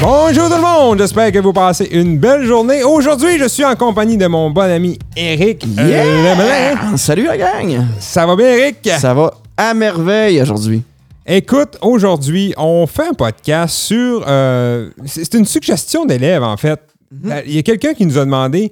Bonjour 0.00 0.48
tout 0.48 0.54
le 0.54 0.62
monde, 0.62 0.98
j'espère 0.98 1.30
que 1.30 1.38
vous 1.40 1.52
passez 1.52 1.84
une 1.92 2.16
belle 2.16 2.46
journée. 2.46 2.82
Aujourd'hui, 2.82 3.38
je 3.38 3.46
suis 3.46 3.66
en 3.66 3.76
compagnie 3.76 4.16
de 4.16 4.26
mon 4.26 4.50
bon 4.50 4.62
ami 4.62 4.98
Eric 5.14 5.66
Yeah! 5.76 6.04
Lemelin. 6.04 6.96
Salut 6.96 7.24
la 7.24 7.36
gang! 7.36 7.84
Ça 7.98 8.24
va 8.24 8.36
bien 8.36 8.46
Eric? 8.46 8.88
Ça 8.98 9.12
va 9.12 9.34
à 9.58 9.74
merveille 9.74 10.40
aujourd'hui. 10.40 10.82
Écoute, 11.32 11.78
aujourd'hui, 11.80 12.52
on 12.56 12.88
fait 12.88 13.06
un 13.06 13.12
podcast 13.12 13.76
sur... 13.76 14.24
euh, 14.26 14.90
c'est 15.06 15.32
une 15.34 15.44
suggestion 15.44 16.04
d'élèves 16.04 16.42
en 16.42 16.56
fait. 16.56 16.80
Euh, 17.24 17.42
Il 17.46 17.54
y 17.54 17.58
a 17.58 17.62
quelqu'un 17.62 17.94
qui 17.94 18.04
nous 18.04 18.18
a 18.18 18.24
demandé 18.24 18.68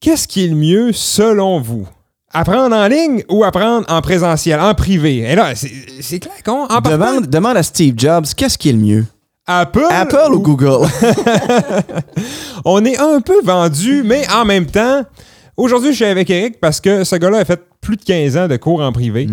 qu'est-ce 0.00 0.26
qui 0.26 0.46
est 0.46 0.48
le 0.48 0.54
mieux 0.54 0.92
selon 0.94 1.60
vous? 1.60 1.86
Apprendre 2.32 2.74
en 2.74 2.88
ligne 2.88 3.24
ou 3.28 3.44
apprendre 3.44 3.84
en 3.90 4.00
présentiel, 4.00 4.58
en 4.58 4.72
privé? 4.72 5.18
Et 5.18 5.34
là, 5.34 5.52
c'est 5.54 6.18
clair 6.18 6.42
qu'on... 6.42 6.66
Demande, 6.80 7.26
demande 7.26 7.58
à 7.58 7.62
Steve 7.62 7.92
Jobs 7.98 8.24
qu'est-ce 8.34 8.56
qui 8.56 8.70
est 8.70 8.72
le 8.72 8.78
mieux? 8.78 9.04
Apple, 9.46 9.84
Apple 9.90 10.32
ou 10.32 10.40
Google? 10.40 10.88
on 12.64 12.86
est 12.86 12.98
un 12.98 13.20
peu 13.20 13.42
vendu, 13.44 14.02
mais 14.02 14.22
en 14.32 14.46
même 14.46 14.64
temps, 14.64 15.02
aujourd'hui, 15.58 15.90
je 15.90 15.96
suis 15.96 16.04
avec 16.06 16.30
Eric 16.30 16.58
parce 16.58 16.80
que 16.80 17.04
ce 17.04 17.16
gars-là 17.16 17.40
a 17.40 17.44
fait 17.44 17.60
plus 17.82 17.96
de 17.98 18.02
15 18.02 18.36
ans 18.38 18.48
de 18.48 18.56
cours 18.56 18.80
en 18.80 18.92
privé. 18.92 19.28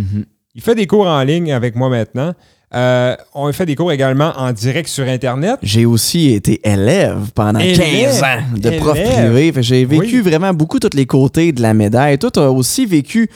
Il 0.56 0.62
fait 0.62 0.76
des 0.76 0.86
cours 0.86 1.08
en 1.08 1.24
ligne 1.24 1.52
avec 1.52 1.76
moi 1.76 1.90
maintenant. 1.90 2.34
Euh, 2.76 3.16
on 3.34 3.52
fait 3.54 3.66
des 3.66 3.76
cours 3.76 3.92
également 3.92 4.34
en 4.38 4.52
direct 4.52 4.88
sur 4.88 5.04
Internet. 5.08 5.58
J'ai 5.64 5.86
aussi 5.88 6.32
été 6.32 6.60
élève 6.64 7.32
pendant 7.34 7.60
Élève? 7.60 8.12
15 8.20 8.24
ans 8.24 8.58
de 8.58 8.70
prof 8.78 8.94
privé. 9.02 9.52
J'ai 9.62 9.84
vécu 9.86 10.18
Oui. 10.18 10.22
vraiment 10.22 10.54
beaucoup 10.54 10.80
tous 10.80 10.96
les 10.96 11.08
côtés 11.08 11.52
de 11.54 11.62
la 11.64 11.74
médaille. 11.74 12.20
Toi, 12.20 12.30
tu 12.32 12.40
as 12.40 12.52
aussi 12.52 12.86
vécu 12.86 13.30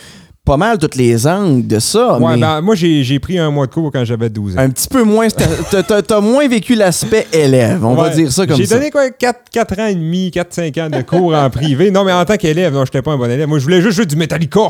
pas 0.45 0.57
mal 0.57 0.77
tous 0.77 0.95
les 0.95 1.25
angles 1.27 1.65
de 1.65 1.79
ça. 1.79 2.19
Ouais, 2.19 2.35
mais 2.35 2.41
ben, 2.41 2.61
moi, 2.61 2.75
j'ai 2.75 3.03
j'ai 3.03 3.17
pris 3.19 3.37
un 3.39 3.49
mois 3.49 3.65
de 3.65 3.73
cours 3.73 3.91
quand 3.91 4.05
j'avais 4.05 4.29
12 4.29 4.55
ans. 4.55 4.59
un 4.59 4.69
petit 4.69 4.87
peu 4.87 5.01
moins. 5.03 5.27
t'as- 5.29 6.21
moins 6.21 6.47
vécu 6.47 6.75
l'aspect 6.75 7.25
élève. 7.33 7.83
On 7.83 7.95
va 7.95 8.09
dire 8.11 8.31
ça 8.31 8.45
comme 8.45 8.57
J'ai 8.57 8.67
ça. 8.67 8.75
donné 8.77 8.91
quoi, 8.91 9.09
4, 9.09 9.79
ans 9.79 9.87
et 9.87 9.95
demi, 9.95 10.29
4-5 10.31 10.77
ans 10.79 10.89
de 10.91 11.01
cours 11.01 11.33
en 11.35 11.49
privé. 11.49 11.89
Non, 11.89 12.03
mais 12.03 12.13
en 12.13 12.23
tant 12.25 12.37
qu'élève, 12.37 12.73
non, 12.73 12.85
j'étais 12.85 13.01
pas 13.01 13.11
un 13.13 13.17
bon 13.17 13.29
élève. 13.29 13.47
Moi, 13.47 13.57
je 13.57 13.63
voulais 13.63 13.81
juste 13.81 13.95
jouer 13.97 14.05
du 14.05 14.15
Metallica. 14.15 14.67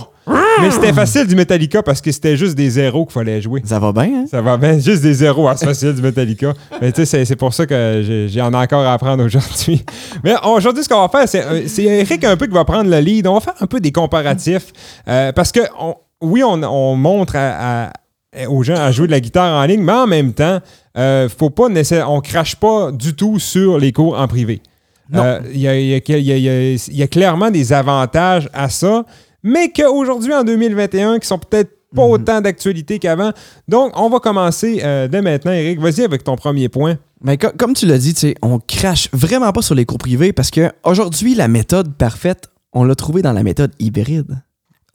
Mais 0.62 0.72
c'était 0.72 0.94
facile 0.94 1.26
du 1.28 1.36
Metallica 1.36 1.82
parce 1.84 2.02
que 2.02 2.12
c'était 2.12 2.36
juste 2.36 2.56
des 2.56 2.70
zéros 2.70 3.06
qu'il 3.06 3.14
fallait 3.14 3.42
jouer. 3.42 3.62
Ça 3.66 3.80
va 3.80 3.92
bien, 3.92 4.04
hein? 4.04 4.26
Ça 4.30 4.42
va 4.42 4.58
bien, 4.58 4.78
juste 4.80 5.02
des 5.02 5.14
zéros. 5.14 5.48
Ah, 5.48 5.56
c'est 5.56 5.66
facile 5.66 5.94
du 5.94 6.02
Metallica. 6.02 6.54
Mais 6.82 6.92
tu 6.92 7.06
sais, 7.06 7.26
c'est- 7.26 7.36
pour 7.36 7.54
ça 7.54 7.66
que 7.66 8.04
j'ai- 8.06 8.28
j'ai 8.28 8.42
en 8.42 8.52
ai 8.54 8.58
encore 8.58 8.86
à 8.86 8.94
apprendre 8.94 9.24
aujourd'hui. 9.24 9.86
Mais 10.24 10.34
aujourd'hui, 10.44 10.84
ce 10.84 10.90
qu'on 10.90 11.02
va 11.02 11.10
faire, 11.10 11.30
c'est 11.30 11.44
euh, 11.44 11.68
c'est 11.68 11.84
Eric 11.84 12.24
un 12.24 12.36
peu 12.36 12.48
qui 12.48 12.54
va 12.54 12.66
prendre 12.66 12.90
le 12.90 13.00
lead. 13.00 13.28
On 13.28 13.36
va 13.36 13.40
faire 13.40 13.54
un 13.60 13.68
peu 13.68 13.80
des 13.80 13.92
comparatifs. 13.92 14.74
euh, 15.08 15.32
parce 15.32 15.52
que, 15.52 15.62
on- 15.80 15.96
oui, 16.22 16.44
on, 16.44 16.62
on 16.64 16.96
montre 16.96 17.36
à- 17.36 17.86
à- 17.86 18.48
aux 18.50 18.64
gens 18.64 18.76
à 18.76 18.92
jouer 18.92 19.08
de 19.08 19.12
la 19.12 19.20
guitare 19.20 19.56
en 19.62 19.66
ligne, 19.66 19.82
mais 19.82 19.94
en 19.94 20.08
même 20.08 20.34
temps, 20.34 20.60
euh, 20.98 21.30
faut 21.30 21.50
pas 21.50 21.68
on 22.08 22.22
crache 22.22 22.56
pas 22.56 22.92
du 22.92 23.16
tout 23.16 23.40
sur 23.40 23.78
les 23.78 23.92
cours 23.92 24.20
en 24.20 24.28
privé. 24.28 24.62
Euh, 25.16 25.40
y, 25.54 25.60
y 25.68 25.94
y 25.96 26.80
il 26.90 26.98
y 26.98 27.04
a 27.04 27.08
clairement 27.08 27.50
des 27.50 27.72
avantages 27.72 28.50
à 28.54 28.68
ça, 28.70 29.06
mais 29.44 29.72
qu'aujourd'hui, 29.72 30.34
en 30.34 30.44
2021, 30.44 31.20
qui 31.20 31.28
sont 31.28 31.38
peut-être 31.40 31.72
pas 31.96 32.04
autant 32.04 32.42
d'actualité 32.42 33.00
qu'avant. 33.00 33.32
Donc, 33.68 33.94
on 33.96 34.10
va 34.10 34.20
commencer 34.20 34.82
euh, 34.84 35.08
dès 35.08 35.22
maintenant, 35.22 35.54
Eric. 35.54 35.80
Vas-y 35.80 36.02
avec 36.04 36.24
ton 36.24 36.36
premier 36.36 36.68
point. 36.68 36.98
Mais 37.24 37.38
co- 37.38 37.48
comme 37.58 37.74
tu 37.74 37.86
l'as 37.86 37.98
dit, 37.98 38.14
tu 38.14 38.20
sais, 38.20 38.36
on 38.42 38.60
crache 38.60 39.08
vraiment 39.14 39.52
pas 39.54 39.62
sur 39.62 39.74
les 39.74 39.86
cours 39.86 39.98
privés 39.98 40.34
parce 40.34 40.52
que 40.52 40.70
aujourd'hui, 40.84 41.34
la 41.34 41.48
méthode 41.48 41.94
parfaite, 41.96 42.50
on 42.74 42.84
l'a 42.84 42.94
trouvée 42.94 43.22
dans 43.22 43.32
la 43.32 43.42
méthode 43.42 43.72
hybride. 43.80 44.42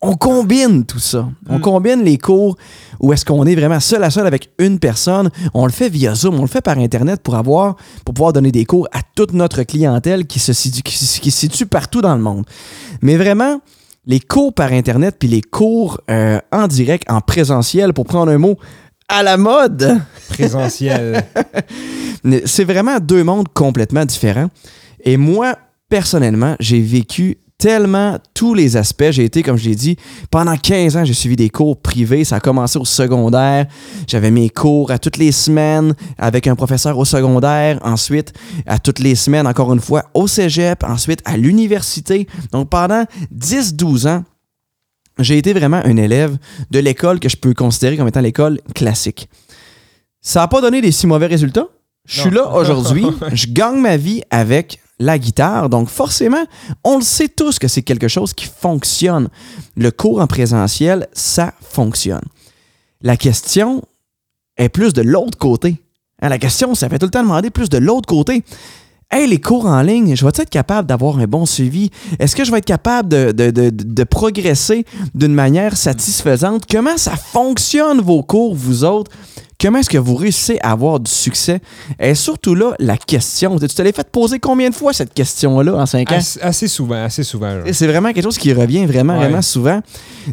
On 0.02 0.14
combine 0.16 0.84
tout 0.84 0.98
ça. 0.98 1.28
On 1.48 1.60
combine 1.60 2.02
les 2.02 2.18
cours 2.18 2.56
où 3.00 3.12
est-ce 3.12 3.24
qu'on 3.24 3.46
est 3.46 3.54
vraiment 3.54 3.78
seul 3.80 4.02
à 4.04 4.10
seul 4.10 4.26
avec 4.26 4.50
une 4.58 4.78
personne. 4.80 5.30
On 5.54 5.64
le 5.64 5.72
fait 5.72 5.88
via 5.88 6.14
Zoom, 6.14 6.34
on 6.38 6.42
le 6.42 6.48
fait 6.48 6.60
par 6.60 6.76
Internet 6.78 7.22
pour 7.22 7.36
avoir, 7.36 7.76
pour 8.04 8.12
pouvoir 8.12 8.32
donner 8.32 8.50
des 8.52 8.64
cours 8.64 8.86
à 8.92 8.98
toute 9.14 9.32
notre 9.32 9.62
clientèle 9.62 10.26
qui 10.26 10.40
se 10.40 10.52
situe, 10.52 10.82
qui, 10.82 10.96
se- 10.98 11.20
qui 11.20 11.30
se 11.30 11.38
situe 11.40 11.66
partout 11.66 12.02
dans 12.02 12.14
le 12.16 12.20
monde. 12.22 12.44
Mais 13.00 13.16
vraiment, 13.16 13.60
les 14.06 14.20
cours 14.20 14.52
par 14.52 14.72
Internet 14.72 15.16
puis 15.18 15.28
les 15.28 15.42
cours 15.42 16.00
euh, 16.10 16.38
en 16.50 16.66
direct, 16.66 17.10
en 17.10 17.20
présentiel, 17.20 17.92
pour 17.92 18.06
prendre 18.06 18.30
un 18.32 18.38
mot 18.38 18.58
à 19.08 19.22
la 19.22 19.36
mode. 19.36 20.00
Présentiel. 20.28 21.24
C'est 22.44 22.64
vraiment 22.64 22.98
deux 22.98 23.24
mondes 23.24 23.48
complètement 23.52 24.04
différents. 24.04 24.48
Et 25.04 25.16
moi, 25.16 25.56
personnellement, 25.88 26.56
j'ai 26.60 26.80
vécu 26.80 27.38
tellement 27.62 28.18
tous 28.34 28.54
les 28.54 28.76
aspects. 28.76 29.12
J'ai 29.12 29.24
été, 29.24 29.44
comme 29.44 29.56
je 29.56 29.68
l'ai 29.68 29.76
dit, 29.76 29.96
pendant 30.32 30.56
15 30.56 30.96
ans, 30.96 31.04
j'ai 31.04 31.14
suivi 31.14 31.36
des 31.36 31.48
cours 31.48 31.80
privés. 31.80 32.24
Ça 32.24 32.36
a 32.36 32.40
commencé 32.40 32.76
au 32.76 32.84
secondaire. 32.84 33.68
J'avais 34.08 34.32
mes 34.32 34.50
cours 34.50 34.90
à 34.90 34.98
toutes 34.98 35.16
les 35.16 35.30
semaines 35.30 35.94
avec 36.18 36.48
un 36.48 36.56
professeur 36.56 36.98
au 36.98 37.04
secondaire. 37.04 37.78
Ensuite, 37.84 38.32
à 38.66 38.80
toutes 38.80 38.98
les 38.98 39.14
semaines, 39.14 39.46
encore 39.46 39.72
une 39.72 39.78
fois, 39.78 40.06
au 40.12 40.26
cégep. 40.26 40.82
Ensuite, 40.82 41.20
à 41.24 41.36
l'université. 41.36 42.26
Donc, 42.50 42.68
pendant 42.68 43.04
10-12 43.32 44.08
ans, 44.08 44.24
j'ai 45.20 45.38
été 45.38 45.52
vraiment 45.52 45.80
un 45.84 45.96
élève 45.96 46.36
de 46.72 46.80
l'école 46.80 47.20
que 47.20 47.28
je 47.28 47.36
peux 47.36 47.54
considérer 47.54 47.96
comme 47.96 48.08
étant 48.08 48.22
l'école 48.22 48.58
classique. 48.74 49.28
Ça 50.20 50.40
n'a 50.40 50.48
pas 50.48 50.60
donné 50.60 50.80
des 50.80 50.90
si 50.90 51.06
mauvais 51.06 51.28
résultats. 51.28 51.68
Je 52.06 52.22
suis 52.22 52.30
là 52.30 52.52
aujourd'hui, 52.56 53.06
je 53.32 53.46
gagne 53.46 53.80
ma 53.80 53.96
vie 53.96 54.22
avec 54.30 54.81
la 54.98 55.18
guitare. 55.18 55.68
Donc 55.68 55.88
forcément, 55.88 56.44
on 56.84 56.96
le 56.98 57.02
sait 57.02 57.28
tous 57.28 57.58
que 57.58 57.68
c'est 57.68 57.82
quelque 57.82 58.08
chose 58.08 58.34
qui 58.34 58.46
fonctionne. 58.46 59.28
Le 59.76 59.90
cours 59.90 60.20
en 60.20 60.26
présentiel, 60.26 61.08
ça 61.12 61.54
fonctionne. 61.60 62.24
La 63.00 63.16
question 63.16 63.82
est 64.56 64.68
plus 64.68 64.92
de 64.92 65.02
l'autre 65.02 65.38
côté. 65.38 65.76
Hein, 66.20 66.28
la 66.28 66.38
question, 66.38 66.74
ça 66.74 66.88
fait 66.88 66.98
tout 66.98 67.06
le 67.06 67.10
temps 67.10 67.22
demander 67.22 67.50
plus 67.50 67.68
de 67.68 67.78
l'autre 67.78 68.06
côté. 68.06 68.44
Hey, 69.14 69.26
les 69.28 69.38
cours 69.40 69.66
en 69.66 69.82
ligne, 69.82 70.16
je 70.16 70.24
vais 70.24 70.30
être 70.30 70.48
capable 70.48 70.88
d'avoir 70.88 71.18
un 71.18 71.26
bon 71.26 71.44
suivi? 71.44 71.90
Est-ce 72.18 72.34
que 72.34 72.44
je 72.46 72.50
vais 72.50 72.58
être 72.58 72.64
capable 72.64 73.10
de, 73.10 73.30
de- 73.30 73.50
de- 73.50 73.68
de 73.70 74.04
progresser 74.04 74.86
d'une 75.14 75.34
manière 75.34 75.76
satisfaisante? 75.76 76.62
Comment 76.70 76.96
ça 76.96 77.12
fonctionne 77.16 78.00
vos 78.00 78.22
cours, 78.22 78.54
vous 78.54 78.84
autres? 78.84 79.10
Comment 79.60 79.80
est-ce 79.80 79.90
que 79.90 79.98
vous 79.98 80.14
réussissez 80.16 80.58
à 80.62 80.72
avoir 80.72 80.98
du 80.98 81.10
succès? 81.10 81.60
Et 82.00 82.14
surtout 82.14 82.54
là, 82.54 82.72
la 82.78 82.96
question. 82.96 83.58
Tu 83.58 83.68
te 83.68 83.82
l'as 83.82 83.92
fait 83.92 84.08
poser 84.10 84.38
combien 84.38 84.70
de 84.70 84.74
fois 84.74 84.94
cette 84.94 85.12
question-là 85.12 85.74
en 85.74 85.84
cinq 85.84 86.10
ans? 86.10 86.16
assez, 86.16 86.40
assez 86.40 86.66
souvent, 86.66 87.04
assez 87.04 87.22
souvent. 87.22 87.58
C'est 87.70 87.86
vraiment 87.86 88.12
quelque 88.14 88.24
chose 88.24 88.38
qui 88.38 88.52
revient 88.54 88.86
vraiment, 88.86 89.12
Ouais. 89.18 89.26
vraiment 89.28 89.42
souvent. 89.42 89.80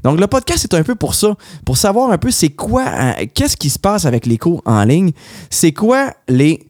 Donc, 0.05 0.21
le 0.21 0.25
podcast 0.27 0.63
est 0.63 0.73
un 0.73 0.83
peu 0.83 0.95
pour 0.95 1.15
ça, 1.15 1.35
pour 1.65 1.75
savoir 1.77 2.11
un 2.11 2.17
peu 2.17 2.31
c'est 2.31 2.49
quoi, 2.49 2.85
hein, 2.87 3.13
qu'est-ce 3.33 3.57
qui 3.57 3.69
se 3.69 3.77
passe 3.77 4.05
avec 4.05 4.25
les 4.25 4.37
cours 4.37 4.61
en 4.65 4.83
ligne, 4.85 5.11
c'est 5.49 5.73
quoi 5.73 6.13
les 6.29 6.61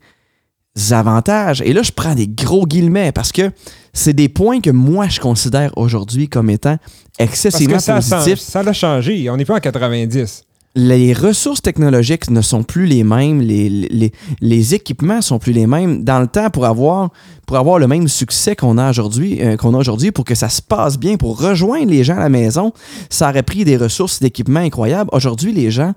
avantages. 0.91 1.62
Et 1.66 1.73
là, 1.73 1.81
je 1.84 1.91
prends 1.91 2.16
des 2.16 2.28
gros 2.28 2.66
guillemets 2.66 3.12
parce 3.12 3.31
que 3.31 3.51
c'est 3.94 4.13
des 4.13 4.29
points 4.29 4.62
que 4.62 4.69
moi, 4.69 5.07
je 5.07 5.19
considère 5.19 5.72
aujourd'hui 5.78 6.28
comme 6.29 6.50
étant 6.50 6.78
Parce 7.17 7.29
excessivement 7.31 7.78
que 7.78 7.84
ça, 7.84 7.95
a 7.97 8.01
changé- 8.01 8.16
positifs. 8.16 8.40
ça 8.40 8.63
l'a 8.63 8.73
changé. 8.73 9.29
On 9.29 9.38
n'est 9.38 9.45
plus 9.45 9.53
en 9.56 9.59
90. 9.59 10.44
Les 10.75 11.13
ressources 11.13 11.63
technologiques 11.63 12.29
ne 12.29 12.41
sont 12.41 12.62
plus 12.62 12.85
les 12.85 13.03
mêmes, 13.03 13.41
les, 13.41 13.69
les, 13.69 14.12
les 14.39 14.75
équipements 14.75 15.19
sont 15.22 15.39
plus 15.39 15.51
les 15.51 15.66
mêmes. 15.66 16.03
Dans 16.03 16.19
le 16.19 16.28
temps, 16.28 16.51
pour 16.51 16.66
avoir, 16.66 17.09
pour 17.47 17.57
avoir 17.57 17.79
le 17.79 17.88
même 17.88 18.07
succès 18.07 18.56
qu'on 18.56 18.78
a 18.78 18.91
aujourd'hui, 18.91 19.39
euh, 19.41 19.57
qu'on 19.57 19.73
a 19.73 19.78
aujourd'hui, 19.79 20.12
pour 20.12 20.25
que 20.25 20.35
ça 20.35 20.47
se 20.47 20.62
passe 20.62 21.00
bien, 21.00 21.18
pour 21.18 21.41
rejoindre 21.41 21.89
les 21.89 22.03
gens 22.03 22.18
à 22.18 22.19
la 22.19 22.29
maison, 22.29 22.72
ça 23.09 23.29
aurait 23.29 23.41
pris 23.44 23.66
des 23.66 23.78
ressources 23.78 24.19
d'équipement 24.19 24.59
incroyables. 24.59 25.09
Aujourd'hui, 25.12 25.53
les 25.53 25.72
gens 25.72 25.94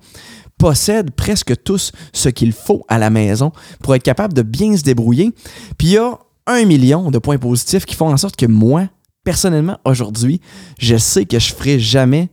possèdent 0.62 1.10
presque 1.10 1.60
tous 1.64 1.90
ce 2.12 2.28
qu'il 2.28 2.52
faut 2.52 2.84
à 2.86 2.96
la 2.96 3.10
maison 3.10 3.50
pour 3.82 3.96
être 3.96 4.04
capable 4.04 4.32
de 4.32 4.42
bien 4.42 4.76
se 4.76 4.84
débrouiller. 4.84 5.32
Puis 5.76 5.88
il 5.88 5.92
y 5.94 5.98
a 5.98 6.16
un 6.46 6.64
million 6.64 7.10
de 7.10 7.18
points 7.18 7.36
positifs 7.36 7.84
qui 7.84 7.96
font 7.96 8.08
en 8.08 8.16
sorte 8.16 8.36
que 8.36 8.46
moi, 8.46 8.86
personnellement, 9.24 9.78
aujourd'hui, 9.84 10.40
je 10.78 10.96
sais 10.96 11.24
que 11.24 11.40
je 11.40 11.52
ferai 11.52 11.80
jamais 11.80 12.28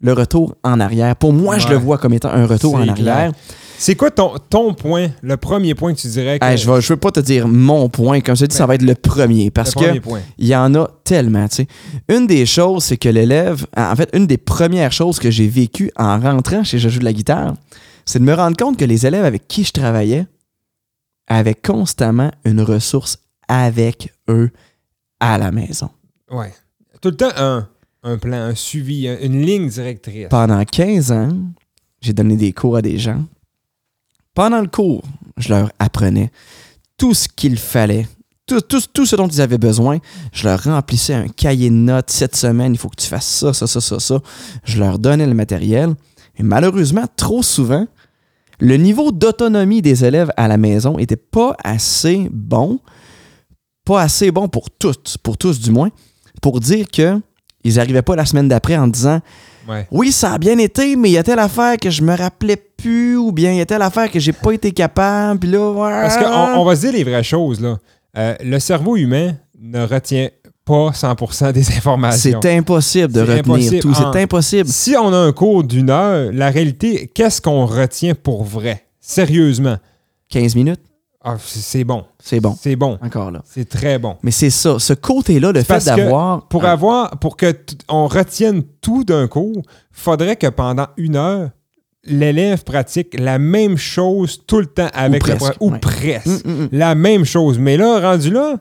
le 0.00 0.14
retour 0.14 0.54
en 0.64 0.80
arrière. 0.80 1.14
Pour 1.14 1.34
moi, 1.34 1.58
je 1.58 1.68
le 1.68 1.76
vois 1.76 1.98
comme 1.98 2.14
étant 2.14 2.30
un 2.30 2.46
retour 2.46 2.76
en 2.76 2.88
arrière. 2.88 2.94
clair. 2.94 3.32
C'est 3.84 3.96
quoi 3.96 4.10
ton, 4.10 4.38
ton 4.48 4.72
point, 4.72 5.10
le 5.22 5.36
premier 5.36 5.74
point 5.74 5.92
que 5.92 6.00
tu 6.00 6.08
dirais 6.08 6.38
que 6.38 6.44
Hey, 6.44 6.56
je 6.56 6.70
ne 6.70 6.80
veux 6.80 6.96
pas 6.96 7.10
te 7.10 7.20
dire 7.20 7.46
mon 7.46 7.90
point. 7.90 8.20
Comme 8.22 8.34
je 8.34 8.46
te 8.46 8.50
dis, 8.50 8.56
ça 8.56 8.64
va 8.66 8.76
être 8.76 8.82
le 8.82 8.94
premier. 8.94 9.50
Parce 9.50 9.74
le 9.76 9.80
que 9.82 9.98
il 10.38 10.46
y 10.46 10.56
en 10.56 10.74
a 10.74 10.88
tellement. 11.04 11.46
tu 11.48 11.56
sais. 11.56 11.66
Une 12.08 12.26
des 12.26 12.46
choses, 12.46 12.84
c'est 12.84 12.96
que 12.96 13.10
l'élève, 13.10 13.66
en 13.76 13.94
fait, 13.94 14.08
une 14.14 14.26
des 14.26 14.38
premières 14.38 14.92
choses 14.92 15.18
que 15.18 15.30
j'ai 15.30 15.48
vécues 15.48 15.90
en 15.96 16.18
rentrant 16.18 16.64
chez 16.64 16.78
Je 16.78 16.88
joue 16.88 17.00
de 17.00 17.04
la 17.04 17.12
guitare, 17.12 17.54
c'est 18.06 18.18
de 18.20 18.24
me 18.24 18.32
rendre 18.32 18.56
compte 18.56 18.78
que 18.78 18.86
les 18.86 19.04
élèves 19.06 19.24
avec 19.26 19.46
qui 19.48 19.64
je 19.64 19.72
travaillais 19.72 20.26
avaient 21.26 21.54
constamment 21.54 22.30
une 22.46 22.62
ressource 22.62 23.18
avec 23.48 24.12
eux 24.30 24.50
à 25.20 25.36
la 25.36 25.52
maison. 25.52 25.90
Ouais. 26.30 26.52
Tout 27.02 27.10
le 27.10 27.16
temps 27.16 27.32
un, 27.36 27.68
un 28.02 28.16
plan, 28.16 28.38
un 28.38 28.54
suivi, 28.54 29.08
un- 29.08 29.18
une 29.20 29.42
ligne 29.44 29.68
directrice. 29.68 30.28
Pendant 30.30 30.64
15 30.64 31.12
ans, 31.12 31.36
j'ai 32.00 32.14
donné 32.14 32.36
des 32.36 32.52
cours 32.54 32.76
à 32.76 32.82
des 32.82 32.96
gens. 32.98 33.22
Pendant 34.34 34.60
le 34.60 34.66
cours, 34.66 35.02
je 35.36 35.48
leur 35.50 35.70
apprenais 35.78 36.30
tout 36.98 37.14
ce 37.14 37.28
qu'il 37.28 37.58
fallait, 37.58 38.06
tout, 38.46 38.60
ce 38.60 39.16
dont 39.16 39.28
ils 39.28 39.40
avaient 39.40 39.58
besoin. 39.58 39.98
Je 40.32 40.44
leur 40.44 40.62
remplissais 40.64 41.14
un 41.14 41.28
cahier 41.28 41.70
de 41.70 41.74
notes 41.74 42.10
cette 42.10 42.36
semaine, 42.36 42.72
il 42.72 42.78
faut 42.78 42.88
que 42.88 43.00
tu 43.00 43.08
fasses 43.08 43.26
ça, 43.26 43.52
ça, 43.52 43.66
ça, 43.66 43.80
ça, 43.80 44.00
ça. 44.00 44.20
Je 44.64 44.78
leur 44.78 44.98
donnais 44.98 45.26
le 45.26 45.34
matériel. 45.34 45.94
Et 46.36 46.42
malheureusement, 46.42 47.04
trop 47.16 47.42
souvent, 47.42 47.86
le 48.60 48.76
niveau 48.76 49.12
d'autonomie 49.12 49.82
des 49.82 50.04
élèves 50.04 50.32
à 50.36 50.48
la 50.48 50.56
maison 50.56 50.98
était 50.98 51.16
pas 51.16 51.56
assez 51.62 52.28
bon, 52.32 52.80
pas 53.84 54.02
assez 54.02 54.30
bon 54.30 54.48
pour 54.48 54.70
tous, 54.70 55.16
pour 55.22 55.38
tous 55.38 55.60
du 55.60 55.70
moins, 55.70 55.90
pour 56.42 56.60
dire 56.60 56.86
que 56.90 57.20
ils 57.62 57.76
n'arrivaient 57.76 58.02
pas 58.02 58.16
la 58.16 58.26
semaine 58.26 58.48
d'après 58.48 58.76
en 58.76 58.88
disant 58.88 59.20
Ouais. 59.68 59.86
oui, 59.90 60.12
ça 60.12 60.32
a 60.32 60.38
bien 60.38 60.58
été, 60.58 60.96
mais 60.96 61.10
il 61.10 61.12
y 61.12 61.18
a 61.18 61.22
telle 61.22 61.38
affaire 61.38 61.76
que 61.78 61.90
je 61.90 62.02
me 62.02 62.16
rappelais 62.16 62.56
plus, 62.56 63.16
ou 63.16 63.32
bien 63.32 63.52
il 63.52 63.58
y 63.58 63.60
a 63.60 63.66
telle 63.66 63.82
affaire 63.82 64.10
que 64.10 64.20
j'ai 64.20 64.32
pas 64.32 64.52
été 64.52 64.72
capable, 64.72 65.40
puis 65.40 65.50
là. 65.50 65.72
Parce 65.74 66.16
qu'on 66.16 66.60
on 66.60 66.64
va 66.64 66.76
se 66.76 66.82
dire 66.82 66.92
les 66.92 67.04
vraies 67.04 67.22
choses, 67.22 67.60
là. 67.60 67.78
Euh, 68.16 68.34
le 68.44 68.58
cerveau 68.60 68.96
humain 68.96 69.34
ne 69.60 69.84
retient 69.84 70.28
pas 70.64 70.90
100% 70.90 71.52
des 71.52 71.68
informations. 71.76 72.40
c'est 72.42 72.56
impossible 72.56 73.12
de 73.12 73.20
retenir 73.20 73.38
impossible. 73.38 73.80
tout, 73.80 73.94
c'est 73.94 74.22
impossible. 74.22 74.68
Si 74.68 74.96
on 74.96 75.12
a 75.12 75.16
un 75.16 75.32
cours 75.32 75.64
d'une 75.64 75.90
heure, 75.90 76.30
la 76.32 76.50
réalité, 76.50 77.10
qu'est-ce 77.12 77.40
qu'on 77.40 77.66
retient 77.66 78.14
pour 78.14 78.44
vrai? 78.44 78.84
Sérieusement? 79.00 79.76
15 80.30 80.54
minutes, 80.56 80.80
Ah, 81.26 81.36
c'est 81.42 81.84
bon. 81.84 82.04
c'est 82.22 82.38
bon, 82.40 82.54
C'est 82.60 82.76
bon. 82.76 82.98
encore 83.02 83.30
là. 83.30 83.42
C'est 83.46 83.66
très 83.68 83.98
bon. 83.98 84.16
Mais 84.22 84.30
c'est 84.30 84.50
ça, 84.50 84.78
ce 84.78 84.92
côté-là, 84.92 85.52
le 85.52 85.62
fait 85.62 85.82
d'avoir. 85.84 86.46
Pour 86.48 86.64
un- 86.66 86.72
avoir, 86.72 87.10
pour 87.18 87.36
que 87.38 87.54
on 87.88 88.06
retienne 88.06 88.62
tout 88.82 89.04
d'un 89.04 89.26
cours, 89.26 89.62
faudrait 89.90 90.36
que 90.36 90.48
pendant 90.48 90.86
une 90.98 91.16
heure, 91.16 91.48
l'élève 92.04 92.62
pratique 92.64 93.18
la 93.18 93.38
même 93.38 93.78
chose 93.78 94.42
tout 94.46 94.60
le 94.60 94.66
temps 94.66 94.90
avec 94.92 95.24
Ou 95.24 95.28
le 95.30 95.36
presque, 95.36 95.56
ou 95.60 95.70
ouais. 95.72 95.78
presque. 95.78 96.26
Mm, 96.44 96.50
mm, 96.50 96.62
mm. 96.64 96.68
La 96.72 96.94
même 96.94 97.24
chose. 97.24 97.58
Mais 97.58 97.78
là, 97.78 98.00
rendu 98.00 98.30
là, 98.30 98.56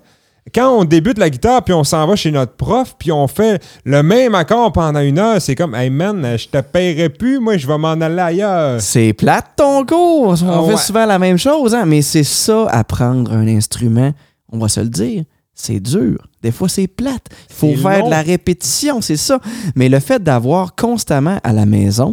quand 0.53 0.77
on 0.77 0.83
débute 0.83 1.17
la 1.17 1.29
guitare, 1.29 1.63
puis 1.63 1.73
on 1.73 1.83
s'en 1.83 2.05
va 2.05 2.15
chez 2.15 2.31
notre 2.31 2.53
prof, 2.53 2.95
puis 2.99 3.11
on 3.11 3.27
fait 3.27 3.61
le 3.85 4.03
même 4.03 4.35
accord 4.35 4.71
pendant 4.71 4.99
une 4.99 5.17
heure, 5.19 5.41
c'est 5.41 5.55
comme, 5.55 5.73
hey 5.75 5.89
man, 5.89 6.35
je 6.37 6.47
te 6.47 6.59
paierai 6.61 7.09
plus, 7.09 7.39
moi, 7.39 7.57
je 7.57 7.65
vais 7.67 7.77
m'en 7.77 7.91
aller 7.93 8.19
ailleurs. 8.19 8.81
C'est 8.81 9.13
plate 9.13 9.51
ton 9.55 9.85
cours. 9.85 10.35
On 10.43 10.49
Ah 10.49 10.65
fait 10.67 10.73
ouais. 10.73 10.77
souvent 10.77 11.05
la 11.05 11.17
même 11.19 11.37
chose, 11.37 11.73
hein? 11.73 11.85
mais 11.85 12.01
c'est 12.01 12.23
ça, 12.25 12.67
apprendre 12.69 13.31
un 13.31 13.47
instrument, 13.47 14.11
on 14.51 14.57
va 14.59 14.67
se 14.67 14.79
le 14.81 14.89
dire, 14.89 15.23
c'est 15.53 15.79
dur. 15.79 16.17
Des 16.41 16.51
fois, 16.51 16.67
c'est 16.67 16.87
plate. 16.87 17.27
Il 17.49 17.55
faut 17.55 17.75
faire 17.75 17.99
long. 17.99 18.05
de 18.07 18.11
la 18.11 18.21
répétition, 18.21 18.99
c'est 19.01 19.15
ça. 19.17 19.39
Mais 19.75 19.87
le 19.87 19.99
fait 19.99 20.21
d'avoir 20.21 20.75
constamment 20.75 21.39
à 21.43 21.53
la 21.53 21.65
maison 21.65 22.11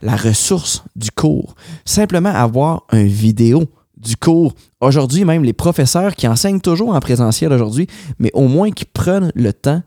la 0.00 0.16
ressource 0.16 0.82
du 0.96 1.10
cours, 1.12 1.54
simplement 1.84 2.30
avoir 2.34 2.82
un 2.90 3.04
vidéo 3.04 3.64
du 4.02 4.16
cours. 4.16 4.54
Aujourd'hui, 4.80 5.24
même 5.24 5.44
les 5.44 5.52
professeurs 5.52 6.14
qui 6.14 6.26
enseignent 6.28 6.60
toujours 6.60 6.94
en 6.94 7.00
présentiel 7.00 7.52
aujourd'hui, 7.52 7.86
mais 8.18 8.30
au 8.34 8.48
moins 8.48 8.70
qui 8.70 8.84
prennent 8.84 9.32
le 9.34 9.52
temps 9.52 9.82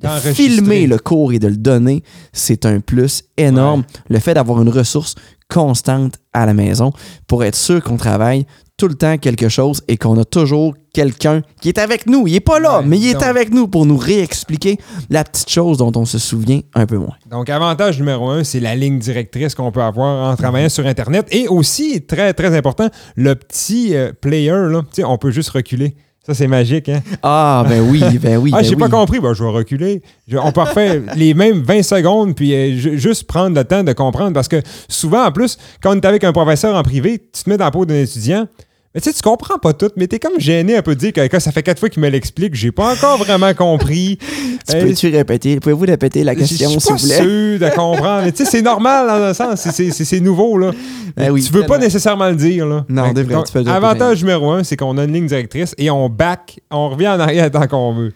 de 0.00 0.08
filmer 0.32 0.86
le 0.86 0.98
cours 0.98 1.32
et 1.32 1.38
de 1.38 1.48
le 1.48 1.56
donner, 1.56 2.04
c'est 2.32 2.66
un 2.66 2.80
plus 2.80 3.24
énorme. 3.36 3.82
Le 4.08 4.20
fait 4.20 4.34
d'avoir 4.34 4.62
une 4.62 4.68
ressource 4.68 5.16
constante 5.48 6.14
à 6.32 6.46
la 6.46 6.54
maison 6.54 6.92
pour 7.26 7.42
être 7.42 7.56
sûr 7.56 7.82
qu'on 7.82 7.96
travaille 7.96 8.46
tout 8.78 8.88
le 8.88 8.94
temps 8.94 9.18
quelque 9.18 9.48
chose 9.50 9.82
et 9.88 9.96
qu'on 9.98 10.18
a 10.18 10.24
toujours 10.24 10.74
quelqu'un 10.94 11.42
qui 11.60 11.68
est 11.68 11.78
avec 11.78 12.06
nous. 12.06 12.26
Il 12.26 12.34
est 12.36 12.40
pas 12.40 12.58
là, 12.60 12.78
Ouais, 12.78 12.86
mais 12.86 12.96
il 12.98 13.08
est 13.10 13.22
avec 13.22 13.52
nous 13.52 13.68
pour 13.68 13.84
nous 13.84 13.98
réexpliquer 13.98 14.78
la 15.10 15.24
petite 15.24 15.50
chose 15.50 15.76
dont 15.78 15.92
on 15.96 16.04
se 16.06 16.18
souvient 16.18 16.60
un 16.74 16.86
peu 16.86 16.96
moins. 16.96 17.16
Donc, 17.30 17.50
avantage 17.50 17.98
numéro 17.98 18.30
un, 18.30 18.44
c'est 18.44 18.60
la 18.60 18.74
ligne 18.74 18.98
directrice 18.98 19.54
qu'on 19.54 19.70
peut 19.72 19.82
avoir 19.82 20.30
en 20.32 20.36
travaillant 20.36 20.68
sur 20.68 20.86
Internet. 20.86 21.26
Et 21.32 21.48
aussi, 21.48 22.00
très, 22.02 22.32
très 22.32 22.56
important, 22.56 22.88
le 23.16 23.34
petit 23.34 23.94
euh, 23.94 24.12
player, 24.18 24.52
là, 24.70 24.82
on 25.04 25.18
peut 25.18 25.30
juste 25.32 25.50
reculer. 25.50 25.94
Ça, 26.24 26.34
c'est 26.34 26.46
magique, 26.46 26.90
hein? 26.90 27.00
Ah, 27.22 27.64
ben 27.66 27.80
oui, 27.90 28.00
ben 28.22 28.36
oui. 28.36 28.50
ah, 28.52 28.58
ben 28.58 28.62
j'ai 28.64 28.74
oui. 28.74 28.80
pas 28.80 28.88
compris. 28.90 29.18
Ben, 29.18 29.32
je 29.32 29.42
vais 29.42 29.50
reculer. 29.50 30.02
Je- 30.28 30.36
on 30.36 30.52
peut 30.52 30.60
refaire 30.60 31.00
les 31.16 31.32
mêmes 31.32 31.62
20 31.62 31.82
secondes, 31.82 32.34
puis 32.36 32.52
euh, 32.54 32.76
ju- 32.76 32.98
juste 32.98 33.26
prendre 33.26 33.56
le 33.56 33.64
temps 33.64 33.82
de 33.82 33.92
comprendre. 33.94 34.34
Parce 34.34 34.46
que 34.48 34.60
souvent, 34.88 35.24
en 35.24 35.32
plus, 35.32 35.56
quand 35.82 35.90
on 35.92 35.94
est 35.94 36.04
avec 36.04 36.24
un 36.24 36.32
professeur 36.32 36.76
en 36.76 36.82
privé, 36.82 37.18
tu 37.32 37.42
te 37.44 37.48
mets 37.48 37.56
dans 37.56 37.64
la 37.64 37.70
peau 37.70 37.86
d'un 37.86 37.94
étudiant. 37.94 38.46
Mais 38.98 39.02
tu 39.02 39.10
sais, 39.10 39.14
tu 39.14 39.22
comprends 39.22 39.58
pas 39.58 39.74
tout, 39.74 39.90
mais 39.94 40.08
t'es 40.08 40.18
comme 40.18 40.40
gêné 40.40 40.76
un 40.76 40.82
peu 40.82 40.96
de 40.96 40.98
dire 40.98 41.12
que 41.12 41.38
ça 41.38 41.52
fait 41.52 41.62
quatre 41.62 41.78
fois 41.78 41.88
qu'il 41.88 42.02
me 42.02 42.08
l'explique, 42.08 42.56
j'ai 42.56 42.72
pas 42.72 42.92
encore 42.94 43.16
vraiment 43.16 43.54
compris. 43.54 44.18
Tu 44.68 44.74
Euh, 44.74 44.86
peux-tu 44.86 45.08
répéter? 45.08 45.60
Pouvez-vous 45.60 45.84
répéter 45.86 46.24
la 46.24 46.34
question, 46.34 46.68
je 46.68 46.78
suis 46.78 46.80
s'il 46.80 46.90
pas 46.90 46.96
vous 46.96 47.06
plaît? 47.06 47.16
sûr 47.16 47.58
de 47.60 47.74
comprendre. 47.76 48.22
Mais 48.24 48.32
tu 48.32 48.44
sais, 48.44 48.50
c'est 48.50 48.60
normal 48.62 49.06
dans 49.06 49.22
un 49.26 49.32
sens. 49.32 49.60
C'est- 49.70 50.20
nouveau, 50.20 50.58
là. 50.58 50.72
Ben 51.16 51.30
oui, 51.30 51.44
tu 51.44 51.52
veux 51.52 51.64
pas 51.64 51.78
nécessairement 51.78 52.28
le 52.28 52.34
dire, 52.34 52.66
là. 52.66 52.84
Non, 52.88 53.10
que, 53.10 53.14
de 53.14 53.22
vrai, 53.22 53.34
donc, 53.34 53.46
tu 53.46 53.52
peux 53.52 53.62
le 53.62 53.70
avantage 53.70 54.20
numéro 54.22 54.50
un, 54.50 54.64
c'est 54.64 54.76
qu'on 54.76 54.98
a 54.98 55.04
une 55.04 55.12
ligne 55.12 55.26
directrice 55.28 55.76
et 55.78 55.90
on 55.92 56.08
back, 56.08 56.58
on 56.72 56.88
revient 56.90 57.06
en 57.08 57.20
arrière 57.20 57.48
tant 57.52 57.68
qu'on 57.68 57.94
veut. 57.94 58.12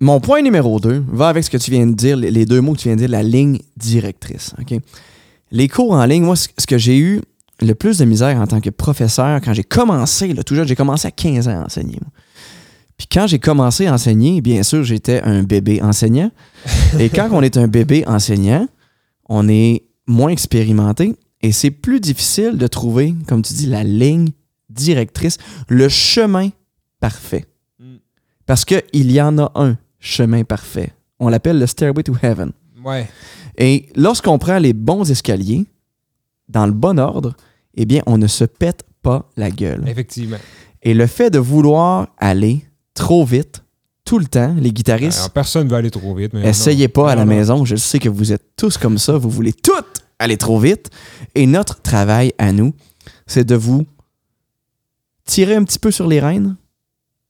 Mon 0.00 0.18
point 0.18 0.40
numéro 0.40 0.80
2 0.80 1.04
va 1.12 1.28
avec 1.28 1.44
ce 1.44 1.50
que 1.50 1.58
tu 1.58 1.70
viens 1.70 1.86
de 1.86 1.92
dire, 1.92 2.16
les 2.16 2.46
deux 2.46 2.62
mots 2.62 2.72
que 2.72 2.78
tu 2.78 2.88
viens 2.88 2.96
de 2.96 3.00
dire, 3.02 3.10
la 3.10 3.22
ligne 3.22 3.58
directrice. 3.76 4.54
ok? 4.58 4.80
Les 5.52 5.68
cours 5.68 5.92
en 5.92 6.04
ligne, 6.06 6.22
moi, 6.24 6.36
ce 6.36 6.48
que 6.66 6.78
j'ai 6.78 6.96
eu 6.96 7.20
le 7.60 7.74
plus 7.74 7.98
de 7.98 8.04
misère 8.04 8.38
en 8.38 8.46
tant 8.46 8.60
que 8.60 8.70
professeur, 8.70 9.40
quand 9.40 9.52
j'ai 9.52 9.64
commencé, 9.64 10.32
là, 10.32 10.42
tout 10.42 10.54
jeune, 10.54 10.66
j'ai 10.66 10.76
commencé 10.76 11.08
à 11.08 11.10
15 11.10 11.48
ans 11.48 11.60
à 11.60 11.64
enseigner. 11.64 11.98
moi. 12.00 12.10
Puis 12.96 13.06
quand 13.10 13.26
j'ai 13.26 13.38
commencé 13.38 13.86
à 13.86 13.94
enseigner, 13.94 14.42
bien 14.42 14.62
sûr, 14.62 14.84
j'étais 14.84 15.22
un 15.22 15.42
bébé 15.42 15.80
enseignant. 15.80 16.30
Et 16.98 17.08
quand 17.08 17.30
on 17.32 17.40
est 17.40 17.56
un 17.56 17.66
bébé 17.66 18.04
enseignant, 18.06 18.68
on 19.26 19.48
est 19.48 19.84
moins 20.06 20.30
expérimenté 20.30 21.14
et 21.40 21.52
c'est 21.52 21.70
plus 21.70 22.00
difficile 22.00 22.58
de 22.58 22.66
trouver, 22.66 23.14
comme 23.26 23.40
tu 23.40 23.54
dis, 23.54 23.66
la 23.66 23.84
ligne 23.84 24.28
directrice, 24.68 25.38
le 25.68 25.88
chemin 25.88 26.50
parfait. 27.00 27.46
Mm. 27.78 27.96
Parce 28.44 28.66
qu'il 28.66 29.10
y 29.10 29.22
en 29.22 29.38
a 29.38 29.50
un 29.54 29.78
chemin 29.98 30.44
parfait. 30.44 30.92
On 31.18 31.28
l'appelle 31.28 31.58
le 31.58 31.66
Stairway 31.66 32.02
to 32.02 32.14
Heaven. 32.22 32.52
Ouais. 32.84 33.08
Et 33.56 33.88
lorsqu'on 33.96 34.38
prend 34.38 34.58
les 34.58 34.74
bons 34.74 35.10
escaliers, 35.10 35.66
dans 36.48 36.66
le 36.66 36.72
bon 36.72 36.98
ordre, 36.98 37.34
eh 37.74 37.84
bien, 37.86 38.02
on 38.06 38.18
ne 38.18 38.26
se 38.26 38.44
pète 38.44 38.84
pas 39.02 39.28
la 39.36 39.50
gueule. 39.50 39.84
Effectivement. 39.86 40.36
Et 40.82 40.94
le 40.94 41.06
fait 41.06 41.30
de 41.30 41.38
vouloir 41.38 42.08
aller 42.18 42.64
trop 42.94 43.24
vite, 43.24 43.62
tout 44.04 44.18
le 44.18 44.26
temps, 44.26 44.54
les 44.58 44.72
guitaristes, 44.72 45.18
Alors, 45.18 45.30
personne 45.30 45.64
ne 45.66 45.70
veut 45.70 45.76
aller 45.76 45.90
trop 45.90 46.14
vite. 46.14 46.32
Mais 46.32 46.48
essayez 46.48 46.86
non. 46.86 46.92
pas 46.92 47.12
à 47.12 47.14
la 47.14 47.24
Non, 47.24 47.34
maison. 47.34 47.64
Je 47.64 47.76
sais 47.76 47.98
que 47.98 48.08
vous 48.08 48.32
êtes 48.32 48.56
tous 48.56 48.76
comme 48.78 48.98
ça. 48.98 49.16
Vous 49.18 49.30
voulez 49.30 49.52
toutes 49.52 50.02
aller 50.18 50.36
trop 50.36 50.58
vite. 50.58 50.90
Et 51.34 51.46
notre 51.46 51.80
travail 51.82 52.32
à 52.38 52.52
nous, 52.52 52.72
c'est 53.26 53.44
de 53.44 53.54
vous 53.54 53.86
tirer 55.24 55.54
un 55.54 55.64
petit 55.64 55.78
peu 55.78 55.90
sur 55.90 56.06
les 56.08 56.20
rênes 56.20 56.56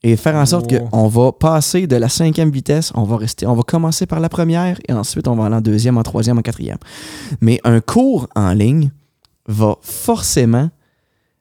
et 0.03 0.17
faire 0.17 0.37
en 0.37 0.47
sorte 0.47 0.73
Oh. 0.73 0.88
qu'on 0.88 1.09
va 1.09 1.33
passer 1.33 1.87
de 1.87 1.97
la 1.97 2.09
cinquième 2.09 2.50
vitesse, 2.50 2.91
on 2.95 3.03
va 3.05 3.19
rester, 3.19 3.47
on 3.47 3.55
va 3.55 3.62
commencer 3.62 4.07
par 4.07 4.19
la 4.21 4.29
première 4.31 4.79
et 4.88 4.93
ensuite 4.95 5.29
on 5.29 5.37
va 5.37 5.47
aller 5.47 5.57
en 5.57 5.61
deuxième, 5.61 5.99
en 5.99 6.03
troisième, 6.03 6.38
en 6.38 6.43
quatrième. 6.43 6.79
Mais 7.43 7.61
un 7.65 7.81
cours 7.81 8.26
en 8.35 8.53
ligne 8.55 8.91
va 9.50 9.76
forcément 9.83 10.71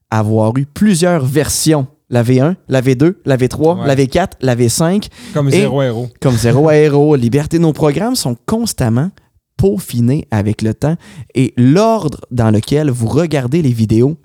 avoir 0.09 0.55
eu 0.57 0.65
plusieurs 0.65 1.25
versions. 1.25 1.87
La 2.11 2.23
V1, 2.23 2.55
la 2.67 2.81
V2, 2.81 3.17
la 3.25 3.37
V3, 3.37 3.81
Ouais. 3.81 3.87
la 3.87 3.95
V4, 3.95 4.31
la 4.41 4.55
V5 4.55 5.09
Comme 5.31 5.51
zéro 5.51 5.83
héros. 5.83 6.09
comme 6.19 6.35
Zéro 6.35 6.67
Aéro, 6.69 7.15
Liberté, 7.15 7.59
nos 7.59 7.71
programmes 7.71 8.15
sont 8.15 8.35
constamment 8.47 9.11
peaufinés 9.57 10.27
avec 10.31 10.63
le 10.63 10.73
temps 10.73 10.95
et 11.35 11.53
l'ordre 11.55 12.21
dans 12.31 12.49
lequel 12.49 12.89
vous 12.89 13.07
regardez 13.07 13.61
les 13.61 13.71
vidéos, 13.73 14.17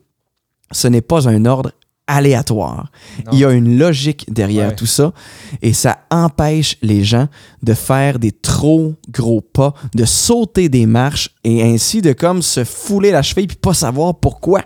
ce 0.72 0.88
n'est 0.88 1.02
pas 1.02 1.28
un 1.28 1.44
ordre 1.44 1.72
aléatoire. 2.06 2.90
Non. 3.26 3.32
Il 3.32 3.38
y 3.38 3.44
a 3.44 3.50
une 3.52 3.78
logique 3.78 4.26
derrière 4.32 4.68
Ouais. 4.70 4.74
tout 4.76 4.86
ça 4.86 5.12
et 5.62 5.72
ça 5.72 5.98
empêche 6.10 6.76
les 6.82 7.02
gens 7.04 7.28
de 7.62 7.74
faire 7.74 8.18
des 8.18 8.32
trop 8.32 8.94
gros 9.10 9.40
pas, 9.40 9.74
de 9.94 10.04
sauter 10.04 10.68
des 10.68 10.86
marches 10.86 11.30
et 11.44 11.62
ainsi 11.62 12.02
de 12.02 12.12
comme 12.12 12.42
se 12.42 12.64
fouler 12.64 13.10
la 13.10 13.22
cheville 13.22 13.46
puis 13.46 13.56
pas 13.56 13.74
savoir 13.74 14.14
pourquoi. 14.16 14.60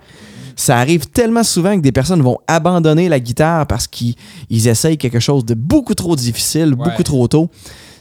Ça 0.57 0.76
arrive 0.78 1.07
tellement 1.07 1.45
souvent 1.45 1.76
que 1.76 1.83
des 1.83 1.92
personnes 1.92 2.21
vont 2.23 2.38
abandonner 2.49 3.09
la 3.09 3.21
guitare 3.21 3.66
parce 3.68 3.87
qu'ils 3.87 4.16
ils 4.50 4.66
essayent 4.66 4.99
quelque 4.99 5.21
chose 5.21 5.45
de 5.45 5.54
beaucoup 5.54 5.95
trop 5.95 6.16
difficile, 6.16 6.75
Ouais. 6.75 6.85
beaucoup 6.90 7.04
trop 7.04 7.28
tôt. 7.28 7.49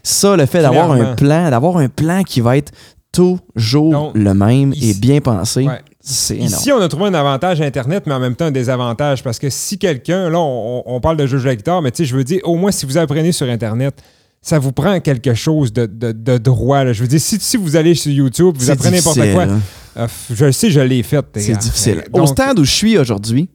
Ça, 0.01 0.36
le 0.36 0.46
fait 0.48 0.62
d'avoir 0.63 0.91
un 0.94 1.13
plan, 1.15 1.51
d'avoir 1.51 1.77
un 1.77 1.89
plan 1.89 2.24
qui 2.24 2.41
va 2.41 2.58
être 2.58 2.72
toujours 3.12 4.12
le 4.15 4.34
même 4.34 4.74
et 4.82 4.94
bien 4.96 5.22
pensé, 5.22 5.67
Ouais. 5.67 5.82
C'est 6.14 6.36
énorme. 6.36 6.54
Ici, 6.54 6.72
on 6.72 6.80
a 6.80 6.88
trouvé 6.88 7.06
un 7.10 7.14
avantage 7.14 7.60
Internet, 7.62 8.04
mais 8.08 8.14
en 8.14 8.20
même 8.20 8.36
temps 8.36 8.46
un 8.46 8.52
désavantage. 8.52 9.24
Parce 9.24 9.40
que 9.40 9.50
si 9.50 9.78
quelqu'un, 9.78 10.30
là, 10.30 10.40
on, 10.40 10.84
on 10.86 11.00
parle 11.02 11.18
de 11.18 11.28
jeu 11.28 11.40
de 11.40 11.46
la 11.46 11.56
guitare, 11.56 11.82
mais 11.82 11.92
tu 11.92 11.98
sais, 11.98 12.06
je 12.06 12.16
veux 12.16 12.24
dire, 12.24 12.40
au 12.44 12.56
moins, 12.56 12.72
si 12.72 12.86
vous 12.86 12.98
apprenez 12.98 13.32
sur 13.32 13.48
Internet, 13.50 14.02
ça 14.42 14.60
vous 14.60 14.72
prend 14.72 15.00
quelque 15.00 15.34
chose 15.34 15.74
de, 15.74 15.86
de- 15.86 16.12
de 16.14 16.38
droit. 16.38 16.84
là. 16.84 16.94
Je 16.94 17.02
veux 17.02 17.08
dire, 17.08 17.20
si, 17.20 17.38
si 17.40 17.58
vous 17.58 17.76
allez 17.76 17.96
sur 17.96 18.12
YouTube, 18.12 18.56
vous 18.58 18.70
apprenez 18.72 18.98
n'importe 18.98 19.20
quoi. 19.34 19.44
hein. 19.44 19.60
euh, 19.98 20.08
je 20.34 20.46
le 20.46 20.52
sais, 20.52 20.70
je 20.70 20.80
l'ai 20.80 21.04
fait. 21.04 21.26
C'est 21.36 21.52
gars. 21.54 21.58
difficile. 21.58 22.04
Donc, 22.14 22.24
Au 22.24 22.26
stade 22.28 22.58
où 22.60 22.64
je 22.64 22.72
suis 22.72 22.98
aujourd'hui, 22.98 23.50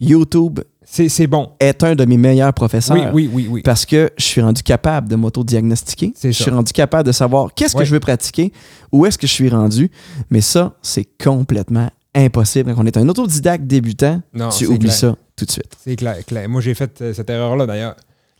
YouTube 0.00 0.60
C'est 0.92 1.26
bon. 1.26 1.52
est 1.58 1.82
un 1.82 1.94
de 1.94 2.04
mes 2.04 2.18
meilleurs 2.18 2.52
professeurs. 2.52 2.96
Oui, 2.96 3.06
oui, 3.12 3.30
oui, 3.32 3.48
oui. 3.50 3.62
Parce 3.62 3.86
que 3.86 4.10
je 4.18 4.24
suis 4.24 4.42
rendu 4.42 4.62
capable 4.62 5.08
de 5.08 5.16
m'auto-diagnostiquer. 5.16 6.12
Je 6.22 6.30
suis 6.30 6.50
rendu 6.50 6.72
capable 6.72 7.06
de 7.06 7.12
savoir 7.12 7.54
qu'est-ce 7.54 7.74
que 7.74 7.84
je 7.84 7.92
veux 7.92 8.00
pratiquer, 8.00 8.52
où 8.92 9.06
est-ce 9.06 9.16
que 9.16 9.26
je 9.26 9.32
suis 9.32 9.48
rendu. 9.48 9.90
Mais 10.30 10.40
ça, 10.42 10.74
c'est 10.82 11.06
complètement 11.22 11.88
impossible. 12.14 12.74
Quand 12.74 12.82
on 12.82 12.86
est 12.86 12.96
un 12.98 13.08
autodidacte 13.08 13.64
débutant, 13.66 14.20
Non, 14.34 14.50
tu 14.50 14.66
oublies 14.66 14.80
clair. 14.80 14.92
ça 14.92 15.16
tout 15.34 15.46
de 15.46 15.50
suite. 15.50 15.74
C'est 15.82 15.96
clair, 15.96 16.24
clair. 16.26 16.46
Moi, 16.48 16.60
j'ai 16.60 16.74
fait 16.74 17.00
euh, 17.00 17.14
cette 17.14 17.30
erreur-là, 17.30 17.64
d'ailleurs. 17.66 17.96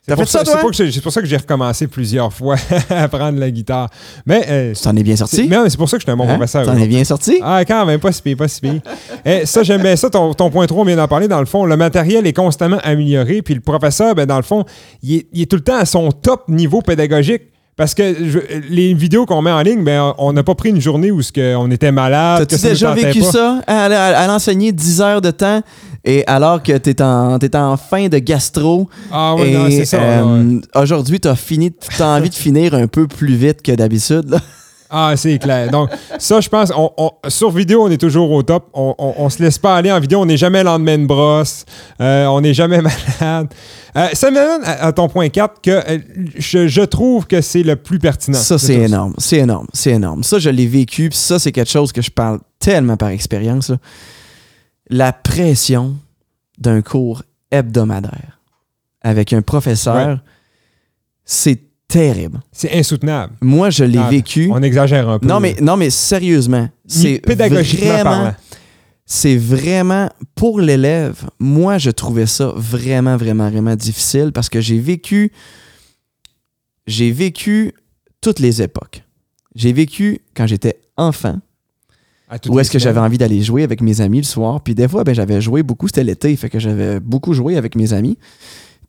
C'est 0.09 0.17
pour 0.17 0.27
ça, 0.29 0.41
c'est 0.45 0.51
toi? 0.51 0.61
pour 0.61 0.71
que 0.71 0.77
j'ai- 0.77 0.91
C'est 0.91 1.01
pour 1.01 1.13
ça 1.13 1.21
que 1.21 1.29
j'ai 1.29 1.37
recommencé 1.37 1.87
plusieurs 1.87 2.33
fois 2.33 2.57
à 2.91 3.05
apprendre 3.05 3.39
la 3.39 3.51
guitare. 3.53 3.89
Mais, 4.27 4.45
euh, 4.49 4.73
Tu 4.75 4.83
t'en 4.83 4.97
es 4.97 5.03
bien 5.05 5.15
sorti? 5.15 5.47
mais, 5.49 5.57
c'est 5.69 5.77
pour 5.77 5.89
ça 5.89 5.97
que 5.97 6.01
je 6.01 6.07
suis 6.07 6.11
un 6.11 6.17
bon 6.17 6.25
Hein? 6.29 6.35
professeur. 6.35 6.67
T'en 6.67 6.77
es 6.77 6.89
bien 6.89 7.05
sorti? 7.05 7.39
Ah, 7.43 7.65
quand 7.65 7.87
même, 7.87 8.01
pas 8.01 8.11
si 8.11 8.21
pire, 8.21 8.37
pas 8.37 8.49
si 8.49 8.61
pire. 8.61 8.81
Eh, 9.25 9.47
ça, 9.47 9.63
j'aime 9.63 9.83
bien 9.83 9.95
ça. 9.95 10.11
Ton, 10.11 10.35
ton 10.35 10.51
point 10.51 10.67
3, 10.67 10.83
on 10.83 10.85
vient 10.85 10.97
d'en 10.97 11.07
parler. 11.07 11.29
Dans 11.29 11.39
le 11.39 11.47
fond, 11.47 11.65
le 11.65 11.77
matériel 11.77 12.27
est 12.27 12.33
constamment 12.33 12.79
amélioré. 12.83 13.43
Puis 13.43 13.55
le 13.55 13.61
professeur, 13.61 14.17
ben, 14.17 14.27
dans 14.27 14.37
le 14.39 14.43
fond, 14.43 14.65
il 15.05 15.15
est, 15.19 15.27
il 15.33 15.43
est 15.43 15.47
tout 15.47 15.57
le 15.57 15.63
temps 15.63 15.77
à 15.79 15.85
son 15.85 16.11
top 16.11 16.49
niveau 16.49 16.83
pédagogique. 16.83 17.43
Parce 17.75 17.95
que 17.95 18.03
je- 18.29 18.39
les 18.69 18.93
vidéos 18.93 19.25
qu'on 19.25 19.41
met 19.41 19.51
en 19.51 19.63
ligne, 19.63 19.83
ben, 19.83 20.13
on 20.19 20.33
n'a 20.35 20.43
pas 20.43 20.55
pris 20.55 20.69
une 20.69 20.81
journée 20.81 21.11
où 21.11 21.23
ce 21.23 21.33
que 21.33 21.55
on 21.57 21.71
était 21.71 21.91
malade. 21.91 22.47
T'as-tu 22.47 22.63
déjà 22.63 22.93
vécu 22.93 23.21
pas. 23.21 23.31
ça? 23.33 23.61
À, 23.67 23.85
à- 23.87 24.19
à 24.19 24.27
l'enseigner 24.27 24.73
10 24.73 25.01
heures 25.01 25.23
de 25.23 25.31
temps 25.31 25.63
et 26.05 26.25
alors 26.27 26.63
que 26.63 26.77
t'es 26.79 27.01
en, 27.03 27.39
t'es 27.39 27.55
en 27.57 27.77
fin 27.77 28.09
de 28.09 28.19
gastro 28.19 28.89
Ah 29.13 29.35
oui, 29.37 29.49
et 29.49 29.55
non, 29.57 29.71
c'est 29.71 29.85
ça. 29.85 29.99
euh, 30.01 30.45
ouais. 30.55 30.61
aujourd'hui 30.75 31.21
t'as 31.21 31.37
fini, 31.37 31.73
t'as 31.97 32.17
envie 32.19 32.31
de 32.31 32.35
finir 32.35 32.75
un 32.75 32.87
peu 32.87 33.07
plus 33.07 33.35
vite 33.35 33.63
que 33.63 33.73
d'habitude. 33.73 34.37
Ah, 34.95 35.15
c'est 35.17 35.39
clair. 35.39 35.71
Donc, 35.71 35.89
ça, 36.19 36.39
je 36.43 36.51
pense, 36.51 36.71
on, 36.77 36.91
on- 36.99 37.13
sur 37.29 37.51
vidéo, 37.51 37.83
on 37.83 37.91
est 37.91 37.97
toujours 37.97 38.31
au 38.31 38.43
top. 38.43 38.69
On, 38.75 38.95
on, 38.99 39.31
se 39.31 39.43
laisse 39.43 39.57
pas 39.57 39.75
aller 39.75 39.91
en 39.91 39.99
vidéo. 39.99 40.21
On 40.21 40.27
n'est 40.27 40.37
jamais 40.37 40.63
lendemain 40.63 40.99
de 40.99 41.07
brosse. 41.07 41.65
Euh, 41.99 42.27
on 42.27 42.43
n'est 42.43 42.53
jamais 42.53 42.83
malade. 43.21 43.47
Euh, 43.97 44.09
ça 44.13 44.31
m'amène 44.31 44.61
à, 44.65 44.89
à 44.89 44.93
ton 44.93 45.09
point 45.09 45.31
4 45.31 45.63
que 45.63 45.71
euh, 45.71 45.99
je, 46.37 46.69
je 46.69 46.83
trouve 46.83 47.27
que 47.27 47.41
c'est 47.41 47.63
le 47.63 47.77
plus 47.77 47.99
pertinent. 47.99 48.37
Ça, 48.37 48.59
c'est 48.59 48.75
énorme. 48.75 49.15
C'est 49.17 49.39
énorme. 49.39 49.67
C'est 49.73 49.93
énorme. 49.93 50.23
Ça, 50.25 50.39
je 50.39 50.51
l'ai 50.51 50.67
vécu. 50.67 51.09
Puis 51.09 51.19
ça, 51.19 51.39
c'est 51.39 51.53
quelque 51.53 51.71
chose 51.71 51.91
que 51.91 52.03
je 52.03 52.11
parle 52.11 52.41
tellement 52.61 52.99
par 52.99 53.09
expérience. 53.09 53.73
La 54.93 55.13
pression 55.13 55.97
d'un 56.59 56.83
cours 56.83 57.23
hebdomadaire 57.51 58.41
avec 59.01 59.33
un 59.33 59.43
professeur, 59.43 60.09
Ouais. 60.09 60.17
c'est 61.25 61.61
terrible. 61.89 62.41
C'est 62.53 62.73
insoutenable. 62.79 63.35
Moi, 63.41 63.71
je 63.71 63.85
l'ai 63.85 63.99
Ah, 63.99 64.09
vécu. 64.09 64.49
On 64.53 64.63
exagère 64.63 65.09
un 65.09 65.19
peu. 65.19 65.27
Non, 65.27 65.41
mais, 65.41 65.57
non, 65.61 65.77
mais 65.77 65.91
sérieusement, 65.91 66.69
c'est 66.87 67.19
pédagogiquement 67.19 68.33
c'est 69.05 69.37
vraiment 69.37 70.09
pour 70.35 70.61
l'élève. 70.61 71.29
Moi, 71.39 71.77
je 71.79 71.91
trouvais 71.91 72.27
ça 72.27 72.53
vraiment, 72.55 73.17
vraiment, 73.17 73.51
vraiment 73.51 73.75
difficile 73.75 74.31
parce 74.33 74.49
que 74.49 74.61
j'ai 74.61 74.79
vécu, 74.79 75.33
j'ai 76.87 77.11
vécu 77.11 77.75
toutes 78.21 78.39
les 78.39 78.63
époques. 78.63 79.03
J'ai 79.55 79.73
vécu 79.73 80.21
quand 80.35 80.47
j'étais 80.47 80.81
enfant, 80.97 81.39
où 82.49 82.59
est-ce 82.59 82.71
que 82.71 82.79
j'avais 82.79 83.01
envie 83.01 83.19
d'aller 83.19 83.43
jouer 83.43 83.63
avec 83.63 83.81
mes 83.81 84.01
amis 84.01 84.19
le 84.19 84.25
soir. 84.25 84.61
Puis 84.63 84.75
des 84.75 84.89
fois, 84.89 85.05
ben, 85.05 85.15
j'avais 85.15 85.41
joué 85.41 85.63
beaucoup, 85.63 85.87
c'était 85.89 86.05
l'été, 86.05 86.35
fait 86.37 86.49
que 86.49 86.59
j'avais 86.59 87.01
beaucoup 87.01 87.35
joué 87.35 87.57
avec 87.57 87.77
mes 87.77 87.93
amis. 87.93 88.19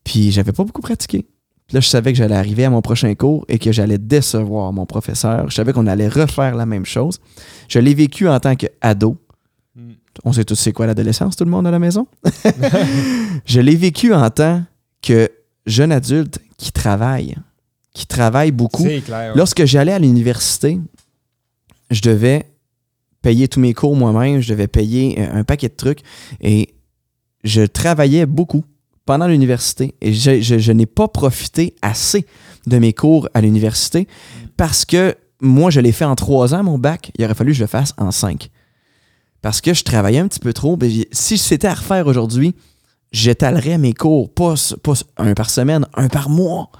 Puis 0.03 0.31
j'avais 0.31 0.51
pas 0.51 0.63
beaucoup 0.63 0.81
pratiqué. 0.81 1.25
Puis 1.67 1.75
là, 1.75 1.79
je 1.79 1.88
savais 1.88 2.12
que 2.12 2.17
j'allais 2.17 2.35
arriver 2.35 2.65
à 2.65 2.69
mon 2.69 2.81
prochain 2.81 3.13
cours 3.15 3.45
et 3.47 3.57
que 3.57 3.71
j'allais 3.71 3.97
décevoir 3.97 4.73
mon 4.73 4.85
professeur. 4.85 5.50
Je 5.50 5.55
savais 5.55 5.71
qu'on 5.73 5.88
allait 5.88 6.09
refaire 6.09 6.55
la 6.55 6.65
même 6.65 6.85
chose. 6.85 7.19
Je 7.69 7.79
l'ai 7.79 7.93
vécu 7.93 8.27
en 8.27 8.39
tant 8.39 8.55
qu'ado. 8.55 9.17
Mm. 9.75 9.91
On 10.25 10.33
sait 10.33 10.43
tous 10.43 10.55
c'est 10.55 10.73
quoi 10.73 10.88
l'adolescence, 10.88 11.35
tout 11.35 11.45
le 11.45 11.51
monde 11.51 11.65
à 11.65 11.71
la 11.71 11.79
maison? 11.79 12.07
je 13.45 13.59
l'ai 13.62 13.75
vécu 13.75 14.13
en 14.13 14.29
tant 14.29 14.63
que 15.01 15.29
jeune 15.65 15.91
adulte 15.91 16.39
qui 16.57 16.71
travaille, 16.71 17.35
qui 17.93 18.07
travaille 18.07 18.51
beaucoup. 18.51 18.83
C'est 18.83 19.01
clair. 19.01 19.31
ouais. 19.31 19.38
Lorsque 19.38 19.63
j'allais 19.65 19.93
à 19.93 20.00
l'université, 20.00 20.79
je 21.91 22.01
devais 22.01 22.52
payer 23.24 23.48
tous 23.48 23.60
mes 23.60 23.74
cours 23.74 23.96
moi-même, 23.96 24.42
je 24.42 24.50
devais 24.50 24.68
payer 24.68 25.20
euh, 25.20 25.39
un 25.39 25.44
paquet 25.44 25.70
de 25.70 25.74
trucs 25.74 26.01
et 26.42 26.75
je 27.44 27.63
travaillais 27.63 28.27
beaucoup 28.27 28.63
pendant 29.06 29.27
l'université 29.27 29.96
et 30.01 30.13
je, 30.13 30.72
n'ai 30.72 30.86
pas 30.86 31.08
profité 31.08 31.75
assez 31.82 32.27
de 32.68 32.77
mes 32.77 32.94
cours 32.94 33.27
à 33.34 33.42
l'université 33.42 34.08
parce 34.56 34.86
que 34.86 35.15
moi, 35.42 35.72
je 35.72 35.82
l'ai 35.82 35.92
fait 35.92 36.06
en 36.06 36.15
trois 36.15 36.53
ans, 36.53 36.63
mon 36.63 36.77
bac. 36.77 37.12
Il 37.18 37.25
aurait 37.25 37.34
fallu 37.34 37.51
que 37.51 37.58
je 37.58 37.63
le 37.63 37.68
fasse 37.68 37.94
en 37.98 38.12
cinq. 38.12 38.50
Parce 39.42 39.60
que 39.60 39.74
je 39.74 39.84
travaillais 39.84 40.20
un 40.20 40.27
petit 40.30 40.39
peu 40.39 40.53
trop. 40.53 40.77
Ben, 40.77 40.89
si 41.12 41.38
c'était 41.38 41.68
à 41.68 41.74
refaire 41.74 42.08
aujourd'hui, 42.08 42.56
j'étalerais 43.12 43.77
mes 43.77 43.94
cours, 43.94 44.34
pas, 44.34 44.53
pas 44.82 44.94
un 45.18 45.34
par 45.34 45.50
semaine, 45.50 45.86
un 45.96 46.08
par 46.08 46.30
mois. 46.30 46.72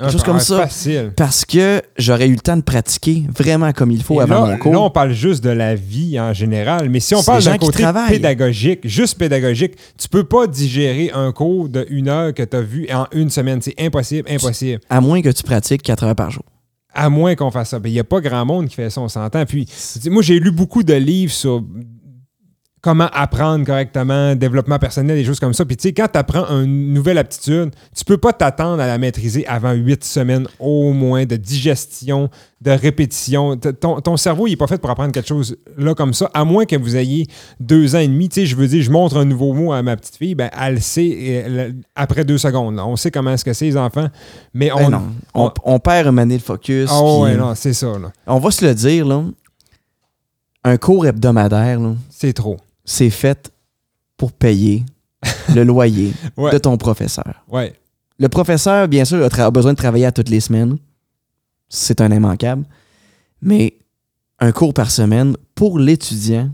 Chose 0.00 0.16
peu- 0.16 0.22
comme 0.22 0.36
ah, 0.36 0.40
ça. 0.40 0.58
Facile. 0.58 1.12
Parce 1.16 1.44
que 1.44 1.82
j'aurais 1.96 2.28
eu 2.28 2.32
le 2.32 2.38
temps 2.38 2.56
de 2.56 2.62
pratiquer 2.62 3.24
vraiment 3.36 3.72
comme 3.72 3.90
il 3.90 4.02
faut 4.02 4.20
Et 4.20 4.22
avant 4.22 4.46
là, 4.46 4.52
mon 4.52 4.58
cours. 4.58 4.72
là, 4.72 4.80
on 4.80 4.90
parle 4.90 5.12
juste 5.12 5.42
de 5.42 5.50
la 5.50 5.74
vie 5.74 6.20
en 6.20 6.32
général, 6.32 6.88
mais 6.88 7.00
si 7.00 7.14
on 7.14 7.22
parle 7.22 7.42
d'un 7.42 7.58
côté 7.58 7.84
pédagogique, 8.08 8.80
juste 8.84 9.18
pédagogique, 9.18 9.74
tu 9.98 10.08
peux 10.08 10.24
pas 10.24 10.46
digérer 10.46 11.10
un 11.12 11.32
cours 11.32 11.68
de 11.68 11.86
une 11.90 12.08
heure 12.08 12.32
que 12.32 12.42
tu 12.42 12.56
as 12.56 12.60
vu 12.60 12.88
en 12.92 13.06
une 13.12 13.30
semaine. 13.30 13.60
C'est 13.60 13.74
impossible, 13.80 14.30
impossible. 14.30 14.80
À 14.88 15.00
moins 15.00 15.20
que 15.20 15.30
tu 15.30 15.42
pratiques 15.42 15.82
4 15.82 16.04
heures 16.04 16.16
par 16.16 16.30
jour. 16.30 16.44
À 16.94 17.10
moins 17.10 17.34
qu'on 17.34 17.50
fasse 17.50 17.70
ça. 17.70 17.80
Il 17.84 17.92
n'y 17.92 17.98
a 17.98 18.04
pas 18.04 18.20
grand 18.20 18.44
monde 18.44 18.68
qui 18.68 18.74
fait 18.74 18.90
ça, 18.90 19.00
on 19.00 19.08
s'entend. 19.08 19.44
Puis, 19.44 19.68
moi, 20.06 20.22
j'ai 20.22 20.40
lu 20.40 20.50
beaucoup 20.50 20.82
de 20.82 20.94
livres 20.94 21.32
sur 21.32 21.62
comment 22.80 23.08
apprendre 23.12 23.64
correctement, 23.64 24.34
développement 24.36 24.78
personnel, 24.78 25.16
des 25.16 25.24
choses 25.24 25.40
comme 25.40 25.54
ça. 25.54 25.64
Puis, 25.64 25.76
tu 25.76 25.88
sais, 25.88 25.92
quand 25.92 26.08
tu 26.12 26.18
apprends 26.18 26.46
une 26.62 26.92
nouvelle 26.94 27.18
aptitude, 27.18 27.70
tu 27.96 28.04
peux 28.04 28.18
pas 28.18 28.32
t'attendre 28.32 28.80
à 28.80 28.86
la 28.86 28.98
maîtriser 28.98 29.46
avant 29.46 29.72
huit 29.72 30.04
semaines 30.04 30.46
au 30.60 30.92
moins 30.92 31.24
de 31.26 31.36
digestion, 31.36 32.30
de 32.60 32.70
répétition. 32.70 33.56
Ton, 33.56 34.00
ton 34.00 34.16
cerveau, 34.16 34.46
il 34.46 34.50
n'est 34.50 34.56
pas 34.56 34.66
fait 34.68 34.78
pour 34.78 34.90
apprendre 34.90 35.12
quelque 35.12 35.28
chose 35.28 35.56
là 35.76 35.94
comme 35.94 36.14
ça, 36.14 36.30
à 36.34 36.44
moins 36.44 36.66
que 36.66 36.76
vous 36.76 36.96
ayez 36.96 37.26
deux 37.58 37.96
ans 37.96 38.00
et 38.00 38.08
demi. 38.08 38.28
Tu 38.28 38.40
sais, 38.40 38.46
je 38.46 38.54
veux 38.54 38.68
dire, 38.68 38.82
je 38.82 38.90
montre 38.90 39.16
un 39.16 39.24
nouveau 39.24 39.52
mot 39.54 39.72
à 39.72 39.82
ma 39.82 39.96
petite 39.96 40.16
fille, 40.16 40.34
ben, 40.34 40.50
elle 40.58 40.74
le 40.74 40.80
sait 40.80 41.74
après 41.96 42.24
deux 42.24 42.38
secondes. 42.38 42.76
là. 42.76 42.86
On 42.86 42.96
sait 42.96 43.10
comment 43.10 43.32
est-ce 43.32 43.44
que 43.44 43.52
c'est, 43.52 43.66
les 43.66 43.76
enfants. 43.76 44.08
Mais 44.54 44.70
on. 44.72 44.76
Ben 44.76 44.90
non. 44.90 45.02
On, 45.34 45.50
on 45.64 45.78
perd 45.78 46.06
un 46.06 46.24
le 46.24 46.38
focus. 46.38 46.90
Puis 46.90 47.22
ouais, 47.22 47.36
non, 47.36 47.54
c'est 47.54 47.72
ça, 47.72 47.86
là. 47.98 48.12
On 48.26 48.38
va 48.38 48.50
se 48.50 48.64
le 48.64 48.74
dire, 48.74 49.06
là. 49.06 49.24
Un 50.64 50.76
cours 50.76 51.06
hebdomadaire, 51.06 51.80
là, 51.80 51.94
C'est 52.10 52.32
trop. 52.32 52.56
C'est 52.88 53.10
fait 53.10 53.52
pour 54.16 54.32
payer 54.32 54.82
le 55.54 55.62
loyer 55.62 56.14
Ouais. 56.38 56.50
de 56.52 56.58
ton 56.58 56.78
professeur. 56.78 57.44
Ouais. 57.46 57.74
Le 58.18 58.28
professeur, 58.30 58.88
bien 58.88 59.04
sûr, 59.04 59.22
a, 59.22 59.50
besoin 59.50 59.72
de 59.74 59.76
travailler 59.76 60.06
à 60.06 60.12
toutes 60.12 60.30
les 60.30 60.40
semaines. 60.40 60.78
C'est 61.68 62.00
un 62.00 62.10
immanquable. 62.10 62.64
Mais 63.42 63.76
un 64.38 64.52
cours 64.52 64.72
par 64.72 64.90
semaine, 64.90 65.36
pour 65.54 65.78
l'étudiant, 65.78 66.50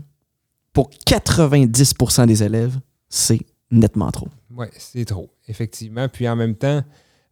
pour 0.73 0.89
90% 1.07 2.27
des 2.27 2.43
élèves, 2.43 2.77
c'est 3.07 3.39
nettement 3.71 4.11
trop. 4.11 4.27
Ouais, 4.51 4.69
c'est 4.77 5.05
trop, 5.05 5.29
effectivement. 5.47 6.09
Puis 6.09 6.27
en 6.27 6.35
même 6.35 6.55
temps, 6.55 6.83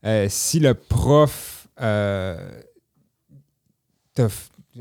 euh, 0.06 0.28
si 0.30 0.60
le 0.62 0.74
prof. 0.76 1.68
euh, 1.82 2.62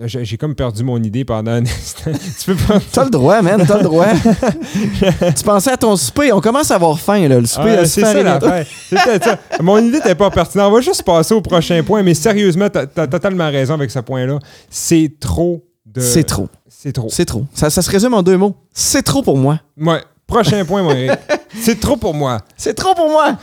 j'ai 0.06 0.38
comme 0.38 0.54
perdu 0.54 0.84
mon 0.84 1.02
idée 1.02 1.24
pendant 1.24 1.50
un 1.50 1.64
instant. 1.64 2.12
tu 2.40 2.54
peux 2.54 2.64
pas. 2.66 2.80
T'as 2.92 3.04
le 3.04 3.10
droit, 3.10 3.42
man, 3.42 3.62
t'as 3.66 3.76
le 3.76 3.82
droit. 3.82 4.06
tu 5.36 5.44
pensais 5.44 5.70
à 5.70 5.76
ton 5.76 5.96
souper, 5.96 6.32
on 6.32 6.40
commence 6.40 6.70
à 6.70 6.76
avoir 6.76 6.98
faim, 6.98 7.28
là. 7.28 7.38
Le 7.38 7.46
souper, 7.46 7.76
Ah, 7.80 7.84
c'est 7.84 8.00
ça 8.00 8.22
l'affaire. 8.22 8.66
Mon 9.60 9.78
idée 9.78 9.98
n'était 9.98 10.14
pas 10.14 10.30
pertinente. 10.30 10.70
On 10.70 10.74
va 10.74 10.80
juste 10.80 11.02
passer 11.02 11.34
au 11.34 11.42
prochain 11.42 11.82
point, 11.82 12.02
mais 12.02 12.14
sérieusement, 12.14 12.70
t'as 12.70 12.86
as 12.96 13.06
totalement 13.06 13.50
raison 13.50 13.74
avec 13.74 13.90
ce 13.90 13.98
point-là. 13.98 14.38
C'est 14.70 15.12
trop 15.20 15.62
de. 15.84 16.00
C'est 16.00 16.24
trop. 16.24 16.48
C'est 16.68 16.92
trop. 16.92 17.08
C'est 17.10 17.26
trop. 17.26 17.44
Ça, 17.52 17.68
ça 17.68 17.82
se 17.82 17.90
résume 17.90 18.14
en 18.14 18.22
deux 18.22 18.38
mots. 18.38 18.56
C'est 18.72 19.02
trop 19.02 19.22
pour 19.22 19.36
moi. 19.36 19.60
Ouais. 19.78 20.00
Prochain 20.26 20.64
point, 20.64 20.88
Eric. 20.88 21.18
C'est 21.60 21.78
trop 21.78 21.96
pour 21.96 22.14
moi. 22.14 22.40
C'est 22.56 22.74
trop 22.74 22.94
pour 22.94 23.10
moi. 23.10 23.36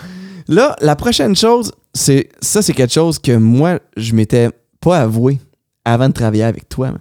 Là, 0.47 0.75
la 0.81 0.95
prochaine 0.95 1.35
chose, 1.35 1.71
c'est 1.93 2.29
ça, 2.41 2.63
c'est 2.63 2.73
quelque 2.73 2.93
chose 2.93 3.19
que 3.19 3.33
moi, 3.33 3.77
je 3.95 4.15
m'étais 4.15 4.49
pas 4.81 4.97
avoué 4.99 5.37
avant 5.85 6.07
de 6.09 6.13
travailler 6.13 6.43
avec 6.43 6.67
toi. 6.69 6.87
man. 6.91 6.99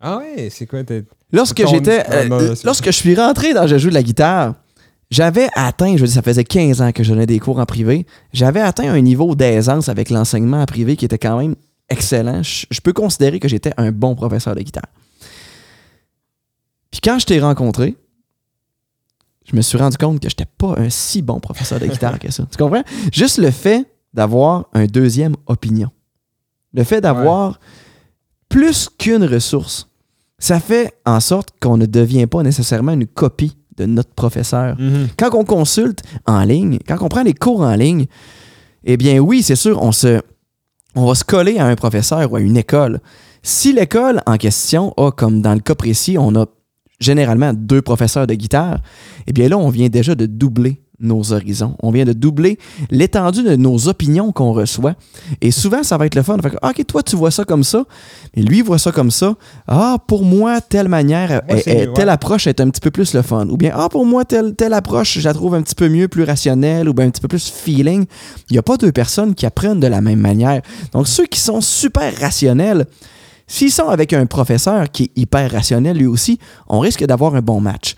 Ah 0.00 0.18
ouais, 0.18 0.48
c'est 0.50 0.66
quoi? 0.66 0.82
t'es- 0.84 1.04
Lorsque 1.32 1.60
j'étais, 1.66 2.04
euh, 2.10 2.54
c'est- 2.56 2.64
lorsque 2.64 2.86
je 2.86 2.90
suis 2.90 3.14
rentré 3.14 3.52
dans 3.54 3.66
Je 3.66 3.78
joue 3.78 3.88
de 3.90 3.94
la 3.94 4.02
guitare, 4.02 4.54
j'avais 5.10 5.48
atteint, 5.54 5.96
je 5.96 6.00
veux 6.00 6.06
dire, 6.06 6.14
ça 6.14 6.22
faisait 6.22 6.44
15 6.44 6.80
ans 6.82 6.92
que 6.92 7.02
je 7.04 7.12
donnais 7.12 7.26
des 7.26 7.38
cours 7.38 7.58
en 7.58 7.66
privé, 7.66 8.06
j'avais 8.32 8.60
atteint 8.60 8.90
un 8.92 9.00
niveau 9.00 9.34
d'aisance 9.34 9.88
avec 9.88 10.10
l'enseignement 10.10 10.62
en 10.62 10.66
privé 10.66 10.96
qui 10.96 11.04
était 11.04 11.18
quand 11.18 11.38
même 11.38 11.54
excellent. 11.88 12.42
Je, 12.42 12.66
je 12.70 12.80
peux 12.80 12.92
considérer 12.92 13.38
que 13.40 13.48
j'étais 13.48 13.72
un 13.76 13.92
bon 13.92 14.14
professeur 14.14 14.54
de 14.54 14.60
guitare. 14.62 14.86
Puis 16.90 17.00
quand 17.02 17.18
je 17.18 17.26
t'ai 17.26 17.40
rencontré, 17.40 17.96
je 19.44 19.54
me 19.56 19.62
suis 19.62 19.78
rendu 19.78 19.96
compte 19.96 20.20
que 20.20 20.28
j'étais 20.28 20.46
pas 20.58 20.74
un 20.78 20.90
si 20.90 21.22
bon 21.22 21.40
professeur 21.40 21.78
de 21.80 21.86
guitare 21.86 22.18
que 22.18 22.30
ça. 22.30 22.44
Tu 22.50 22.56
comprends? 22.56 22.82
Juste 23.12 23.38
le 23.38 23.50
fait 23.50 23.86
d'avoir 24.14 24.66
un 24.72 24.86
deuxième 24.86 25.36
opinion. 25.46 25.90
Le 26.72 26.84
fait 26.84 27.00
d'avoir 27.00 27.58
plus 28.50 28.90
qu'une 28.98 29.24
ressource. 29.24 29.88
Ça 30.38 30.60
fait 30.60 30.92
en 31.06 31.20
sorte 31.20 31.50
qu'on 31.60 31.78
ne 31.78 31.86
devient 31.86 32.26
pas 32.26 32.42
nécessairement 32.42 32.92
une 32.92 33.06
copie 33.06 33.56
de 33.78 33.86
notre 33.86 34.12
professeur. 34.12 34.78
Mhm. 34.78 35.08
Quand 35.16 35.34
on 35.34 35.44
consulte 35.44 36.02
en 36.26 36.42
ligne, 36.44 36.78
quand 36.86 36.98
on 37.00 37.08
prend 37.08 37.24
des 37.24 37.32
cours 37.32 37.60
en 37.60 37.74
ligne, 37.74 38.06
eh 38.84 38.96
bien 38.98 39.18
oui, 39.18 39.42
c'est 39.42 39.56
sûr, 39.56 39.82
on, 39.82 39.92
se, 39.92 40.20
on 40.94 41.06
va 41.06 41.14
se 41.14 41.24
coller 41.24 41.58
à 41.58 41.66
un 41.66 41.76
professeur 41.76 42.30
ou 42.30 42.36
à 42.36 42.40
une 42.40 42.56
école. 42.56 43.00
Si 43.42 43.72
l'école 43.72 44.20
en 44.26 44.36
question 44.36 44.92
a, 44.98 45.10
comme 45.10 45.40
dans 45.40 45.54
le 45.54 45.60
cas 45.60 45.74
précis, 45.74 46.18
on 46.18 46.34
a 46.34 46.46
généralement 46.98 47.52
deux 47.54 47.80
professeurs 47.80 48.26
de 48.26 48.34
guitare, 48.34 48.80
eh 49.26 49.32
bien 49.32 49.48
là, 49.48 49.56
on 49.56 49.70
vient 49.70 49.88
déjà 49.88 50.14
de 50.14 50.26
doubler 50.26 50.82
nos 51.00 51.32
horizons. 51.32 51.76
On 51.82 51.90
vient 51.90 52.04
de 52.04 52.12
doubler 52.12 52.58
l'étendue 52.90 53.42
de 53.42 53.56
nos 53.56 53.88
opinions 53.88 54.32
qu'on 54.32 54.52
reçoit. 54.52 54.94
Et 55.40 55.50
souvent, 55.50 55.82
ça 55.82 55.96
va 55.96 56.06
être 56.06 56.14
le 56.14 56.22
fun. 56.22 56.36
Fait 56.42 56.50
que, 56.50 56.56
OK, 56.62 56.86
toi, 56.86 57.02
tu 57.02 57.16
vois 57.16 57.30
ça 57.30 57.44
comme 57.44 57.64
ça, 57.64 57.84
mais 58.36 58.42
lui, 58.42 58.58
il 58.58 58.64
voit 58.64 58.78
ça 58.78 58.92
comme 58.92 59.10
ça. 59.10 59.34
Ah, 59.66 59.96
pour 60.06 60.24
moi, 60.24 60.60
telle 60.60 60.88
manière, 60.88 61.42
Moi, 61.48 61.58
est- 61.58 61.62
c'est- 61.62 61.70
est- 61.70 61.86
ouais. 61.88 61.92
telle 61.94 62.08
approche 62.10 62.46
est 62.46 62.60
un 62.60 62.68
petit 62.70 62.80
peu 62.80 62.90
plus 62.90 63.14
le 63.14 63.22
fun. 63.22 63.48
Ou 63.48 63.56
bien, 63.56 63.72
ah, 63.74 63.88
pour 63.88 64.04
moi, 64.04 64.24
telle, 64.24 64.54
telle 64.54 64.74
approche, 64.74 65.18
je 65.18 65.24
la 65.24 65.34
trouve 65.34 65.54
un 65.54 65.62
petit 65.62 65.74
peu 65.74 65.88
mieux, 65.88 66.08
plus 66.08 66.24
rationnelle, 66.24 66.88
ou 66.88 66.94
bien 66.94 67.06
un 67.06 67.10
petit 67.10 67.20
peu 67.20 67.28
plus 67.28 67.48
feeling. 67.48 68.04
Il 68.50 68.52
n'y 68.52 68.58
a 68.58 68.62
pas 68.62 68.76
deux 68.76 68.92
personnes 68.92 69.34
qui 69.34 69.46
apprennent 69.46 69.80
de 69.80 69.86
la 69.86 70.00
même 70.00 70.20
manière. 70.20 70.60
Donc, 70.92 71.08
ceux 71.08 71.26
qui 71.26 71.40
sont 71.40 71.60
super 71.60 72.12
rationnels, 72.20 72.86
s'ils 73.46 73.72
sont 73.72 73.88
avec 73.88 74.12
un 74.12 74.26
professeur 74.26 74.90
qui 74.90 75.04
est 75.04 75.10
hyper 75.16 75.50
rationnel 75.50 75.96
lui 75.96 76.06
aussi, 76.06 76.38
on 76.68 76.78
risque 76.80 77.04
d'avoir 77.04 77.34
un 77.34 77.40
bon 77.42 77.60
match. 77.60 77.94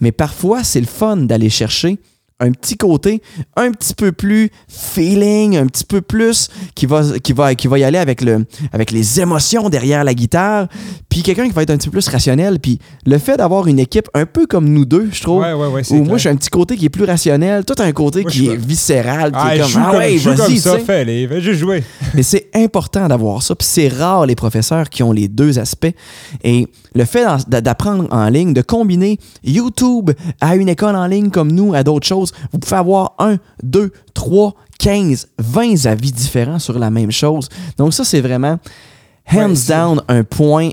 Mais 0.00 0.12
parfois, 0.12 0.64
c'est 0.64 0.80
le 0.80 0.86
fun 0.86 1.16
d'aller 1.16 1.50
chercher 1.50 1.98
un 2.40 2.52
petit 2.52 2.76
côté 2.76 3.22
un 3.56 3.72
petit 3.72 3.94
peu 3.94 4.12
plus 4.12 4.50
feeling, 4.68 5.56
un 5.56 5.66
petit 5.66 5.84
peu 5.84 6.00
plus 6.00 6.48
qui 6.74 6.86
va, 6.86 7.02
qui 7.22 7.32
va, 7.32 7.54
qui 7.54 7.66
va 7.68 7.78
y 7.78 7.84
aller 7.84 7.98
avec, 7.98 8.20
le, 8.22 8.44
avec 8.72 8.90
les 8.90 9.20
émotions 9.20 9.68
derrière 9.68 10.04
la 10.04 10.14
guitare, 10.14 10.68
puis 11.08 11.22
quelqu'un 11.22 11.46
qui 11.46 11.52
va 11.52 11.62
être 11.62 11.70
un 11.70 11.76
petit 11.76 11.88
peu 11.88 11.98
plus 11.98 12.08
rationnel. 12.08 12.58
Puis 12.60 12.78
le 13.06 13.18
fait 13.18 13.36
d'avoir 13.36 13.66
une 13.66 13.78
équipe 13.78 14.08
un 14.14 14.26
peu 14.26 14.46
comme 14.46 14.68
nous 14.68 14.84
deux, 14.84 15.08
je 15.12 15.22
trouve, 15.22 15.42
Ouais, 15.42 15.52
ouais, 15.52 15.66
ouais, 15.68 15.82
où 15.92 16.04
moi 16.04 16.18
j'ai 16.18 16.28
un 16.30 16.36
petit 16.36 16.50
côté 16.50 16.76
qui 16.76 16.86
est 16.86 16.90
plus 16.90 17.04
rationnel, 17.04 17.64
toi 17.64 17.76
t'as 17.76 17.84
un 17.86 17.92
côté 17.92 18.22
Moi, 18.22 18.30
qui 18.30 18.48
est 18.48 18.56
viscéral, 18.56 19.32
qui 19.32 19.38
Ah, 19.40 19.56
est 19.56 19.60
comme 19.60 19.82
ah 19.84 19.96
ouais, 19.96 20.18
comme 20.18 20.34
vas-y, 20.34 20.58
ça, 20.58 20.72
tu 20.74 20.78
sais. 20.80 20.84
fais-les, 20.84 21.28
fais 21.28 21.40
juste 21.40 21.60
jouer. 21.60 21.82
Mais 22.14 22.22
c'est 22.22 22.48
important 22.54 23.08
d'avoir 23.08 23.42
ça. 23.42 23.54
Puis 23.54 23.66
c'est 23.70 23.88
rare 23.88 24.26
les 24.26 24.34
professeurs 24.34 24.88
qui 24.90 25.02
ont 25.02 25.12
les 25.12 25.28
deux 25.28 25.58
aspects. 25.58 25.92
Et 26.44 26.66
le 26.94 27.04
fait 27.04 27.24
d'apprendre 27.48 28.06
en 28.10 28.28
ligne, 28.28 28.52
de 28.54 28.62
combiner 28.62 29.18
YouTube 29.44 30.10
à 30.40 30.56
une 30.56 30.68
école 30.68 30.96
en 30.96 31.06
ligne 31.06 31.30
comme 31.30 31.52
nous, 31.52 31.74
à 31.74 31.82
d'autres 31.82 32.06
choses, 32.06 32.27
vous 32.52 32.58
pouvez 32.58 32.76
avoir 32.76 33.14
un, 33.18 33.36
deux, 33.62 33.92
trois, 34.14 34.54
15, 34.78 35.28
20 35.38 35.86
avis 35.86 36.12
différents 36.12 36.58
sur 36.58 36.78
la 36.78 36.90
même 36.90 37.10
chose. 37.10 37.48
Donc 37.76 37.92
ça, 37.94 38.04
c'est 38.04 38.20
vraiment 38.20 38.58
hands 39.32 39.66
down 39.68 40.02
un 40.08 40.24
point, 40.24 40.70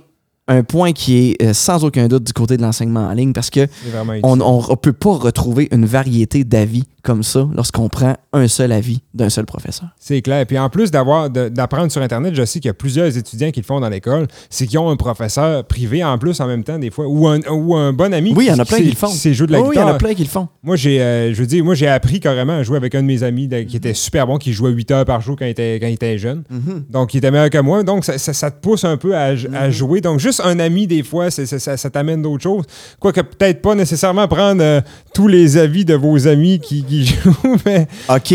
un 0.48 0.64
point 0.64 0.92
qui 0.94 1.30
est 1.32 1.42
euh, 1.42 1.54
sans 1.54 1.84
aucun 1.84 2.08
doute 2.08 2.24
du 2.24 2.34
côté 2.34 2.56
de 2.58 2.62
l'enseignement 2.62 3.08
en 3.08 3.14
ligne 3.14 3.34
parce 3.34 3.50
que 3.50 3.62
C'est 3.68 4.20
on 4.24 4.36
ne 4.36 4.76
peut 4.76 4.94
pas 4.94 5.14
retrouver 5.16 5.68
une 5.72 5.86
variété 5.86 6.44
d'avis 6.44 6.84
comme 7.02 7.24
ça 7.24 7.48
lorsqu'on 7.56 7.88
prend 7.88 8.16
un 8.34 8.48
seul 8.48 8.72
avis 8.72 9.02
d'un 9.14 9.30
seul 9.30 9.46
professeur. 9.46 9.90
C'est 10.00 10.22
clair. 10.24 10.46
Puis 10.48 10.58
en 10.58 10.70
plus 10.70 10.90
d'avoir 10.92 11.30
d'apprendre 11.30 11.92
sur 11.92 12.02
Internet, 12.02 12.34
je 12.36 12.44
sais 12.46 12.60
qu'il 12.60 12.70
y 12.70 12.72
a 12.72 12.74
plusieurs 12.76 13.16
étudiants 13.16 13.52
qui 13.52 13.60
le 13.60 13.66
font 13.66 13.80
dans 13.80 13.90
l'école. 13.90 14.28
C'est 14.50 14.66
qu'ils 14.66 14.80
ont 14.80 14.90
un 14.90 14.96
professeur 14.96 15.64
privé 15.66 16.04
en 16.04 16.18
plus 16.18 16.40
en 16.42 16.48
même 16.48 16.64
temps, 16.64 16.80
des 16.80 16.90
fois, 16.90 17.06
ou 17.08 17.28
un, 17.28 17.40
ou 17.52 17.76
un 17.76 17.94
bon 17.94 18.12
ami 18.14 18.34
Oui, 18.36 18.46
il 18.46 18.50
y 18.50 18.52
en 18.52 18.60
a 18.60 18.66
plein 18.66 18.78
qui 18.78 18.90
le 18.90 18.96
font. 18.96 19.08
jouer 19.10 19.48
de 19.48 19.52
la 19.52 19.62
Oh 19.62 19.66
oui, 19.68 19.76
il 19.76 19.80
y 19.80 19.84
en 19.84 19.88
a 19.88 19.94
plein 19.96 20.14
qui 20.16 20.24
le 20.24 20.30
font. 20.30 20.48
Moi, 20.64 20.76
j'ai, 20.78 21.00
euh, 21.02 21.32
je 21.34 21.40
veux 21.42 21.48
dire, 21.48 21.64
moi, 21.64 21.76
j'ai 21.76 21.88
appris 21.88 22.20
carrément 22.20 22.54
à 22.54 22.64
jouer 22.64 22.78
avec 22.78 22.96
un 22.96 23.02
de 23.04 23.08
mes 23.08 23.22
amis 23.24 23.48
de- 23.48 23.62
qui 23.62 23.78
était 23.78 23.94
super 23.94 24.26
bon, 24.26 24.38
qui 24.38 24.52
jouait 24.54 24.72
8 24.72 24.90
heures 24.92 25.06
par 25.06 25.22
jour 25.22 25.36
quand 25.38 25.46
il 25.46 25.50
était, 25.50 25.80
quand 25.80 25.88
il 25.88 25.94
était 25.94 26.18
jeune. 26.18 26.44
Donc, 26.90 27.14
il 27.14 27.18
était 27.18 27.32
meilleur 27.32 27.50
que 27.52 27.60
moi. 27.60 27.84
Donc, 27.84 28.04
ça, 28.06 28.18
ça- 28.18 28.34
ça 28.34 28.50
te 28.52 28.60
pousse 28.60 28.84
un 28.84 28.98
peu 28.98 29.16
à, 29.16 29.34
à 29.54 29.70
jouer. 29.70 30.02
Donc, 30.02 30.20
juste 30.20 30.35
un 30.42 30.60
ami, 30.60 30.88
des 30.88 31.04
fois, 31.04 31.30
ça, 31.32 31.78
ça 31.78 31.90
t'amène 31.90 32.22
d'autres 32.22 32.44
choses. 32.44 32.66
Quoique, 33.00 33.22
peut-être 33.22 33.62
pas 33.62 33.76
nécessairement 33.76 34.28
prendre 34.28 34.62
euh, 34.62 34.82
tous 35.14 35.28
les 35.28 35.58
avis 35.58 35.86
de 35.86 35.96
vos 35.96 36.28
amis 36.28 36.60
qui, 36.60 36.84
qui 36.84 37.06
jouent, 37.24 37.58
mais 37.66 37.88
OK. 38.10 38.34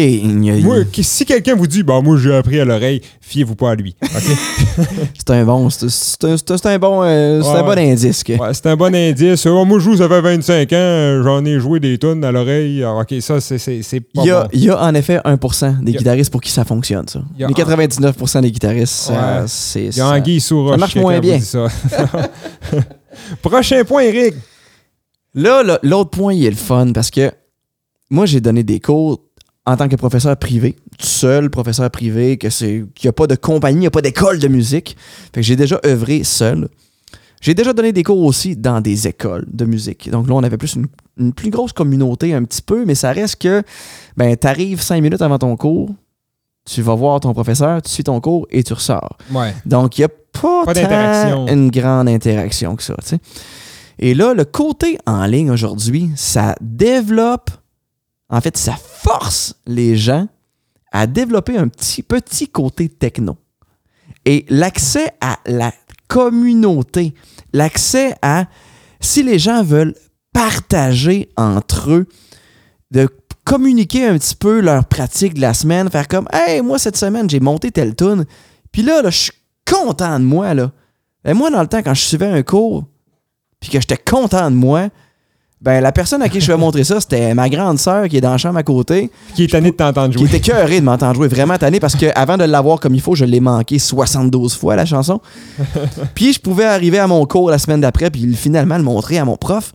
moi, 0.63 0.77
si 1.03 1.25
quelqu'un 1.25 1.55
vous 1.55 1.67
dit, 1.67 1.83
bah, 1.83 2.01
moi, 2.03 2.17
j'ai 2.19 2.35
appris 2.35 2.61
à 2.61 2.65
l'oreille, 2.65 3.01
fiez-vous 3.31 3.55
pas 3.55 3.71
à 3.71 3.75
lui. 3.77 3.95
C'est 5.19 5.31
un 5.31 5.45
bon, 5.45 5.71
c'est 5.71 5.87
un, 6.25 6.37
c'est 6.37 6.67
un 6.67 6.79
bon, 6.79 7.03
euh, 7.05 7.41
c'est 7.43 7.51
un 7.51 7.63
bon 7.63 7.79
indice. 7.79 8.25
que- 8.25 8.33
Ouais, 8.33 8.53
c'est 8.53 8.67
un 8.67 8.77
bon 8.77 8.93
indice. 8.95 9.47
Oh, 9.47 9.65
moi, 9.65 9.79
je 9.79 9.85
joue, 9.85 9.97
ça 9.97 10.09
fait 10.09 10.21
25 10.21 10.73
ans, 10.73 10.77
euh, 10.77 11.23
j'en 11.23 11.45
ai 11.45 11.61
joué 11.61 11.79
des 11.79 11.99
tonnes 11.99 12.25
à 12.25 12.33
l'oreille. 12.33 12.83
Alors, 12.83 12.99
OK, 13.01 13.15
ça, 13.21 13.41
c'est- 13.41 13.59
pas 14.01 14.23
Il 14.23 14.25
y, 14.27 14.31
a, 14.31 14.43
bon. 14.43 14.49
il 14.53 14.65
y 14.65 14.71
a 14.71 14.83
en 14.83 14.95
effet 14.95 15.21
1% 15.25 15.77
des 15.83 15.95
a- 15.95 15.99
guitaristes 15.99 16.31
pour 16.33 16.41
qui 16.41 16.51
ça 16.51 16.65
fonctionne, 16.65 17.07
ça. 17.07 17.23
Les 17.39 17.45
un- 17.45 17.49
99% 17.51 18.41
des 18.41 18.51
guitaristes, 18.51 19.11
Ouais. 19.11 19.45
c'est. 19.47 19.81
Il 19.81 19.85
y 19.87 19.89
a 19.89 19.93
ça- 19.93 20.09
Anguille 20.15 20.41
sous 20.41 20.63
roche, 20.65 20.73
ça 20.73 20.77
marche 20.79 20.97
moins 20.97 21.21
bien. 21.21 21.39
ça. 21.41 21.67
Prochain 23.43 23.85
point, 23.85 24.03
Eric. 24.03 24.35
Là, 25.35 25.63
là, 25.63 25.79
l'autre 25.83 26.11
point, 26.11 26.35
il 26.35 26.45
est 26.45 26.51
le 26.51 26.57
fun 26.57 26.93
parce 26.93 27.11
que 27.11 27.31
moi, 28.11 28.27
j'ai 28.27 28.41
donné 28.41 28.63
des 28.65 28.81
cours 28.81 29.21
en 29.67 29.77
tant 29.77 29.89
que 29.89 29.97
professeur 29.97 30.37
privé, 30.37 30.77
tout 30.99 31.07
seul, 31.07 31.51
professeur 31.51 31.91
privé, 31.91 32.39
que 32.39 32.51
c'est 32.51 32.85
qu'il 32.95 33.07
n'y 33.07 33.11
a 33.11 33.13
pas 33.13 33.27
de 33.27 33.35
compagnie, 33.37 33.79
il 33.79 33.81
n'y 33.81 33.87
a 33.87 33.91
pas 33.91 34.03
d'école 34.03 34.39
de 34.39 34.49
musique. 34.49 34.97
Fait 35.35 35.41
que 35.41 35.47
j'ai 35.47 35.57
déjà 35.57 35.81
œuvré 35.85 36.25
seul. 36.25 36.69
J'ai 37.41 37.55
déjà 37.55 37.73
donné 37.73 37.93
des 37.93 38.03
cours 38.03 38.23
aussi 38.23 38.55
dans 38.57 38.81
des 38.81 39.09
écoles 39.09 39.47
de 39.51 39.65
musique. 39.65 40.11
Donc 40.11 40.29
là, 40.29 40.35
on 40.35 40.43
avait 40.43 40.59
plus 40.59 40.75
une, 40.75 40.87
une 41.19 41.33
plus 41.33 41.51
grosse 41.51 41.73
communauté 41.73 42.35
un 42.35 42.45
petit 42.45 42.61
peu, 42.63 42.85
mais 42.85 42.95
ça 42.95 43.13
reste 43.13 43.37
que 43.41 43.63
ben, 44.17 44.37
tu 44.37 44.47
arrives 44.47 44.83
cinq 44.83 45.01
minutes 45.01 45.23
avant 45.23 45.39
ton 45.39 45.57
cours, 45.57 45.91
tu 46.67 46.83
vas 46.83 46.95
voir 46.95 47.21
ton 47.21 47.33
professeur, 47.33 47.81
tu 47.81 47.91
suis 47.91 48.05
ton 48.05 48.21
cours 48.21 48.47
et 48.51 48.63
tu 48.63 48.75
ressors. 48.75 49.17
Ouais. 49.33 49.55
Donc, 49.65 49.97
il 49.97 50.03
n'y 50.03 50.05
a 50.05 50.09
pas, 50.09 50.65
Pas 50.67 50.75
tant 50.75 50.81
d'interaction. 50.83 51.47
une 51.49 51.71
grande 51.71 52.09
interaction 52.09 52.77
que 52.77 52.83
ça. 52.83 52.95
Et 53.99 54.15
là, 54.15 54.35
le 54.35 54.45
côté 54.45 54.99
en 55.07 55.25
ligne 55.25 55.51
aujourd'hui, 55.51 56.11
ça 56.17 56.55
développe, 56.61 57.51
en 58.29 58.41
fait, 58.41 58.57
ça 58.57 58.77
force 59.11 59.55
les 59.67 59.97
gens 59.97 60.29
à 60.93 61.07
développer 61.07 61.57
un 61.57 61.67
petit, 61.67 62.03
petit 62.03 62.49
côté 62.49 62.89
techno. 62.89 63.37
Et 64.25 64.47
l'accès 64.49 65.15
à 65.21 65.39
la 65.47 65.73
communauté, 66.07 67.15
l'accès 67.53 68.15
à, 68.23 68.47
si 69.01 69.23
les 69.23 69.39
gens 69.39 69.65
veulent 69.65 69.95
partager 70.33 71.29
entre 71.37 71.91
eux, 71.91 72.07
de 72.93 73.09
communiquer 73.45 74.07
un 74.07 74.17
petit 74.17 74.37
peu 74.37 74.61
leur 74.61 74.85
pratique 74.85 75.35
de 75.35 75.41
la 75.41 75.55
semaine, 75.55 75.91
faire 75.91 76.07
comme 76.07 76.29
Hey, 76.33 76.61
moi 76.61 76.79
cette 76.79 76.97
semaine, 76.97 77.29
j'ai 77.29 77.41
monté 77.41 77.73
telle 77.73 77.97
tune. 77.97 78.25
Puis 78.71 78.83
là, 78.83 79.03
là 79.03 79.11
je 79.11 79.19
suis 79.19 79.33
content 79.65 80.21
de 80.21 80.25
moi. 80.25 80.55
Là. 80.55 80.71
Et 81.25 81.35
moi, 81.35 81.51
dans 81.51 81.63
le 81.63 81.69
temps, 81.69 81.83
quand 81.83 81.95
je 81.95 82.03
suivais 82.03 82.27
un 82.27 82.43
cours, 82.43 82.85
puis 83.59 83.71
que 83.71 83.81
j'étais 83.81 83.97
content 83.97 84.51
de 84.51 84.57
moi, 84.57 84.89
ben 85.63 85.81
la 85.83 85.93
personne 85.93 86.23
à 86.23 86.29
qui 86.29 86.41
je 86.41 86.51
vais 86.51 86.57
montrer 86.57 86.85
ça, 86.85 87.01
c'était 87.01 87.35
ma 87.35 87.49
grande 87.51 87.79
sœur 87.79 88.09
qui 88.09 88.17
est 88.17 88.21
dans 88.23 88.31
la 88.31 88.39
chambre 88.39 88.59
à 88.59 88.63
côté, 88.63 89.11
Qui 89.35 89.45
est 89.45 89.49
tanné 89.49 89.71
de 89.71 89.77
t'entendre 89.77 90.13
qui 90.15 90.19
jouer. 90.19 90.29
était 90.29 90.41
cœurée 90.41 90.81
de 90.81 90.85
m'entendre 90.87 91.15
jouer, 91.15 91.29
vraiment 91.29 91.59
tanné, 91.59 91.81
parce 91.81 91.95
que 91.97 92.07
avant 92.15 92.39
de 92.39 92.45
l'avoir 92.45 92.81
comme 92.81 92.95
il 92.95 93.01
faut, 93.01 93.15
je 93.15 93.25
l'ai 93.27 93.41
manqué 93.41 93.79
72 93.79 94.55
fois, 94.57 94.75
la 94.77 94.87
chanson. 94.87 95.21
puis 96.15 96.33
je 96.33 96.41
pouvais 96.41 96.65
arriver 96.65 96.99
à 96.99 97.07
mon 97.07 97.25
cours 97.27 97.51
la 97.51 97.59
semaine 97.59 97.81
d'après, 97.83 98.11
puis 98.11 98.35
finalement 98.35 98.77
le 98.79 98.85
montrer 98.85 99.19
à 99.19 99.25
mon 99.25 99.37
prof. 99.37 99.73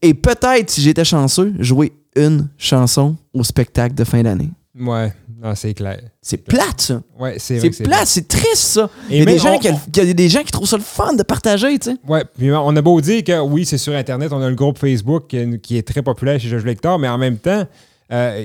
Et 0.00 0.14
peut-être, 0.14 0.70
si 0.70 0.80
j'étais 0.80 1.04
chanceux, 1.04 1.52
jouer 1.58 1.92
une 2.16 2.48
chanson 2.56 3.16
au 3.34 3.42
spectacle 3.44 3.94
de 3.94 4.04
fin 4.04 4.22
d'année. 4.22 4.50
Ouais, 4.80 5.12
non, 5.40 5.54
c'est 5.54 5.72
clair. 5.74 6.00
C'est 6.20 6.38
plate, 6.38 6.80
ça. 6.80 7.02
Ouais, 7.18 7.36
c'est 7.38 7.60
C'est 7.60 7.82
plate, 7.84 8.06
c'est 8.06 8.26
triste, 8.26 8.56
ça. 8.56 8.90
Et 9.08 9.18
Il 9.18 9.18
y, 9.18 9.22
a 9.22 9.24
des 9.24 9.38
gens 9.38 9.54
on- 9.54 9.58
qui, 9.58 9.68
il 9.68 10.04
y 10.08 10.10
a 10.10 10.14
des 10.14 10.28
gens 10.28 10.42
qui 10.42 10.50
trouvent 10.50 10.68
ça 10.68 10.76
le 10.76 10.82
fun 10.82 11.12
de 11.14 11.22
partager, 11.22 11.78
tu 11.78 11.92
sais. 11.92 11.96
Ouais, 12.08 12.24
puis 12.36 12.50
on 12.52 12.74
a 12.74 12.82
beau 12.82 13.00
dire 13.00 13.22
que 13.22 13.38
oui, 13.40 13.64
c'est 13.64 13.78
sur 13.78 13.94
Internet, 13.94 14.32
on 14.32 14.40
a 14.42 14.48
le 14.48 14.54
groupe 14.56 14.78
Facebook 14.78 15.28
qui, 15.62 15.76
est 15.78 15.86
très 15.86 16.02
populaire 16.02 16.40
chez 16.40 16.48
Jojo 16.48 16.64
Lector, 16.66 16.98
mais 16.98 17.08
en 17.08 17.18
même 17.18 17.38
temps, 17.38 17.64
euh, 18.12 18.44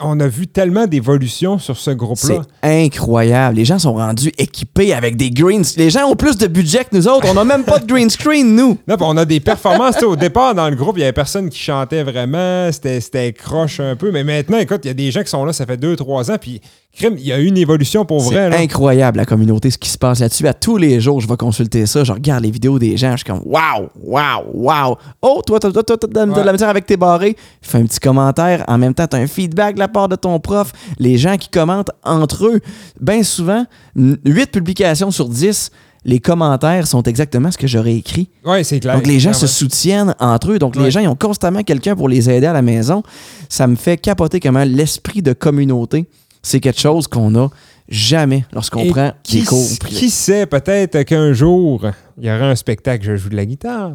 on 0.00 0.18
a 0.20 0.28
vu 0.28 0.46
tellement 0.46 0.86
d'évolution 0.86 1.58
sur 1.58 1.76
ce 1.76 1.90
C'est 1.90 1.96
groupe-là. 1.96 2.42
incroyable. 2.62 3.56
Les 3.56 3.64
gens 3.64 3.78
sont 3.78 3.94
rendus 3.94 4.32
équipés 4.38 4.92
avec 4.92 5.16
des 5.16 5.30
greens. 5.30 5.62
Les 5.76 5.90
gens 5.90 6.06
ont 6.06 6.16
plus 6.16 6.36
de 6.36 6.46
budget 6.46 6.84
que 6.84 6.96
nous 6.96 7.08
autres. 7.08 7.26
On 7.28 7.34
n'a 7.34 7.44
même 7.44 7.64
pas 7.64 7.78
de 7.78 7.86
green 7.86 8.10
screen, 8.10 8.54
nous. 8.54 8.74
Puis 8.86 8.96
on 9.00 9.16
a 9.16 9.24
des 9.24 9.40
performances. 9.40 10.02
au 10.02 10.16
départ, 10.16 10.54
dans 10.54 10.68
le 10.68 10.76
groupe, 10.76 10.96
il 10.96 11.00
y 11.00 11.04
avait 11.04 11.12
personne 11.12 11.48
qui 11.50 11.58
chantait 11.58 12.02
vraiment. 12.02 12.70
C'était, 12.72 13.00
c'était 13.00 13.32
croche 13.32 13.80
un 13.80 13.96
peu. 13.96 14.10
Mais 14.10 14.24
maintenant, 14.24 14.58
écoute, 14.58 14.80
il 14.84 14.88
y 14.88 14.90
a 14.90 14.94
des 14.94 15.10
gens 15.10 15.22
qui 15.22 15.30
sont 15.30 15.44
là, 15.44 15.52
ça 15.52 15.66
fait 15.66 15.76
2-3 15.80 16.32
ans. 16.32 16.36
Puis, 16.40 16.60
il 17.00 17.20
y 17.26 17.32
a 17.32 17.38
eu 17.38 17.46
une 17.46 17.56
évolution 17.56 18.04
pour 18.04 18.20
vrai. 18.20 18.50
C'est 18.52 18.62
incroyable 18.62 19.18
la 19.18 19.24
communauté, 19.24 19.70
ce 19.70 19.78
qui 19.78 19.88
se 19.88 19.98
passe 19.98 20.20
là-dessus. 20.20 20.46
À 20.46 20.54
tous 20.54 20.76
les 20.76 21.00
jours, 21.00 21.20
je 21.20 21.28
vais 21.28 21.36
consulter 21.36 21.86
ça. 21.86 22.04
Je 22.04 22.12
regarde 22.12 22.42
les 22.42 22.50
vidéos 22.50 22.78
des 22.78 22.96
gens. 22.96 23.12
Je 23.12 23.18
suis 23.18 23.24
comme 23.24 23.42
waouh, 23.44 23.88
waouh, 24.02 24.44
waouh. 24.54 24.96
Oh, 25.22 25.42
toi, 25.46 25.60
toi, 25.60 25.72
toi, 25.72 25.82
toi, 25.82 25.96
t'as 25.98 26.06
de 26.26 26.40
la 26.42 26.52
misère 26.52 26.68
avec 26.68 26.86
tes 26.86 26.96
barrés. 26.96 27.36
Fais 27.62 27.78
un 27.78 27.84
petit 27.84 28.00
commentaire. 28.00 28.64
En 28.68 28.78
même 28.78 28.94
temps, 28.94 29.06
tu 29.06 29.16
as 29.16 29.20
un 29.20 29.26
feedback 29.26 29.74
de 29.74 29.80
la 29.80 29.88
part 29.88 30.08
de 30.08 30.16
ton 30.16 30.38
prof. 30.40 30.72
Les 30.98 31.18
gens 31.18 31.36
qui 31.36 31.48
commentent 31.48 31.90
entre 32.04 32.46
eux. 32.46 32.60
Bien 33.00 33.22
souvent, 33.22 33.64
8 33.96 34.50
publications 34.50 35.10
sur 35.10 35.28
10, 35.28 35.70
les 36.04 36.20
commentaires 36.20 36.86
sont 36.86 37.02
exactement 37.02 37.50
ce 37.50 37.58
que 37.58 37.66
j'aurais 37.66 37.94
écrit. 37.96 38.30
Ouais, 38.44 38.64
c'est 38.64 38.80
clair. 38.80 38.94
Donc, 38.94 39.06
les 39.06 39.18
gens 39.20 39.32
se 39.32 39.46
soutiennent 39.46 40.14
entre 40.20 40.52
eux. 40.52 40.58
Donc, 40.58 40.76
Ouais. 40.76 40.84
les 40.84 40.90
gens, 40.90 41.00
ils 41.00 41.08
ont 41.08 41.16
constamment 41.16 41.62
quelqu'un 41.62 41.96
pour 41.96 42.08
les 42.08 42.30
aider 42.30 42.46
à 42.46 42.52
la 42.52 42.62
maison. 42.62 43.02
Ça 43.48 43.66
me 43.66 43.76
fait 43.76 43.96
capoter 43.96 44.40
comment 44.40 44.64
l'esprit 44.64 45.22
de 45.22 45.32
communauté, 45.32 46.06
c'est 46.42 46.60
quelque 46.60 46.80
chose 46.80 47.06
qu'on 47.08 47.34
a 47.36 47.48
jamais 47.88 48.44
lorsqu'on 48.52 48.86
prend 48.90 49.12
qui, 49.22 49.40
des 49.40 49.46
cours 49.46 49.66
privés. 49.80 49.96
qui 49.96 50.10
sait, 50.10 50.46
peut-être 50.46 51.02
qu'un 51.04 51.32
jour, 51.32 51.86
il 52.20 52.26
y 52.26 52.30
aura 52.30 52.46
un 52.50 52.56
spectacle, 52.56 53.04
je 53.04 53.16
joue 53.16 53.28
de 53.30 53.36
la 53.36 53.46
guitare. 53.46 53.92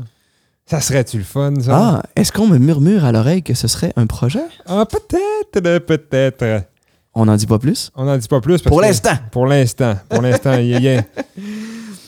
Ça 0.65 0.79
serait-tu 0.79 1.17
le 1.17 1.23
fun, 1.23 1.53
ça? 1.59 1.71
Ah, 1.75 2.03
est-ce 2.15 2.31
qu'on 2.31 2.47
me 2.47 2.57
murmure 2.57 3.03
à 3.05 3.11
l'oreille 3.11 3.43
que 3.43 3.53
ce 3.53 3.67
serait 3.67 3.91
un 3.97 4.07
projet? 4.07 4.43
Ah, 4.65 4.85
peut-être, 4.89 5.65
euh, 5.65 5.79
peut-être. 5.79 6.63
On 7.13 7.25
n'en 7.25 7.35
dit 7.35 7.45
pas 7.45 7.59
plus? 7.59 7.91
On 7.95 8.05
n'en 8.05 8.17
dit 8.17 8.27
pas 8.27 8.39
plus. 8.41 8.53
parce 8.61 8.63
Pour 8.69 8.81
l'instant. 8.81 9.13
Pour 9.31 9.45
l'instant. 9.45 9.95
Pour 10.09 10.21
l'instant. 10.21 10.53
il 10.57 10.81
y 10.81 10.89
a- 10.89 11.03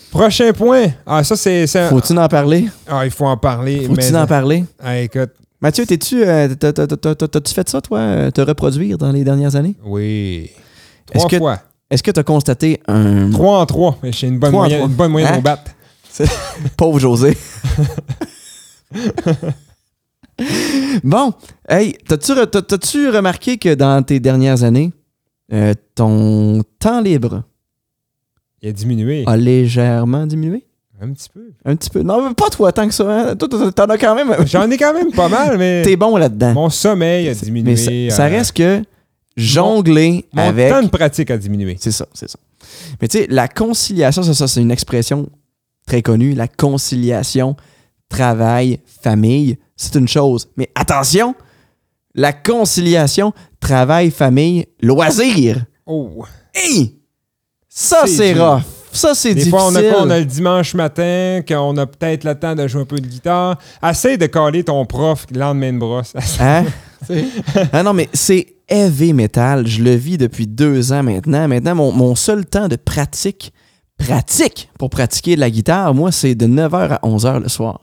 Prochain 0.09 0.53
point. 0.53 0.87
Ah, 1.05 1.23
ça, 1.25 1.35
c'est. 1.35 1.67
Faut-tu 1.89 2.17
en 2.17 2.27
parler? 2.29 2.69
Ah, 2.87 3.01
il 3.05 3.11
faut 3.11 3.25
en 3.25 3.35
parler. 3.37 3.85
Faut-tu 3.85 4.15
en 4.15 4.25
parler? 4.25 4.63
Ah, 4.81 4.97
écoute, 4.99 5.31
Mathieu, 5.61 5.85
t'es-tu, 5.85 6.23
euh, 6.23 6.53
t'as- 6.55 6.73
t'as- 6.73 6.87
t'as- 6.87 7.15
t'as- 7.15 7.27
t'as-tu 7.27 7.53
fait 7.53 7.67
ça, 7.69 7.81
toi, 7.81 7.99
euh, 7.99 8.31
te 8.31 8.41
reproduire 8.41 8.97
dans 8.97 9.11
les 9.11 9.23
dernières 9.23 9.55
années? 9.55 9.75
oui. 9.85 10.49
Est-ce 11.11 11.19
Trois 11.19 11.29
que- 11.29 11.37
fois. 11.37 11.59
Est-ce 11.91 12.01
que 12.01 12.09
tu 12.09 12.19
as 12.19 12.23
constaté 12.23 12.81
un 12.87 13.29
3 13.29 13.59
en 13.59 13.65
3. 13.67 13.99
J'ai 14.03 14.27
une 14.27 14.39
bonne 14.39 14.49
Trois 14.51 14.63
en 14.63 14.63
moyenne, 14.63 14.79
trois. 14.79 14.89
une 14.89 14.95
bonne 14.95 15.11
moyenne 15.11 15.43
Hein? 15.45 15.57
au 16.19 16.23
pauvre 16.77 16.99
José? 16.99 17.37
bon, 21.03 21.33
hey, 21.69 21.93
t'as-tu, 22.07 22.31
re- 22.33 22.49
t'as- 22.49 22.61
t'as-tu 22.63 23.09
remarqué 23.09 23.57
que 23.57 23.73
dans 23.75 24.03
tes 24.03 24.19
dernières 24.19 24.63
années, 24.63 24.91
euh, 25.53 25.73
ton 25.93 26.63
temps 26.79 27.01
libre 27.01 27.43
Il 28.61 28.69
a 28.69 28.71
diminué. 28.71 29.23
a 29.27 29.37
légèrement 29.37 30.25
diminué? 30.25 30.65
Un 31.01 31.11
petit 31.11 31.29
peu. 31.29 31.51
Un 31.65 31.75
petit 31.75 31.89
peu. 31.89 32.01
Non, 32.03 32.25
mais 32.27 32.33
pas 32.33 32.49
toi 32.49 32.71
tant 32.71 32.87
que 32.87 32.93
ça. 32.93 33.03
Hein? 33.31 33.35
Toi, 33.35 33.71
t'en 33.71 33.85
as 33.85 33.97
quand 33.97 34.15
même. 34.15 34.33
J'en 34.47 34.69
ai 34.71 34.77
quand 34.77 34.93
même 34.93 35.11
pas 35.11 35.27
mal, 35.29 35.57
mais 35.57 35.81
T'es 35.83 35.95
bon 35.95 36.15
là-dedans. 36.17 36.53
mon 36.53 36.69
sommeil 36.69 37.27
a 37.29 37.33
diminué. 37.33 37.71
Mais 37.71 37.75
ça, 38.09 38.15
ça 38.15 38.25
euh, 38.25 38.29
reste 38.29 38.53
que 38.53 38.81
jongler 39.35 40.25
Mon 40.33 40.43
avec. 40.43 40.69
temps 40.69 40.83
de 40.83 40.87
pratique 40.89 41.31
a 41.31 41.37
diminué. 41.37 41.75
C'est 41.79 41.91
ça, 41.91 42.05
c'est 42.13 42.29
ça. 42.29 42.39
Mais 43.01 43.07
tu 43.09 43.17
sais, 43.19 43.27
la 43.29 43.47
conciliation, 43.47 44.23
ça, 44.23 44.33
ça 44.33 44.47
c'est 44.47 44.61
une 44.61 44.71
expression 44.71 45.29
très 45.85 46.01
connue. 46.01 46.33
La 46.33 46.47
conciliation 46.47 47.55
travail-famille, 48.09 49.57
c'est 49.75 49.95
une 49.95 50.07
chose. 50.07 50.47
Mais 50.55 50.69
attention, 50.75 51.35
la 52.13 52.31
conciliation 52.31 53.33
travail-famille-loisir. 53.59 55.65
Oh. 55.85 56.23
Hey! 56.53 56.95
Ça, 57.67 58.03
C'est 58.07 58.33
rough. 58.33 58.61
Ça, 58.95 59.13
c'est 59.13 59.29
Des 59.29 59.35
difficile. 59.35 59.51
fois, 59.51 59.67
on 59.67 59.75
a 59.75 59.83
quoi? 59.83 60.01
On 60.03 60.09
a 60.09 60.19
le 60.19 60.25
dimanche 60.25 60.73
matin, 60.73 61.41
qu'on 61.47 61.75
a 61.77 61.85
peut-être 61.85 62.23
le 62.23 62.35
temps 62.35 62.55
de 62.55 62.67
jouer 62.67 62.81
un 62.81 62.85
peu 62.85 62.99
de 62.99 63.07
guitare. 63.07 63.57
Essaye 63.83 64.17
de 64.17 64.25
caler 64.25 64.63
ton 64.63 64.85
prof 64.85 65.25
le 65.31 65.39
lendemain 65.39 65.73
de 65.73 65.79
brosse. 65.79 66.13
Hein? 66.39 66.65
ah 67.71 67.83
non, 67.83 67.93
mais 67.93 68.09
c'est 68.13 68.47
heavy 68.67 69.13
metal. 69.13 69.67
Je 69.67 69.83
le 69.83 69.91
vis 69.95 70.17
depuis 70.17 70.47
deux 70.47 70.91
ans 70.91 71.03
maintenant. 71.03 71.47
Maintenant, 71.47 71.75
mon, 71.75 71.91
mon 71.91 72.15
seul 72.15 72.45
temps 72.45 72.67
de 72.67 72.77
pratique, 72.77 73.53
pratique 73.97 74.69
pour 74.79 74.89
pratiquer 74.89 75.35
de 75.35 75.41
la 75.41 75.49
guitare, 75.51 75.93
moi, 75.93 76.11
c'est 76.11 76.33
de 76.35 76.47
9h 76.47 76.89
à 76.93 76.99
11h 77.03 77.43
le 77.43 77.49
soir. 77.49 77.81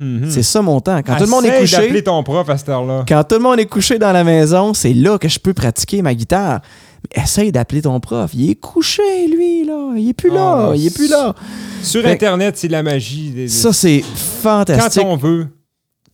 Mhm. 0.00 0.30
C'est 0.30 0.42
ça 0.42 0.62
mon 0.62 0.80
temps. 0.80 1.00
Quand 1.04 1.16
tout 1.16 1.24
le 1.24 1.30
monde 1.30 1.44
est 1.44 1.60
couché, 1.60 2.02
ton 2.02 2.22
prof 2.22 2.48
à 2.48 2.56
cette 2.56 2.70
heure-là. 2.70 3.04
quand 3.06 3.22
tout 3.24 3.34
le 3.36 3.42
monde 3.42 3.60
est 3.60 3.66
couché 3.66 3.98
dans 3.98 4.12
la 4.12 4.24
maison, 4.24 4.72
c'est 4.72 4.94
là 4.94 5.18
que 5.18 5.28
je 5.28 5.38
peux 5.38 5.52
pratiquer 5.52 6.00
ma 6.00 6.14
guitare. 6.14 6.60
Mais 7.02 7.22
essaye 7.22 7.52
d'appeler 7.52 7.82
ton 7.82 7.98
prof. 8.00 8.30
Il 8.34 8.50
est 8.50 8.54
couché, 8.56 9.02
lui, 9.28 9.64
là. 9.64 9.92
Il 9.96 10.08
est 10.08 10.12
plus 10.14 10.30
là. 10.30 10.70
Ah, 10.70 10.72
il 10.76 10.86
est 10.86 10.94
plus 10.94 11.08
là. 11.08 11.34
Sur 11.82 12.02
Fait- 12.02 12.12
Internet, 12.12 12.56
c'est 12.56 12.68
la 12.68 12.82
magie. 12.82 13.30
des- 13.30 13.48
Ça, 13.48 13.72
c'est 13.72 14.00
Quand 14.00 14.16
fantastique. 14.16 15.02
on 15.04 15.16
veut, 15.16 15.46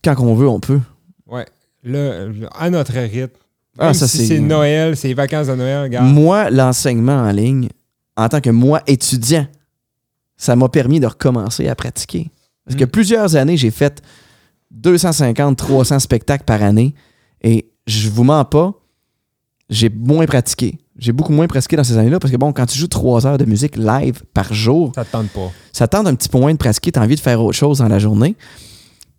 Quand 0.03 0.15
on 0.19 0.33
veut, 0.35 0.47
on 0.47 0.59
peut. 0.59 0.79
ouais, 1.29 1.45
le, 1.83 2.29
le- 2.29 2.47
à 2.57 2.69
notre 2.69 2.93
rythme. 2.93 3.33
Ah, 3.79 3.85
Même 3.85 3.93
ça, 3.93 4.07
si 4.07 4.17
c'est- 4.19 4.25
c'est 4.27 4.39
Noël, 4.39 4.95
c'est 4.97 5.09
les 5.09 5.13
vacances 5.13 5.47
de 5.47 5.55
Noël, 5.55 5.83
regarde. 5.83 6.07
Moi, 6.07 6.49
l'enseignement 6.49 7.17
en 7.17 7.31
ligne, 7.31 7.69
en 8.15 8.27
tant 8.29 8.41
que 8.41 8.49
moi 8.49 8.81
étudiant, 8.87 9.45
ça 10.37 10.55
m'a 10.55 10.69
permis 10.69 10.99
de 10.99 11.05
recommencer 11.07 11.67
à 11.67 11.75
pratiquer. 11.75 12.29
Parce 12.65 12.75
que 12.77 12.85
Mm. 12.85 12.89
plusieurs 12.89 13.35
années, 13.35 13.57
j'ai 13.57 13.71
fait 13.71 14.01
250, 14.71 15.57
300 15.57 15.99
spectacles 15.99 16.43
par 16.43 16.61
année 16.63 16.93
et 17.43 17.69
je 17.85 18.09
vous 18.09 18.23
mens 18.23 18.45
pas, 18.45 18.73
j'ai 19.69 19.89
moins 19.89 20.25
pratiqué. 20.25 20.79
J'ai 20.97 21.11
beaucoup 21.11 21.33
moins 21.33 21.47
pratiqué 21.47 21.75
dans 21.75 21.83
ces 21.83 21.97
années-là 21.97 22.19
parce 22.19 22.31
que 22.31 22.37
bon, 22.37 22.51
quand 22.53 22.65
tu 22.65 22.77
joues 22.79 22.87
trois 22.87 23.27
heures 23.27 23.37
de 23.37 23.45
musique 23.45 23.75
live 23.75 24.23
par 24.33 24.53
jour, 24.53 24.91
Ça 24.95 25.05
te 25.05 25.11
tente 25.11 25.29
pas. 25.29 25.51
ça 25.71 25.87
tente 25.87 26.07
un 26.07 26.15
petit 26.15 26.29
peu 26.29 26.39
moins 26.39 26.51
de 26.53 26.57
pratiquer, 26.57 26.91
tu 26.91 26.99
as 26.99 27.03
envie 27.03 27.15
de 27.15 27.19
faire 27.19 27.41
autre 27.41 27.57
chose 27.57 27.79
dans 27.79 27.87
la 27.87 27.99
journée. 27.99 28.35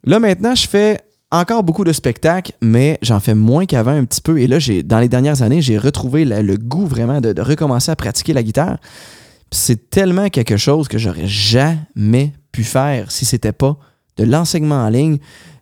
Là, 0.05 0.19
maintenant, 0.19 0.55
je 0.55 0.67
fais 0.67 0.99
encore 1.31 1.63
beaucoup 1.63 1.85
de 1.85 1.93
spectacles, 1.93 2.53
mais 2.63 2.99
j'en 3.03 3.21
fais 3.21 3.35
moins 3.35 3.67
qu'avant 3.67 3.91
un 3.93 4.05
petit 4.05 4.21
peu. 4.23 4.41
Et 4.41 4.47
là, 4.47 4.59
j'ai, 4.59 4.83
dans 4.83 4.99
les 4.99 5.09
dernières 5.09 5.43
années, 5.43 5.61
j'ai 5.61 5.77
retrouvé 5.79 6.25
la- 6.25 6.41
le 6.43 6.57
goût 6.57 6.87
vraiment 6.87 7.21
de, 7.21 7.33
de 7.33 7.43
recommencer 7.43 7.91
à 7.91 7.97
pratiquer 7.97 8.33
la 8.33 8.43
guitare. 8.43 8.79
C'est 9.51 9.91
tellement 9.91 10.29
quelque 10.31 10.57
chose 10.57 10.89
que 10.89 10.99
j'aurais 10.99 11.27
jamais 11.27 12.33
pu 12.53 12.65
faire 12.65 13.11
si 13.11 13.25
c'était 13.25 13.53
pas 13.53 13.77
de 14.17 14.25
l'enseignement 14.25 14.77
en 14.85 14.89
ligne. 14.89 15.19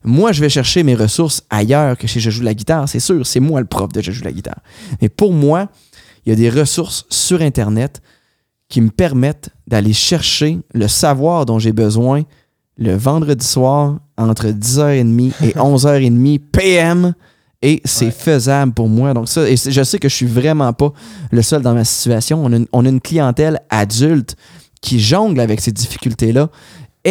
Moi, 0.07 0.33
je 0.33 0.41
vais 0.41 0.49
chercher 0.49 0.83
mes 0.85 0.95
ressources 0.95 1.43
ailleurs 1.51 1.99
que 1.99 2.07
chez 2.07 2.21
Je 2.21 2.31
joue 2.31 2.43
la 2.43 2.55
guitare, 2.55 2.89
c'est 2.89 3.01
sûr. 3.01 3.27
C'est 3.27 3.41
moi 3.41 3.61
le 3.61 3.67
prof 3.67 3.93
de 3.93 4.01
Je 4.01 4.13
joue 4.13 4.25
la 4.25 4.33
guitare. 4.33 4.61
Mais 5.03 5.09
pour 5.09 5.33
moi, 5.33 5.69
il 6.25 6.31
y 6.31 6.33
a 6.33 6.37
des 6.37 6.49
ressources 6.49 7.05
sur 7.11 7.43
Internet 7.43 8.01
qui 8.69 8.81
me 8.81 8.91
permettent 8.91 9.51
d'aller 9.67 9.93
chercher 9.93 10.59
le 10.75 10.89
savoir 10.89 11.45
dont 11.47 11.59
j'ai 11.59 11.73
besoin 11.73 12.23
le 12.79 12.95
vendredi 12.97 13.47
soir 13.47 13.99
entre 14.17 14.47
10h30 14.49 15.33
et 15.45 15.51
11h30 15.57 16.39
PM 16.53 17.15
et 17.63 17.81
c'est 17.85 18.07
Ouais. 18.07 18.11
faisable 18.11 18.73
pour 18.75 18.89
moi. 18.89 19.15
Donc 19.15 19.29
ça, 19.29 19.49
et 19.49 19.57
je 19.57 19.83
sais 19.83 19.99
que 19.99 20.09
je 20.09 20.15
suis 20.15 20.27
vraiment 20.27 20.73
pas 20.73 20.93
le 21.31 21.43
seul 21.43 21.63
dans 21.63 21.75
ma 21.75 21.85
situation. 21.85 22.45
On 22.45 22.53
a 22.53 22.57
une, 22.57 22.67
on 22.73 22.85
a 22.85 22.89
une 22.89 23.01
clientèle 23.01 23.61
adulte 23.71 24.37
qui 24.83 25.01
jongle 25.01 25.41
avec 25.41 25.61
ces 25.61 25.73
difficultés-là 25.73 26.51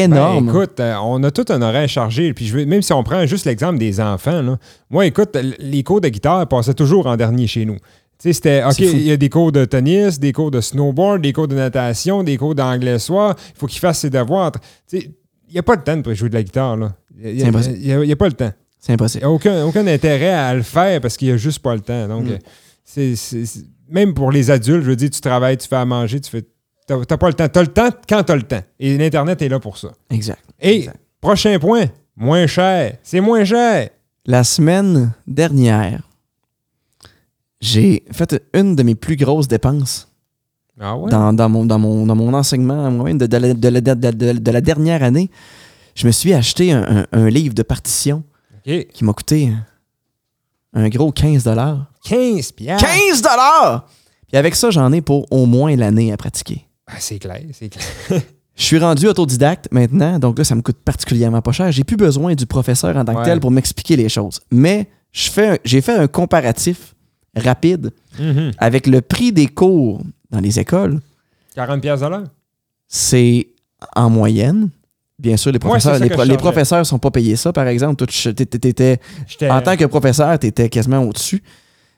énormes. 0.04 0.46
Ben, 0.46 0.52
écoute, 0.54 0.80
euh, 0.80 0.96
on 1.04 1.24
a 1.24 1.32
tout 1.32 1.46
un 1.50 1.62
horaire 1.62 1.88
chargé. 1.90 2.34
Puis 2.34 2.46
je 2.46 2.58
veux, 2.58 2.66
même 2.66 2.82
si 2.82 2.94
on 2.94 3.04
prend 3.04 3.26
juste 3.26 3.46
l'exemple 3.46 3.78
des 3.78 4.00
enfants, 4.00 4.42
là, 4.42 4.58
moi, 4.90 5.06
écoute, 5.06 5.38
les 5.60 5.84
cours 5.84 6.02
de 6.02 6.10
guitare 6.10 6.48
passaient 6.48 6.74
toujours 6.74 7.08
en 7.08 7.16
dernier 7.18 7.48
chez 7.48 7.66
nous. 7.66 7.78
C'était, 8.18 8.64
OK, 8.64 8.80
il 8.80 9.02
y 9.02 9.12
a 9.12 9.18
des 9.18 9.30
cours 9.30 9.52
de 9.52 9.66
tennis, 9.66 10.20
des 10.20 10.32
cours 10.32 10.50
de 10.50 10.62
snowboard, 10.62 11.22
des 11.22 11.34
cours 11.34 11.48
de 11.50 11.56
natation, 11.56 12.24
des 12.24 12.38
cours 12.38 12.56
d'anglais 12.56 12.98
soir. 12.98 13.36
Il 13.56 13.60
faut 13.60 13.68
qu'il 13.68 13.80
fasse 13.80 14.00
ses 14.00 14.10
devoirs. 14.10 14.52
Il 14.94 15.10
n'y 15.52 15.60
a 15.60 15.64
pas 15.64 15.76
le 15.76 15.84
temps 15.84 15.98
de 15.98 16.14
jouer 16.14 16.30
de 16.30 16.34
la 16.36 16.44
guitare, 16.44 16.78
là. 16.78 16.94
Il 17.24 17.40
C'est 17.42 17.48
impossible. 17.48 17.78
n'y 17.78 18.12
a, 18.12 18.16
pas 18.16 18.28
le 18.28 18.34
temps. 18.34 18.52
c'est 18.80 18.92
Il 18.92 18.96
impossible. 18.96 19.24
n'y 19.26 19.30
a 19.30 19.32
aucun, 19.32 19.66
aucun 19.66 19.86
intérêt 19.88 20.30
à 20.34 20.54
le 20.54 20.64
faire 20.64 21.02
parce 21.02 21.18
qu'il 21.18 21.28
n'y 21.28 21.34
a 21.34 21.38
juste 21.38 21.60
pas 21.60 21.76
le 21.76 21.82
temps. 21.82 22.08
Donc, 22.08 22.26
Mm. 22.26 22.30
euh, 22.98 23.14
c'est- 23.16 23.66
même 23.90 24.14
pour 24.14 24.32
les 24.32 24.50
adultes, 24.50 24.84
je 24.84 24.90
veux 24.90 24.96
dire, 24.96 25.10
tu 25.10 25.22
travailles, 25.22 25.58
tu 25.58 25.68
fais 25.68 25.76
à 25.76 25.86
manger, 25.86 26.20
tu 26.20 26.30
fais. 26.32 26.44
T'as, 26.88 27.04
t'as 27.06 27.18
pas 27.18 27.28
le 27.28 27.34
temps. 27.34 27.48
T'as 27.50 27.62
le 27.62 27.68
temps 27.68 27.90
quand 28.08 28.24
t'as 28.24 28.36
le 28.36 28.44
temps. 28.44 28.62
Et 28.80 28.98
l'Internet 28.98 29.42
est 29.42 29.50
là 29.50 29.60
pour 29.60 29.78
ça. 29.78 29.90
Exact. 30.10 30.44
Et 30.60 30.78
Exact. 30.78 31.00
prochain 31.20 31.58
point, 31.60 31.86
moins 32.16 32.46
cher. 32.48 32.98
C'est 33.04 33.22
moins 33.22 33.44
cher. 33.44 33.90
La 34.26 34.44
semaine 34.44 35.14
dernière, 35.28 36.02
j'ai 37.62 38.04
fait 38.12 38.42
une 38.54 38.76
de 38.76 38.84
mes 38.84 38.96
plus 38.96 39.16
grosses 39.16 39.48
dépenses 39.48 40.12
Ah 40.80 40.96
ouais? 40.98 41.10
dans, 41.10 41.34
dans 41.34 41.50
mon, 41.50 41.66
dans, 41.66 41.80
mon, 41.80 42.06
dans 42.06 42.16
mon 42.16 42.34
enseignement 42.34 42.90
moi-même 42.92 43.18
de, 43.18 43.26
de 43.28 43.38
la- 43.38 43.54
de 43.54 43.68
la- 43.70 43.82
de- 43.82 44.52
la 44.52 44.62
dernière 44.62 45.04
année. 45.04 45.30
Je 45.96 46.06
me 46.08 46.12
suis 46.12 46.34
acheté 46.34 46.72
un, 46.72 46.84
un- 46.84 47.06
un 47.20 47.30
livre 47.30 47.54
de 47.54 47.64
partition 47.64 48.24
qui 48.64 49.04
m'a 49.04 49.14
coûté 49.14 49.52
un 50.74 50.90
gros 50.90 51.12
15 51.12 51.44
15 52.04 52.52
piastres. 52.52 52.86
15 52.86 53.22
Puis 54.28 54.38
avec 54.38 54.56
ça, 54.56 54.72
j'en 54.72 54.92
ai 54.92 55.02
pour 55.02 55.32
au 55.32 55.46
moins 55.46 55.76
l'année 55.76 56.12
à 56.12 56.18
pratiquer. 56.18 56.65
Ah, 56.88 56.96
c'est 57.00 57.20
clair, 57.20 57.42
c'est 57.54 57.70
clair. 57.70 57.86
Je 58.58 58.64
suis 58.64 58.80
rendu 58.80 59.06
autodidacte 59.08 59.68
maintenant, 59.72 60.18
donc 60.18 60.38
là, 60.38 60.46
ça 60.46 60.56
me 60.56 60.62
coûte 60.62 60.78
particulièrement 60.78 61.42
pas 61.42 61.52
cher. 61.52 61.72
J'ai 61.74 61.84
plus 61.84 61.98
besoin 61.98 62.36
du 62.36 62.46
professeur 62.46 62.96
en 62.96 63.04
tant 63.04 63.14
que 63.14 63.20
Ouais. 63.20 63.26
tel 63.26 63.40
pour 63.42 63.52
m'expliquer 63.52 63.98
les 63.98 64.08
choses. 64.08 64.40
Mais 64.50 64.88
j'ai 65.12 65.82
fait 65.82 65.94
un 65.98 66.08
comparatif 66.08 66.96
rapide 67.36 67.92
Mhm. 68.18 68.52
avec 68.58 68.88
le 68.88 69.02
prix 69.02 69.34
des 69.34 69.48
cours 69.48 70.02
dans 70.32 70.40
les 70.40 70.58
écoles. 70.58 71.02
40 71.54 71.82
piastres 71.82 72.06
de 72.06 72.12
l'heure? 72.12 72.24
C'est 72.88 73.48
en 73.96 74.10
moyenne. 74.10 74.70
Bien 75.20 75.36
sûr, 75.38 75.52
les 75.52 75.60
professeurs, 75.60 75.98
ça 75.98 76.00
les, 76.04 76.10
pro- 76.10 76.26
professeurs 76.38 76.86
sont 76.86 77.00
pas 77.00 77.12
payés 77.12 77.36
ça, 77.36 77.52
par 77.52 77.68
exemple. 77.68 78.06
Toi, 78.06 78.08
en 79.50 79.62
tant 79.62 79.76
que 79.76 79.86
professeur, 79.86 80.38
tu 80.40 80.48
étais 80.48 80.70
quasiment 80.70 81.00
au-dessus. 81.02 81.42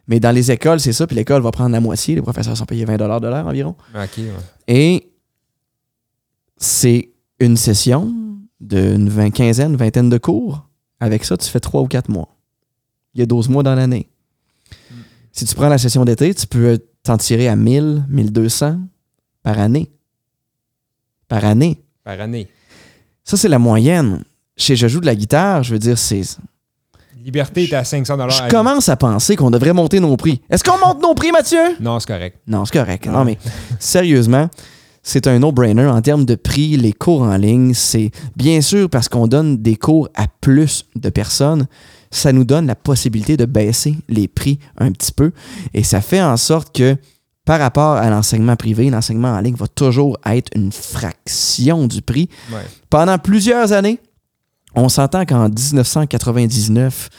Mais 0.07 0.19
dans 0.19 0.31
les 0.31 0.51
écoles, 0.51 0.79
c'est 0.79 0.93
ça. 0.93 1.05
Puis 1.07 1.15
l'école 1.15 1.41
va 1.41 1.51
prendre 1.51 1.71
la 1.71 1.81
moitié. 1.81 2.15
Les 2.15 2.21
professeurs 2.21 2.55
sont 2.55 2.65
payés 2.65 2.85
20 2.85 2.97
de 2.97 3.27
l'heure 3.27 3.45
environ. 3.47 3.75
OK, 3.93 4.17
ouais. 4.17 4.31
Et 4.67 5.09
c'est 6.57 7.11
une 7.39 7.57
session 7.57 8.13
d'une 8.59 9.09
vingt- 9.09 9.31
quinzaine, 9.31 9.75
vingtaine 9.75 10.09
de 10.09 10.17
cours. 10.17 10.67
Avec 10.99 11.23
ça, 11.23 11.37
tu 11.37 11.47
fais 11.47 11.59
3 11.59 11.81
ou 11.81 11.87
4 11.87 12.09
mois. 12.09 12.35
Il 13.13 13.19
y 13.19 13.23
a 13.23 13.25
12 13.25 13.49
mois 13.49 13.63
dans 13.63 13.75
l'année. 13.75 14.09
Si 15.31 15.45
tu 15.45 15.53
prends 15.53 15.69
la 15.69 15.77
session 15.77 16.03
d'été, 16.05 16.33
tu 16.33 16.47
peux 16.47 16.79
t'en 17.03 17.17
tirer 17.17 17.47
à 17.47 17.55
1000, 17.55 18.05
1200 18.09 18.79
par 19.43 19.59
année. 19.59 19.91
Par 21.27 21.45
année. 21.45 21.83
Par 22.03 22.19
année. 22.19 22.47
Ça, 23.23 23.37
c'est 23.37 23.49
la 23.49 23.59
moyenne. 23.59 24.23
Chez 24.55 24.75
Je 24.75 24.87
joue 24.87 24.99
de 25.01 25.05
la 25.05 25.15
guitare, 25.15 25.61
je 25.63 25.73
veux 25.73 25.79
dire, 25.79 25.97
c'est. 25.97 26.21
Liberté 27.27 27.65
est 27.65 27.73
à 27.73 27.83
500 27.83 28.29
Je 28.29 28.49
commence 28.49 28.87
à 28.87 28.95
penser 28.95 29.35
qu'on 29.35 29.51
devrait 29.51 29.73
monter 29.73 29.99
nos 29.99 30.15
prix. 30.15 30.39
Est-ce 30.49 30.63
qu'on 30.63 30.77
monte 30.77 31.01
nos 31.01 31.13
prix, 31.13 31.33
Mathieu? 31.33 31.75
Non, 31.81 31.99
c'est 31.99 32.07
correct. 32.07 32.37
Non, 32.47 32.63
c'est 32.63 32.79
correct. 32.79 33.05
Non, 33.05 33.25
mais 33.25 33.37
sérieusement, 33.79 34.49
c'est 35.03 35.27
un 35.27 35.37
no-brainer 35.39 35.87
en 35.87 36.01
termes 36.01 36.23
de 36.23 36.35
prix. 36.35 36.77
Les 36.77 36.93
cours 36.93 37.23
en 37.23 37.35
ligne, 37.35 37.73
c'est 37.73 38.11
bien 38.37 38.61
sûr 38.61 38.89
parce 38.89 39.09
qu'on 39.09 39.27
donne 39.27 39.57
des 39.57 39.75
cours 39.75 40.07
à 40.15 40.27
plus 40.39 40.85
de 40.95 41.09
personnes. 41.09 41.67
Ça 42.11 42.31
nous 42.31 42.45
donne 42.45 42.65
la 42.65 42.75
possibilité 42.75 43.35
de 43.35 43.43
baisser 43.43 43.97
les 44.07 44.29
prix 44.29 44.59
un 44.77 44.93
petit 44.93 45.11
peu. 45.11 45.33
Et 45.73 45.83
ça 45.83 45.99
fait 45.99 46.21
en 46.21 46.37
sorte 46.37 46.73
que 46.73 46.95
par 47.43 47.59
rapport 47.59 47.97
à 47.97 48.09
l'enseignement 48.09 48.55
privé, 48.55 48.89
l'enseignement 48.89 49.33
en 49.33 49.41
ligne 49.41 49.55
va 49.55 49.67
toujours 49.67 50.17
être 50.25 50.49
une 50.55 50.71
fraction 50.71 51.87
du 51.87 52.01
prix. 52.01 52.29
Ouais. 52.53 52.61
Pendant 52.89 53.17
plusieurs 53.17 53.73
années, 53.73 53.99
on 54.75 54.89
s'entend 54.89 55.25
qu'en 55.25 55.49
1999, 55.49 57.09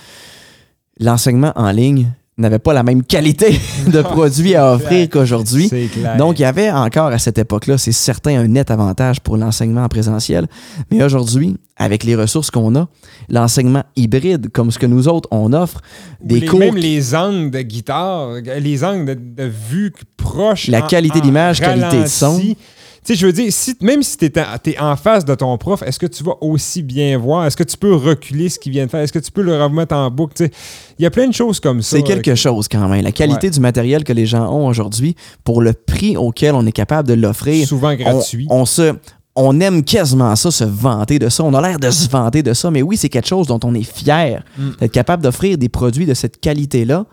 l'enseignement 1.01 1.53
en 1.57 1.71
ligne 1.71 2.13
n'avait 2.37 2.61
pas 2.61 2.73
la 2.73 2.85
même 2.85 3.03
qualité 3.03 3.59
de 3.89 4.01
produits 4.01 4.55
à 4.55 4.73
offrir 4.75 5.09
qu'aujourd'hui. 5.11 5.67
C'est 5.69 5.87
clair. 5.89 6.17
Donc, 6.17 6.39
il 6.39 6.43
y 6.43 6.45
avait 6.45 6.71
encore 6.71 7.09
à 7.09 7.19
cette 7.19 7.37
époque-là, 7.37 7.79
c'est 7.79 7.91
certain, 7.91 8.39
un 8.39 8.47
net 8.47 8.71
avantage 8.71 9.19
pour 9.21 9.37
l'enseignement 9.37 9.83
en 9.83 9.89
présentiel. 9.89 10.47
Mais 10.93 11.03
aujourd'hui, 11.03 11.57
avec 11.77 12.05
les 12.05 12.15
ressources 12.15 12.53
qu'on 12.53 12.77
a, 12.77 12.87
l'enseignement 13.29 13.83
hybride, 13.97 14.53
comme 14.53 14.71
ce 14.71 14.79
que 14.79 14.87
nous 14.87 15.09
autres, 15.09 15.29
on 15.33 15.53
offre, 15.53 15.81
des 16.23 16.39
les- 16.39 16.47
cours 16.47 16.61
Même 16.61 16.77
les 16.77 17.13
angles 17.17 17.51
de 17.51 17.61
guitare, 17.63 18.35
les 18.61 18.85
angles 18.85 19.05
de, 19.07 19.15
de 19.15 19.51
vue 19.69 19.93
proches. 20.17 20.69
La 20.69 20.83
qualité 20.83 21.21
d'image, 21.21 21.59
qualité 21.61 22.03
de 22.03 22.07
son. 22.07 22.41
Sais, 23.05 23.15
je 23.15 23.27
veux 23.27 23.33
dire, 23.33 23.53
si, 23.53 23.75
même 23.81 24.03
si 24.03 24.17
tu 24.17 24.27
es, 24.27 24.79
en 24.81 24.97
face 24.97 25.25
de 25.25 25.35
ton 25.35 25.57
prof, 25.59 25.83
est-ce 25.83 25.99
que 25.99 26.07
tu 26.07 26.23
vas 26.25 26.35
aussi 26.41 26.83
bien 26.83 27.17
voir? 27.19 27.47
Est-ce 27.47 27.57
que 27.57 27.65
tu 27.65 27.77
peux 27.77 27.95
reculer 27.95 28.49
ce 28.49 28.59
qu'il 28.59 28.73
vient 28.73 28.87
de 28.87 28.91
faire? 28.91 29.01
Est-ce 29.01 29.13
que 29.13 29.19
tu 29.19 29.31
peux 29.31 29.43
le 29.43 29.63
remettre 29.63 29.95
en 29.95 30.11
boucle? 30.11 30.49
Il 30.99 31.03
y 31.03 31.07
a 31.07 31.11
plein 31.11 31.29
de 31.29 31.35
choses 31.35 31.61
comme 31.61 31.81
ça. 31.83 31.97
C'est 31.97 32.03
quelque 32.03 32.35
chose 32.35 32.69
quand 32.69 32.89
même. 32.89 33.03
La 33.03 33.13
qualité 33.13 33.47
Ouais. 33.49 33.53
du 33.53 33.61
matériel 33.61 34.05
que 34.05 34.13
les 34.13 34.27
gens 34.27 34.51
ont 34.53 34.67
aujourd'hui, 34.67 35.15
pour 35.45 35.63
le 35.63 35.73
prix 35.73 36.17
auquel 36.17 36.55
on 36.55 36.67
est 36.67 36.73
capable 36.73 37.09
de 37.09 37.15
l'offrir, 37.15 37.67
Souvent 37.67 37.95
gratuit. 37.95 38.47
on 38.51 38.65
se, 38.65 38.95
on 39.37 39.61
aime 39.61 39.85
quasiment 39.85 40.35
ça, 40.37 40.51
se 40.51 40.65
vanter 40.65 41.19
de 41.19 41.29
ça. 41.29 41.45
On 41.45 41.55
a 41.55 41.61
l'air 41.61 41.79
de 41.79 41.91
se 41.91 42.09
vanter 42.09 42.43
de 42.43 42.53
ça, 42.55 42.71
mais 42.71 42.83
oui, 42.83 42.97
c'est 42.97 43.09
quelque 43.09 43.29
chose 43.29 43.47
dont 43.47 43.61
on 43.65 43.75
est 43.75 43.83
fier 43.83 44.43
Mm. 44.59 44.71
d'être 44.81 44.93
capable 44.93 45.23
d'offrir 45.23 45.57
des 45.59 45.69
produits 45.69 46.07
de 46.07 46.15
cette 46.15 46.41
qualité-là 46.41 47.07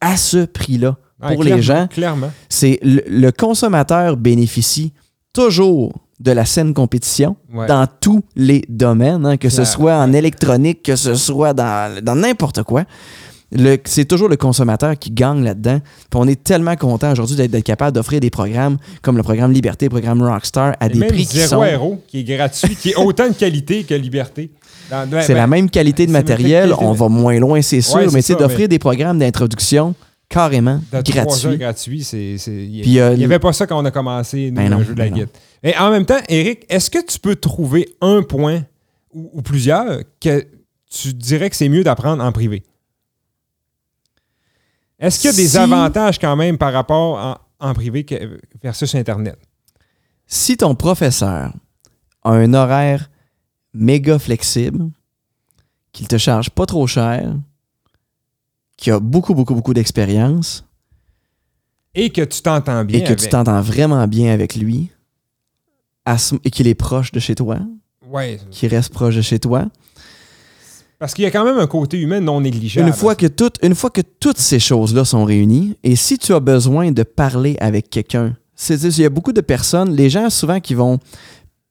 à 0.00 0.16
ce 0.16 0.44
prix-là. 0.44 0.96
Pour 1.32 1.42
les 1.42 1.62
gens, 1.62 1.86
Clairement. 1.88 2.30
c'est 2.50 2.78
le, 2.82 3.02
le 3.08 3.32
consommateur 3.32 4.18
bénéficie 4.18 4.92
toujours 5.34 5.92
de 6.20 6.30
la 6.30 6.46
saine 6.46 6.72
compétition 6.72 7.36
Ouais. 7.52 7.66
dans 7.66 7.86
tous 8.00 8.22
les 8.36 8.62
domaines, 8.70 9.26
hein, 9.26 9.36
que 9.36 9.50
ce 9.50 9.64
soit 9.64 9.96
en 9.96 10.12
électronique, 10.14 10.82
que 10.82 10.96
ce 10.96 11.14
soit 11.14 11.52
dans, 11.52 12.02
dans 12.02 12.14
n'importe 12.14 12.62
quoi. 12.62 12.84
C'est 13.84 14.06
toujours 14.06 14.28
le 14.28 14.36
consommateur 14.36 14.98
qui 14.98 15.10
gagne 15.12 15.44
là-dedans. 15.44 15.78
On 16.14 16.26
est 16.26 16.42
tellement 16.42 16.74
content 16.74 17.12
aujourd'hui 17.12 17.36
d'être 17.36 17.60
capable 17.62 17.92
d'offrir 17.94 18.18
des 18.18 18.30
programmes 18.30 18.78
comme 19.02 19.16
le 19.16 19.22
programme 19.22 19.52
Liberté, 19.52 19.86
le 19.86 19.90
programme 19.90 20.22
Rockstar 20.22 20.74
à 20.80 20.86
Et 20.86 20.88
des 20.88 20.98
même 20.98 21.08
prix 21.10 21.24
qui 21.26 21.38
sont. 21.38 21.62
Héros, 21.62 22.02
qui 22.08 22.20
est 22.20 22.24
gratuit, 22.24 22.74
qui 22.74 22.90
est 22.90 22.96
autant 22.96 23.28
de 23.28 23.34
qualité 23.34 23.84
que 23.84 23.94
liberté. 23.94 24.50
C'est 24.88 25.06
ben, 25.28 25.34
la 25.36 25.46
même 25.46 25.70
qualité 25.70 26.06
de 26.06 26.10
matériel. 26.10 26.70
qualité 26.70 26.84
On 26.84 26.92
va 26.92 27.08
moins 27.08 27.38
loin, 27.38 27.62
c'est 27.62 27.80
sûr, 27.80 27.96
Ouais, 27.96 28.06
mais 28.12 28.22
c'est 28.22 28.34
d'offrir 28.34 28.60
mais- 28.62 28.68
des 28.68 28.78
programmes 28.78 29.18
d'introduction 29.20 29.94
carrément 30.34 30.76
de 30.76 31.02
c'est. 32.02 32.38
c'est- 32.38 32.66
Il 32.66 32.82
Puis, 32.82 32.98
euh, 33.00 33.16
n'y 33.16 33.24
avait 33.24 33.38
pas 33.38 33.52
ça 33.52 33.66
quand 33.66 33.80
on 33.80 33.84
a 33.84 33.90
commencé, 33.90 34.50
nous, 34.50 34.56
Ben 34.56 34.68
non, 34.70 34.78
le 34.78 34.84
jeu 34.84 34.94
de 34.94 34.98
la 34.98 35.08
ben 35.08 35.14
guide. 35.14 35.28
Et 35.62 35.76
en 35.78 35.90
même 35.90 36.04
temps, 36.04 36.18
Eric, 36.28 36.66
est-ce 36.68 36.90
que 36.90 36.98
tu 37.04 37.18
peux 37.18 37.36
trouver 37.36 37.94
un 38.00 38.22
point 38.22 38.64
ou, 39.12 39.30
ou 39.32 39.42
plusieurs 39.42 40.00
que 40.20 40.46
tu 40.90 41.14
dirais 41.14 41.48
que 41.50 41.56
c'est 41.56 41.68
mieux 41.68 41.84
d'apprendre 41.84 42.22
en 42.22 42.32
privé? 42.32 42.62
Est-ce 44.98 45.20
qu'il 45.20 45.30
y 45.30 45.32
a 45.32 45.36
des 45.36 45.48
Si- 45.48 45.56
avantages 45.58 46.18
quand 46.18 46.36
même 46.36 46.58
par 46.58 46.72
rapport 46.72 47.40
en, 47.60 47.68
en 47.68 47.74
privé 47.74 48.04
que- 48.04 48.38
versus 48.62 48.94
Internet? 48.94 49.38
Si 50.26 50.56
ton 50.56 50.74
professeur 50.74 51.52
a 52.22 52.30
un 52.30 52.54
horaire 52.54 53.10
méga 53.72 54.18
flexible, 54.18 54.90
qu'il 55.92 56.08
te 56.08 56.18
charge 56.18 56.50
pas 56.50 56.66
trop 56.66 56.86
cher, 56.86 57.34
qui 58.76 58.90
a 58.90 58.98
beaucoup, 59.00 59.34
beaucoup, 59.34 59.54
beaucoup 59.54 59.74
d'expérience 59.74 60.64
Et 61.94 62.10
que 62.10 62.22
tu 62.22 62.42
t'entends 62.42 62.84
bien. 62.84 62.98
et 63.00 63.04
que 63.04 63.12
tu 63.12 63.28
t'entends 63.28 63.60
vraiment 63.60 64.06
bien 64.06 64.32
avec 64.32 64.54
lui 64.56 64.90
ce- 66.18 66.34
et 66.44 66.50
qu'il 66.50 66.66
est 66.66 66.74
proche 66.74 67.12
de 67.12 67.20
chez 67.20 67.34
toi, 67.34 67.58
Ouais, 68.10 68.38
qu'il 68.50 68.68
reste 68.68 68.92
proche 68.92 69.16
de 69.16 69.22
chez 69.22 69.38
toi, 69.38 69.66
parce 70.98 71.14
qu'il 71.14 71.24
y 71.24 71.26
a 71.26 71.30
quand 71.30 71.44
même 71.44 71.58
un 71.58 71.66
côté 71.66 71.98
humain 72.00 72.20
non 72.20 72.40
négligeable. 72.40 72.86
une 72.86 72.92
fois, 72.94 73.14
que 73.14 73.26
tout- 73.26 73.50
une 73.62 73.74
fois 73.74 73.90
que 73.90 74.00
toutes 74.20 74.38
ces 74.38 74.58
choses-là 74.60 75.04
sont 75.04 75.24
réunies, 75.24 75.76
et 75.82 75.96
si 75.96 76.18
tu 76.18 76.32
as 76.34 76.40
besoin 76.40 76.90
de 76.92 77.02
parler 77.02 77.56
avec 77.60 77.90
quelqu'un, 77.90 78.36
c'est 78.54 78.80
il 78.82 79.00
y 79.00 79.04
a 79.04 79.10
beaucoup 79.10 79.32
de 79.32 79.40
personnes, 79.40 79.94
les 79.94 80.10
gens 80.10 80.28
souvent 80.30 80.60
qui 80.60 80.74
vont 80.74 80.98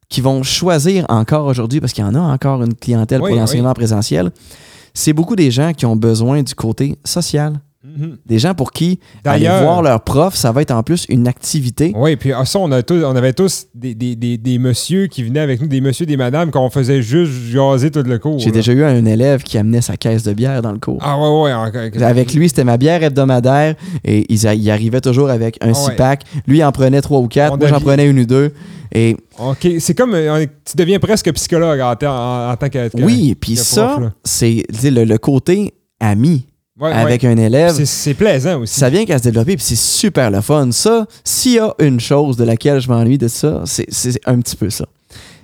qui 0.10 0.22
vont 0.22 0.44
choisir 0.44 1.06
encore 1.10 1.48
aujourd'hui, 1.48 1.80
parce 1.80 1.92
qu'il 1.92 2.04
y 2.04 2.08
en 2.08 2.14
a 2.14 2.20
encore 2.20 2.62
une 2.62 2.76
clientèle 2.76 3.20
Oui, 3.22 3.30
pour 3.32 3.40
l'enseignement 3.40 3.74
présentiel, 3.74 4.30
c'est 4.94 5.14
beaucoup 5.14 5.36
des 5.36 5.52
gens 5.52 5.74
qui 5.74 5.86
ont 5.86 5.96
besoin 5.96 6.44
du 6.44 6.56
côté 6.56 6.98
social. 7.04 7.60
Mhm. 7.86 8.18
Des 8.26 8.40
gens 8.40 8.54
pour 8.54 8.72
qui 8.72 9.00
aller 9.26 9.44
D'ailleurs- 9.44 9.62
voir 9.64 9.82
leur 9.82 10.02
prof, 10.06 10.36
ça 10.36 10.54
va 10.54 10.62
être 10.62 10.72
en 10.72 10.84
plus 10.84 11.06
une 11.10 11.28
activité. 11.28 11.92
Oui, 11.98 12.16
puis 12.16 12.32
ah, 12.32 12.46
ça, 12.46 12.60
on, 12.60 12.72
a 12.72 12.82
tous, 12.82 13.04
on 13.04 13.14
avait 13.16 13.34
tous 13.34 13.68
des, 13.76 13.94
des, 13.94 14.16
des, 14.16 14.38
des 14.38 14.58
messieurs 14.58 15.08
qui 15.08 15.22
venaient 15.24 15.42
avec 15.42 15.60
nous, 15.62 15.68
des 15.68 15.82
messieurs, 15.82 16.06
des 16.06 16.16
madames, 16.16 16.50
qu'on 16.50 16.70
faisait 16.70 17.02
juste 17.02 17.32
jaser 17.52 17.92
tout 17.92 18.02
le 18.04 18.20
cours. 18.20 18.40
J'ai 18.40 18.52
déjà 18.52 18.72
eu 18.72 18.84
un 18.86 19.04
élève 19.04 19.44
qui 19.44 19.58
amenait 19.58 19.82
sa 19.82 19.98
caisse 19.98 20.24
de 20.24 20.32
bière 20.32 20.62
dans 20.62 20.72
le 20.72 20.80
cours. 20.80 21.00
Ah 21.02 21.20
ouais, 21.20 21.44
ouais. 21.44 21.54
encore- 21.54 22.04
Avec 22.08 22.34
lui, 22.34 22.48
c'était 22.48 22.64
ma 22.64 22.78
bière 22.78 23.04
hebdomadaire 23.04 23.76
et 24.06 24.26
ils 24.32 24.48
a- 24.48 24.54
il 24.56 24.70
arrivait 24.72 25.02
toujours 25.02 25.30
avec 25.30 25.58
un 25.62 25.66
Ah 25.66 25.68
ouais. 25.68 25.74
six-pack. 25.74 26.24
Lui, 26.48 26.60
il 26.60 26.64
en 26.64 26.72
prenait 26.72 27.02
trois 27.02 27.20
ou 27.20 27.28
quatre. 27.28 27.54
On 27.54 27.58
Moi, 27.58 27.68
j'en 27.68 27.82
prenais 27.82 28.08
une 28.10 28.20
ou 28.20 28.26
deux. 28.26 28.54
Et 28.96 29.18
OK, 29.40 29.68
c'est 29.80 29.94
comme... 29.94 30.14
euh, 30.14 30.46
tu 30.64 30.78
deviens 30.78 31.00
presque 31.00 31.34
psychologue 31.34 31.82
en, 31.82 31.94
en- 32.08 32.52
en 32.52 32.56
tant 32.56 32.70
que... 32.70 32.90
oui, 33.04 33.36
puis 33.36 33.56
ça, 33.58 34.00
c'est 34.24 34.64
le, 34.84 35.04
le 35.04 35.18
côté 35.18 35.74
ami 36.00 36.46
Ouais, 36.80 36.92
avec 36.92 37.22
ouais. 37.24 37.30
un 37.30 37.38
élève. 37.38 37.72
C'est- 37.86 38.14
plaisant 38.16 38.62
aussi. 38.62 38.80
Ça 38.80 38.90
vient 38.90 39.06
qu'à 39.06 39.20
se 39.20 39.24
développer, 39.24 39.56
puis 39.56 39.64
c'est 39.66 39.76
super 39.76 40.32
le 40.32 40.42
fun. 40.42 40.72
Ça, 40.72 41.06
s'il 41.24 41.54
y 41.54 41.60
a 41.60 41.74
une 41.80 42.00
chose 42.00 42.36
de 42.38 42.44
laquelle 42.44 42.80
je 42.82 42.90
m'ennuie 42.90 43.18
de 43.20 43.28
ça, 43.28 43.62
c'est 43.66 44.20
un 44.26 44.40
petit 44.40 44.56
peu 44.56 44.70
ça. 44.72 44.86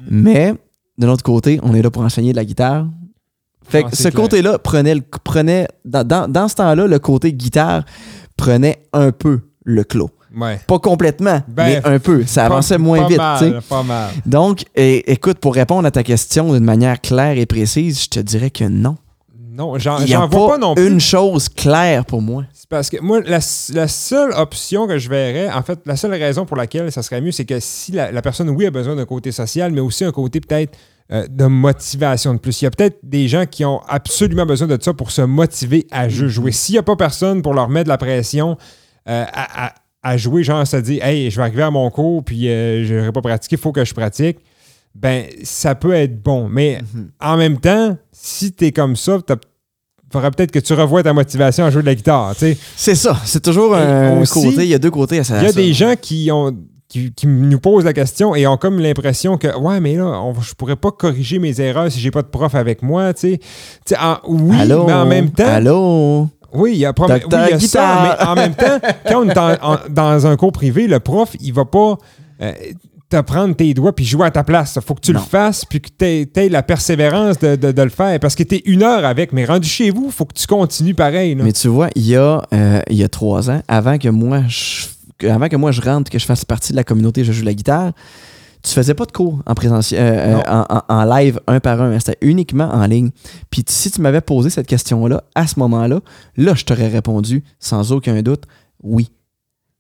Mm. 0.09 0.21
Mais, 0.21 0.53
de 0.97 1.05
l'autre 1.05 1.23
côté, 1.23 1.59
on 1.61 1.75
est 1.75 1.81
là 1.83 1.91
pour 1.91 2.01
enseigner 2.01 2.31
de 2.31 2.37
la 2.37 2.45
guitare. 2.45 2.87
Fait 3.67 3.83
Ah, 3.85 3.89
que 3.89 3.95
c'est 3.95 4.03
ce 4.03 4.09
côté-là 4.09 4.57
prenait, 4.57 4.95
le- 4.95 5.03
prenait 5.23 5.67
dans, 5.85 6.03
dans- 6.03 6.27
dans 6.27 6.47
ce 6.47 6.55
temps-là, 6.55 6.87
le 6.87 6.97
côté 6.99 7.31
guitare 7.33 7.83
prenait 8.35 8.81
un 8.93 9.11
peu 9.11 9.41
le 9.63 9.83
clos. 9.83 10.09
Ouais. 10.35 10.59
Pas 10.65 10.79
complètement, 10.79 11.41
Ben, 11.47 11.65
mais 11.65 11.81
un 11.85 11.99
peu. 11.99 12.23
Ça 12.25 12.41
Pas- 12.41 12.45
avançait 12.47 12.77
moins 12.79 13.01
pas 13.01 13.07
vite. 13.07 13.17
mal. 13.17 13.61
Pas 13.69 13.83
mal. 13.83 14.09
Donc, 14.25 14.63
et- 14.75 15.11
écoute, 15.11 15.37
pour 15.37 15.53
répondre 15.53 15.85
à 15.87 15.91
ta 15.91 16.01
question 16.03 16.53
d'une 16.53 16.63
manière 16.63 16.99
claire 17.01 17.37
et 17.37 17.45
précise, 17.45 18.03
je 18.03 18.09
te 18.09 18.19
dirais 18.19 18.49
que 18.49 18.63
non. 18.63 18.97
Non, 19.59 19.77
j'en 19.77 19.97
vois 20.27 20.47
pas, 20.47 20.53
pas 20.53 20.57
non 20.57 20.73
plus. 20.73 20.87
une 20.87 20.99
chose 21.01 21.49
claire 21.49 22.05
pour 22.05 22.21
moi. 22.21 22.45
C'est 22.53 22.69
parce 22.69 22.89
que 22.89 22.97
moi, 23.01 23.19
la, 23.21 23.39
la 23.73 23.87
seule 23.89 24.31
option 24.33 24.87
que 24.87 24.97
je 24.97 25.09
verrais, 25.09 25.51
en 25.51 25.61
fait, 25.63 25.79
la 25.85 25.95
seule 25.97 26.11
raison 26.13 26.45
pour 26.45 26.55
laquelle 26.55 26.89
ça 26.91 27.03
serait 27.03 27.19
mieux, 27.19 27.31
c'est 27.33 27.43
que 27.45 27.59
si 27.59 27.91
la, 27.91 28.11
la 28.11 28.21
personne, 28.21 28.49
oui, 28.49 28.65
a 28.65 28.71
besoin 28.71 28.95
d'un 28.95 29.05
côté 29.05 29.31
social, 29.33 29.71
mais 29.73 29.81
aussi 29.81 30.05
un 30.05 30.11
côté 30.11 30.39
peut-être 30.39 30.77
euh, 31.11 31.27
de 31.29 31.45
motivation 31.45 32.33
de 32.33 32.39
plus. 32.39 32.61
Il 32.61 32.65
y 32.65 32.67
a 32.67 32.71
peut-être 32.71 32.99
des 33.03 33.27
gens 33.27 33.45
qui 33.45 33.65
ont 33.65 33.81
absolument 33.87 34.45
besoin 34.45 34.67
de 34.67 34.77
ça 34.81 34.93
pour 34.93 35.11
se 35.11 35.23
motiver 35.23 35.85
à 35.91 36.07
jeu- 36.07 36.27
jouer. 36.29 36.51
S'il 36.53 36.73
n'y 36.75 36.79
a 36.79 36.83
pas 36.83 36.95
personne 36.95 37.41
pour 37.41 37.53
leur 37.53 37.67
mettre 37.67 37.85
de 37.85 37.89
la 37.89 37.97
pression 37.97 38.57
euh, 39.09 39.25
à, 39.33 39.65
à- 39.67 39.73
à 40.01 40.15
jouer, 40.15 40.43
genre 40.43 40.65
se 40.65 40.77
dire, 40.77 41.03
hey, 41.03 41.29
je 41.29 41.35
vais 41.35 41.41
arriver 41.41 41.63
à 41.63 41.71
mon 41.71 41.89
cours, 41.89 42.23
puis 42.23 42.47
euh, 42.47 42.85
je 42.85 42.95
n'aurai 42.95 43.11
pas 43.11 43.21
pratiqué, 43.21 43.57
il 43.57 43.59
faut 43.59 43.73
que 43.73 43.83
je 43.83 43.93
pratique. 43.93 44.37
Ben, 44.95 45.25
ça 45.43 45.75
peut 45.75 45.93
être 45.93 46.21
bon. 46.21 46.49
Mais 46.49 46.79
Mm-hmm. 46.79 47.07
en 47.21 47.37
même 47.37 47.57
temps, 47.59 47.97
si 48.11 48.51
tu 48.53 48.65
es 48.65 48.71
comme 48.71 48.95
ça, 48.95 49.17
il 49.29 49.35
faudrait 50.11 50.31
peut-être 50.31 50.51
que 50.51 50.59
tu 50.59 50.73
revoies 50.73 51.03
ta 51.03 51.13
motivation 51.13 51.65
à 51.65 51.69
jouer 51.69 51.81
de 51.83 51.87
la 51.87 51.95
guitare. 51.95 52.35
tu. 52.35 52.57
C'est 52.75 52.95
ça. 52.95 53.15
C'est 53.25 53.41
toujours 53.43 53.75
un 53.75 54.19
aussi, 54.19 54.33
côté. 54.33 54.63
Il 54.63 54.69
y 54.69 54.73
a 54.73 54.79
deux 54.79 54.91
côtés 54.91 55.19
à 55.19 55.23
ça. 55.23 55.39
Il 55.39 55.45
y 55.45 55.49
a 55.49 55.53
des 55.53 55.73
gens 55.73 55.93
qui 55.99 56.29
ont 56.31 56.55
qui, 56.87 57.13
qui 57.13 57.27
nous 57.27 57.59
posent 57.59 57.85
la 57.85 57.93
question 57.93 58.33
et 58.33 58.47
ont 58.47 58.57
comme 58.57 58.79
l'impression 58.79 59.37
que 59.37 59.55
ouais 59.59 59.79
mais 59.79 59.95
là 59.95 60.05
on, 60.23 60.33
je 60.41 60.55
pourrais 60.55 60.75
pas 60.75 60.89
corriger 60.89 61.37
mes 61.37 61.61
erreurs 61.61 61.91
si 61.91 61.99
j'ai 61.99 62.09
pas 62.09 62.23
de 62.23 62.27
prof 62.29 62.55
avec 62.55 62.81
moi 62.81 63.13
tu 63.13 63.19
sais 63.33 63.39
Tu 63.85 63.93
oui 64.27 64.57
Allô? 64.59 64.85
mais 64.87 64.93
en 64.93 65.05
même 65.05 65.29
temps 65.29 65.45
Allô? 65.45 66.27
oui 66.51 66.71
il 66.73 66.77
y 66.79 66.85
a, 66.87 66.93
oui, 66.97 67.05
il 67.07 67.49
y 67.51 67.53
a 67.53 67.59
ça 67.59 68.17
mais 68.19 68.25
en 68.25 68.33
même 68.33 68.55
temps 68.55 68.79
quand 69.07 69.23
on 69.23 69.29
est 69.29 69.37
en- 69.37 69.73
en- 69.73 69.77
dans 69.87 70.25
un 70.25 70.35
cours 70.35 70.51
privé 70.51 70.87
le 70.87 70.99
prof 70.99 71.35
il 71.39 71.53
va 71.53 71.65
pas 71.65 71.95
euh, 72.41 72.53
te 73.09 73.19
prendre 73.21 73.55
tes 73.55 73.73
doigts 73.73 73.93
puis 73.95 74.05
jouer 74.05 74.27
à 74.27 74.31
ta 74.31 74.43
place. 74.43 74.77
faut 74.85 74.93
que 74.93 75.01
tu 75.01 75.11
Non. 75.13 75.19
le 75.19 75.25
fasses 75.25 75.65
puis 75.65 75.81
que 75.81 75.89
tu 75.97 76.05
aies, 76.39 76.49
la 76.49 76.61
persévérance 76.63 77.39
de, 77.39 77.55
de- 77.55 77.71
de 77.71 77.81
le 77.81 77.89
faire 77.89 78.19
parce 78.19 78.35
que 78.35 78.43
tu 78.43 78.55
es 78.55 78.61
une 78.65 78.83
heure 78.83 79.03
avec, 79.03 79.33
mais 79.33 79.45
rendu 79.45 79.67
chez 79.67 79.89
vous, 79.89 80.11
faut 80.11 80.25
que 80.25 80.33
tu 80.35 80.45
continues 80.45 80.93
pareil. 80.93 81.33
là. 81.35 81.43
Mais 81.43 81.51
tu 81.53 81.67
vois, 81.67 81.89
il 81.95 82.05
y, 82.05 82.15
a, 82.15 82.43
euh, 82.53 82.81
il 82.89 82.97
y 82.97 83.03
a 83.03 83.09
trois 83.09 83.49
ans, 83.49 83.61
avant 83.67 83.97
que 83.97 84.09
moi 84.09 84.43
je, 84.47 85.27
avant 85.27 85.47
que 85.49 85.55
moi 85.55 85.71
je 85.71 85.81
rentre, 85.81 86.11
que 86.11 86.19
je 86.19 86.25
fasse 86.25 86.45
partie 86.45 86.71
de 86.71 86.77
la 86.77 86.83
communauté 86.83 87.23
Je 87.23 87.31
joue 87.31 87.43
la 87.43 87.53
guitare, 87.55 87.93
tu 88.61 88.71
faisais 88.73 88.93
pas 88.93 89.05
de 89.05 89.11
cours 89.11 89.39
en 89.47 89.55
présentiel, 89.55 90.01
euh, 90.03 90.37
euh, 90.37 90.41
en, 90.47 90.65
en- 90.77 90.83
en 90.89 91.05
live 91.17 91.39
un 91.47 91.59
par 91.59 91.81
un. 91.81 91.97
C'était 91.97 92.17
uniquement 92.21 92.69
en 92.71 92.85
ligne. 92.85 93.09
Puis 93.49 93.63
si 93.67 93.89
tu 93.89 94.01
m'avais 94.01 94.21
posé 94.21 94.49
cette 94.49 94.67
question-là, 94.67 95.23
à 95.33 95.47
ce 95.47 95.57
moment-là, 95.59 96.01
là, 96.37 96.53
je 96.55 96.63
t'aurais 96.65 96.89
répondu 96.89 97.43
sans 97.59 97.91
aucun 97.91 98.21
doute 98.21 98.43
oui. 98.83 99.09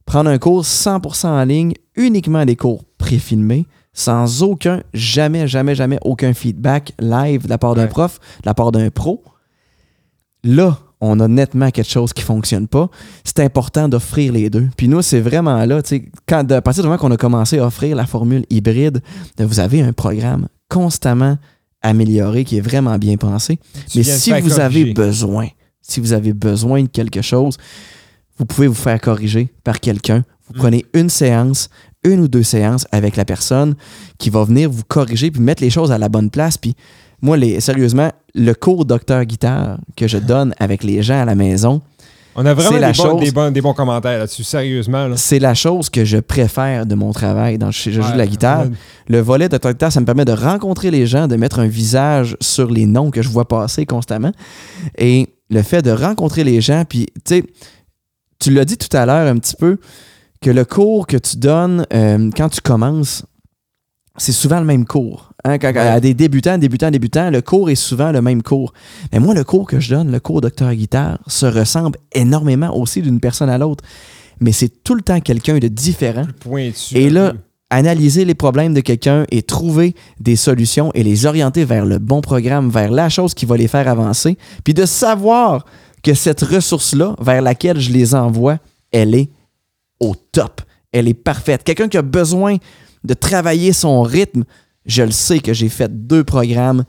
Prendre 0.09 0.31
un 0.31 0.39
cours 0.39 0.63
100% 0.65 1.27
en 1.27 1.43
ligne, 1.43 1.73
uniquement 1.95 2.43
des 2.43 2.55
cours 2.55 2.83
préfilmés, 2.97 3.67
sans 3.93 4.41
aucun, 4.41 4.81
jamais, 4.91 5.47
jamais, 5.47 5.75
jamais 5.75 5.99
aucun 6.01 6.33
feedback 6.33 6.93
live 6.99 7.43
de 7.43 7.49
la 7.49 7.59
part 7.59 7.75
d'un 7.75 7.83
Ouais. 7.83 7.89
prof, 7.89 8.19
de 8.41 8.47
la 8.47 8.55
part 8.55 8.71
d'un 8.71 8.89
pro. 8.89 9.23
Là, 10.43 10.79
on 10.99 11.19
a 11.19 11.27
nettement 11.27 11.69
quelque 11.69 11.91
chose 11.91 12.11
qui 12.11 12.23
fonctionne 12.23 12.67
pas. 12.67 12.89
C'est 13.23 13.39
important 13.41 13.87
d'offrir 13.87 14.33
les 14.33 14.49
deux. 14.49 14.67
Puis 14.77 14.87
nous, 14.87 15.03
c'est 15.03 15.19
vraiment 15.19 15.63
là, 15.65 15.83
tu 15.83 15.89
sais, 15.89 16.11
quand, 16.27 16.51
à 16.51 16.61
partir 16.63 16.81
du 16.81 16.89
moment 16.89 16.97
qu'on 16.97 17.11
a 17.11 17.17
commencé 17.17 17.59
à 17.59 17.67
offrir 17.67 17.95
la 17.95 18.07
formule 18.07 18.47
hybride, 18.49 19.03
ben, 19.37 19.45
vous 19.45 19.59
avez 19.59 19.83
un 19.83 19.93
programme 19.93 20.47
constamment 20.69 21.37
amélioré 21.83 22.45
qui 22.45 22.57
est 22.57 22.61
vraiment 22.61 22.97
bien 22.97 23.17
pensé. 23.17 23.59
Tu 23.87 23.99
Mais 23.99 24.03
si 24.03 24.31
vous 24.41 24.59
avez 24.59 24.91
besoin, 24.91 25.49
si 25.83 25.99
vous 25.99 26.13
avez 26.13 26.33
besoin 26.33 26.81
de 26.81 26.87
quelque 26.89 27.21
chose, 27.21 27.57
vous 28.39 28.45
pouvez 28.45 28.67
vous 28.67 28.73
faire 28.73 28.99
corriger 28.99 29.49
par 29.63 29.79
quelqu'un. 29.79 30.23
Vous 30.47 30.55
Mm. 30.55 30.59
prenez 30.59 30.85
une 30.93 31.09
séance, 31.09 31.69
une 32.03 32.21
ou 32.21 32.27
deux 32.27 32.43
séances 32.43 32.87
avec 32.91 33.15
la 33.17 33.25
personne 33.25 33.75
qui 34.17 34.29
va 34.31 34.43
venir 34.45 34.69
vous 34.71 34.83
corriger 34.87 35.29
puis 35.29 35.41
mettre 35.41 35.61
les 35.61 35.69
choses 35.69 35.91
à 35.91 35.97
la 35.99 36.09
bonne 36.09 36.29
place. 36.31 36.57
Puis 36.57 36.73
moi, 37.21 37.37
les, 37.37 37.59
sérieusement, 37.59 38.09
le 38.33 38.53
cours 38.53 38.85
docteur 38.85 39.25
guitare 39.25 39.77
que 39.95 40.07
je 40.07 40.17
donne 40.17 40.53
avec 40.59 40.83
les 40.83 41.03
gens 41.03 41.21
à 41.21 41.25
la 41.25 41.35
maison, 41.35 41.81
On 42.35 42.45
a 42.45 42.53
vraiment 42.53 42.69
C'est 42.69 42.75
des, 42.75 42.81
la 42.81 42.91
bons, 42.93 42.93
chose- 42.93 43.19
des, 43.19 43.31
bons, 43.31 43.51
des 43.51 43.59
bons 43.61 43.73
commentaires 43.73 44.17
là-dessus, 44.19 44.43
sérieusement. 44.45 45.07
Là. 45.07 45.17
c'est 45.17 45.39
la 45.39 45.53
chose 45.55 45.89
que 45.89 46.05
je 46.05 46.17
préfère 46.19 46.85
de 46.85 46.95
mon 46.95 47.11
travail 47.11 47.57
dans 47.57 47.69
je, 47.71 47.89
je 47.89 48.01
joue 48.01 48.11
de 48.13 48.17
la 48.17 48.27
guitare. 48.27 48.67
Le 49.09 49.19
volet 49.19 49.49
docteur 49.49 49.73
guitare, 49.73 49.91
ça 49.91 49.99
me 49.99 50.05
permet 50.05 50.23
de 50.25 50.31
rencontrer 50.31 50.89
les 50.89 51.05
gens, 51.05 51.27
de 51.27 51.35
mettre 51.35 51.59
un 51.59 51.67
visage 51.67 52.37
sur 52.39 52.69
les 52.71 52.85
noms 52.85 53.11
que 53.11 53.21
je 53.21 53.27
vois 53.29 53.47
passer 53.47 53.85
constamment. 53.85 54.31
Et 54.97 55.27
le 55.49 55.61
fait 55.63 55.81
de 55.81 55.91
rencontrer 55.91 56.43
les 56.45 56.61
gens, 56.61 56.83
puis 56.87 57.07
tu 57.25 57.35
sais, 57.39 57.43
tu 58.39 58.51
l'as 58.51 58.65
dit 58.65 58.77
tout 58.77 58.95
à 58.95 59.05
l'heure 59.05 59.27
un 59.27 59.37
petit 59.37 59.55
peu, 59.55 59.77
que 60.41 60.49
le 60.49 60.65
cours 60.65 61.07
que 61.07 61.17
tu 61.17 61.37
donnes 61.37 61.85
euh, 61.93 62.29
quand 62.35 62.49
tu 62.49 62.61
commences, 62.61 63.25
c'est 64.17 64.31
souvent 64.31 64.59
le 64.59 64.65
même 64.65 64.85
cours. 64.85 65.31
Hein, 65.43 65.57
quand, 65.57 65.71
Ouais. 65.73 65.79
À 65.79 65.99
des 65.99 66.13
débutants, 66.13 66.57
débutants, 66.57 66.91
débutants, 66.91 67.29
le 67.29 67.41
cours 67.41 67.69
est 67.69 67.75
souvent 67.75 68.11
le 68.11 68.21
même 68.21 68.43
cours. 68.43 68.73
Mais 69.11 69.19
moi, 69.19 69.33
le 69.33 69.43
cours 69.43 69.67
que 69.67 69.79
je 69.79 69.95
donne, 69.95 70.11
le 70.11 70.19
cours 70.19 70.41
docteur 70.41 70.73
guitare, 70.73 71.19
se 71.27 71.45
ressemble 71.45 71.97
énormément 72.13 72.75
aussi 72.75 73.01
d'une 73.01 73.19
personne 73.19 73.49
à 73.49 73.57
l'autre. 73.57 73.83
Mais 74.41 74.51
c'est 74.51 74.83
tout 74.83 74.95
le 74.95 75.01
temps 75.01 75.19
quelqu'un 75.19 75.59
de 75.59 75.67
différent 75.67 76.25
pointu. 76.39 76.97
Et 76.97 77.09
là, 77.09 77.33
analyser 77.69 78.25
les 78.25 78.35
problèmes 78.35 78.73
de 78.73 78.81
quelqu'un 78.81 79.25
et 79.31 79.41
trouver 79.43 79.95
des 80.19 80.35
solutions 80.35 80.91
et 80.93 81.03
les 81.03 81.25
orienter 81.25 81.65
vers 81.65 81.85
le 81.85 81.99
bon 81.99 82.21
programme, 82.21 82.69
vers 82.69 82.91
la 82.91 83.09
chose 83.09 83.33
qui 83.33 83.45
va 83.45 83.57
les 83.57 83.67
faire 83.67 83.87
avancer, 83.87 84.37
puis 84.63 84.73
de 84.73 84.85
savoir 84.85 85.65
que 86.03 86.13
cette 86.13 86.41
ressource-là, 86.41 87.15
vers 87.19 87.41
laquelle 87.41 87.79
je 87.79 87.91
les 87.91 88.15
envoie, 88.15 88.57
elle 88.91 89.15
est 89.15 89.29
au 89.99 90.15
top. 90.15 90.61
Elle 90.91 91.07
est 91.07 91.13
parfaite. 91.13 91.63
Quelqu'un 91.63 91.87
qui 91.87 91.97
a 91.97 92.01
besoin 92.01 92.57
de 93.03 93.13
travailler 93.13 93.73
son 93.73 94.01
rythme, 94.01 94.43
je 94.85 95.03
le 95.03 95.11
sais 95.11 95.39
que 95.39 95.53
j'ai 95.53 95.69
fait 95.69 96.07
deux 96.07 96.23
programmes 96.23 96.83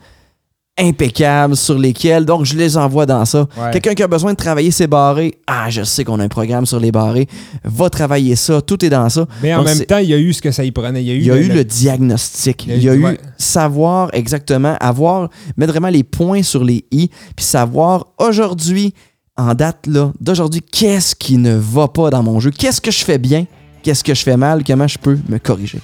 impeccables 0.81 1.57
sur 1.57 1.79
lesquels, 1.79 2.25
donc 2.25 2.45
je 2.45 2.57
les 2.57 2.77
envoie 2.77 3.07
dans 3.07 3.25
ça. 3.25 3.47
Ouais. 3.57 3.71
Quelqu'un 3.73 3.95
qui 3.95 4.03
a 4.03 4.09
besoin 4.09 4.33
de 4.33 4.37
travailler 4.37 4.71
ses 4.71 4.87
barrés, 4.87 5.35
ah, 5.47 5.69
je 5.69 5.83
sais 5.83 6.05
qu'on 6.05 6.19
a 6.21 6.25
un 6.25 6.29
programme 6.29 6.67
sur 6.67 6.81
les 6.81 6.91
barrés, 6.93 7.27
va 7.65 7.91
travailler 7.91 8.35
ça, 8.37 8.61
tout 8.63 8.85
est 8.85 8.89
dans 8.91 9.09
ça. 9.09 9.27
Mais 9.43 9.55
en 9.55 9.59
Donc, 9.59 9.67
même 9.67 9.85
temps, 9.85 9.99
il 9.99 10.09
y 10.09 10.15
a 10.15 10.19
eu 10.19 10.33
ce 10.33 10.41
que 10.43 10.51
ça 10.51 10.65
y 10.65 10.71
prenait. 10.73 11.03
Il 11.03 11.09
y 11.09 11.11
a 11.11 11.15
eu, 11.15 11.19
il 11.19 11.27
y 11.27 11.31
a 11.31 11.37
eu 11.37 11.49
le 11.49 11.65
diagnostic. 11.65 12.65
Il 12.67 12.71
y 12.71 12.73
a 12.73 12.77
Il 12.77 12.83
y 12.85 12.89
a 12.89 12.95
eu- 12.95 13.15
eu 13.15 13.19
savoir 13.39 14.11
exactement, 14.13 14.77
avoir, 14.81 15.29
mettre 15.57 15.73
vraiment 15.73 15.89
les 15.89 16.05
points 16.05 16.43
sur 16.43 16.65
les 16.65 16.85
i, 16.91 17.09
puis 17.37 17.45
savoir 17.45 18.07
aujourd'hui, 18.19 18.95
en 19.37 19.55
date 19.55 19.87
là, 19.87 20.13
d'aujourd'hui, 20.21 20.61
qu'est-ce 20.63 21.15
qui 21.15 21.37
ne 21.39 21.55
va 21.55 21.89
pas 21.89 22.11
dans 22.11 22.23
mon 22.23 22.41
jeu, 22.41 22.51
qu'est-ce 22.51 22.81
que 22.81 22.91
je 22.91 23.05
fais 23.05 23.19
bien, 23.19 23.47
qu'est-ce 23.83 24.05
que 24.05 24.15
je 24.15 24.23
fais 24.23 24.37
mal, 24.37 24.63
comment 24.65 24.87
je 24.89 24.99
peux 24.99 25.19
me 25.29 25.39
corriger? 25.39 25.79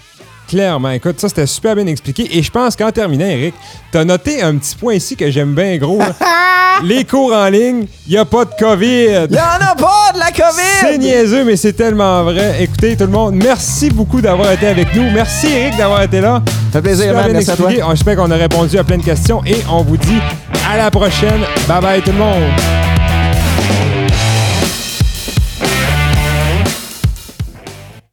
Clairement, 0.48 0.90
écoute, 0.90 1.20
ça 1.20 1.28
c'était 1.28 1.46
super 1.46 1.74
bien 1.74 1.86
expliqué. 1.86 2.28
Et 2.38 2.42
je 2.42 2.50
pense 2.50 2.76
qu'en 2.76 2.92
terminant, 2.92 3.26
Eric, 3.26 3.54
t'as 3.90 4.04
noté 4.04 4.42
un 4.42 4.56
petit 4.56 4.76
point 4.76 4.94
ici 4.94 5.16
que 5.16 5.30
j'aime 5.30 5.54
bien 5.54 5.76
gros. 5.76 5.98
là. 5.98 6.12
Les 6.84 7.04
cours 7.04 7.32
en 7.32 7.46
ligne, 7.48 7.86
il 8.06 8.12
n'y 8.12 8.18
a 8.18 8.26
pas 8.26 8.44
de 8.44 8.50
COVID. 8.58 9.28
Il 9.30 9.38
en 9.38 9.70
a 9.70 9.74
pas 9.74 10.12
de 10.12 10.18
la 10.18 10.26
C'est 10.26 10.86
COVID! 10.86 10.98
niaiseux, 10.98 11.42
mais 11.44 11.56
c'est 11.56 11.72
tellement 11.72 12.22
vrai. 12.24 12.56
Écoutez, 12.60 12.96
tout 12.96 13.04
le 13.04 13.10
monde, 13.10 13.34
merci 13.34 13.88
beaucoup 13.88 14.20
d'avoir 14.20 14.52
été 14.52 14.66
avec 14.66 14.94
nous. 14.94 15.10
Merci, 15.10 15.46
Eric, 15.48 15.76
d'avoir 15.78 16.02
été 16.02 16.20
là. 16.20 16.42
Ça 16.72 16.80
fait 16.80 16.82
plaisir, 16.82 17.14
man. 17.14 17.32
Merci 17.32 17.50
à 17.50 17.56
toi. 17.56 17.70
J'espère 17.90 18.16
qu'on 18.16 18.30
a 18.30 18.36
répondu 18.36 18.78
à 18.78 18.84
plein 18.84 18.98
de 18.98 19.04
questions 19.04 19.42
et 19.46 19.56
on 19.72 19.82
vous 19.82 19.96
dit 19.96 20.18
à 20.70 20.76
la 20.76 20.90
prochaine. 20.90 21.40
Bye 21.66 21.80
bye, 21.80 22.02
tout 22.02 22.12
le 22.12 22.18
monde. 22.18 22.95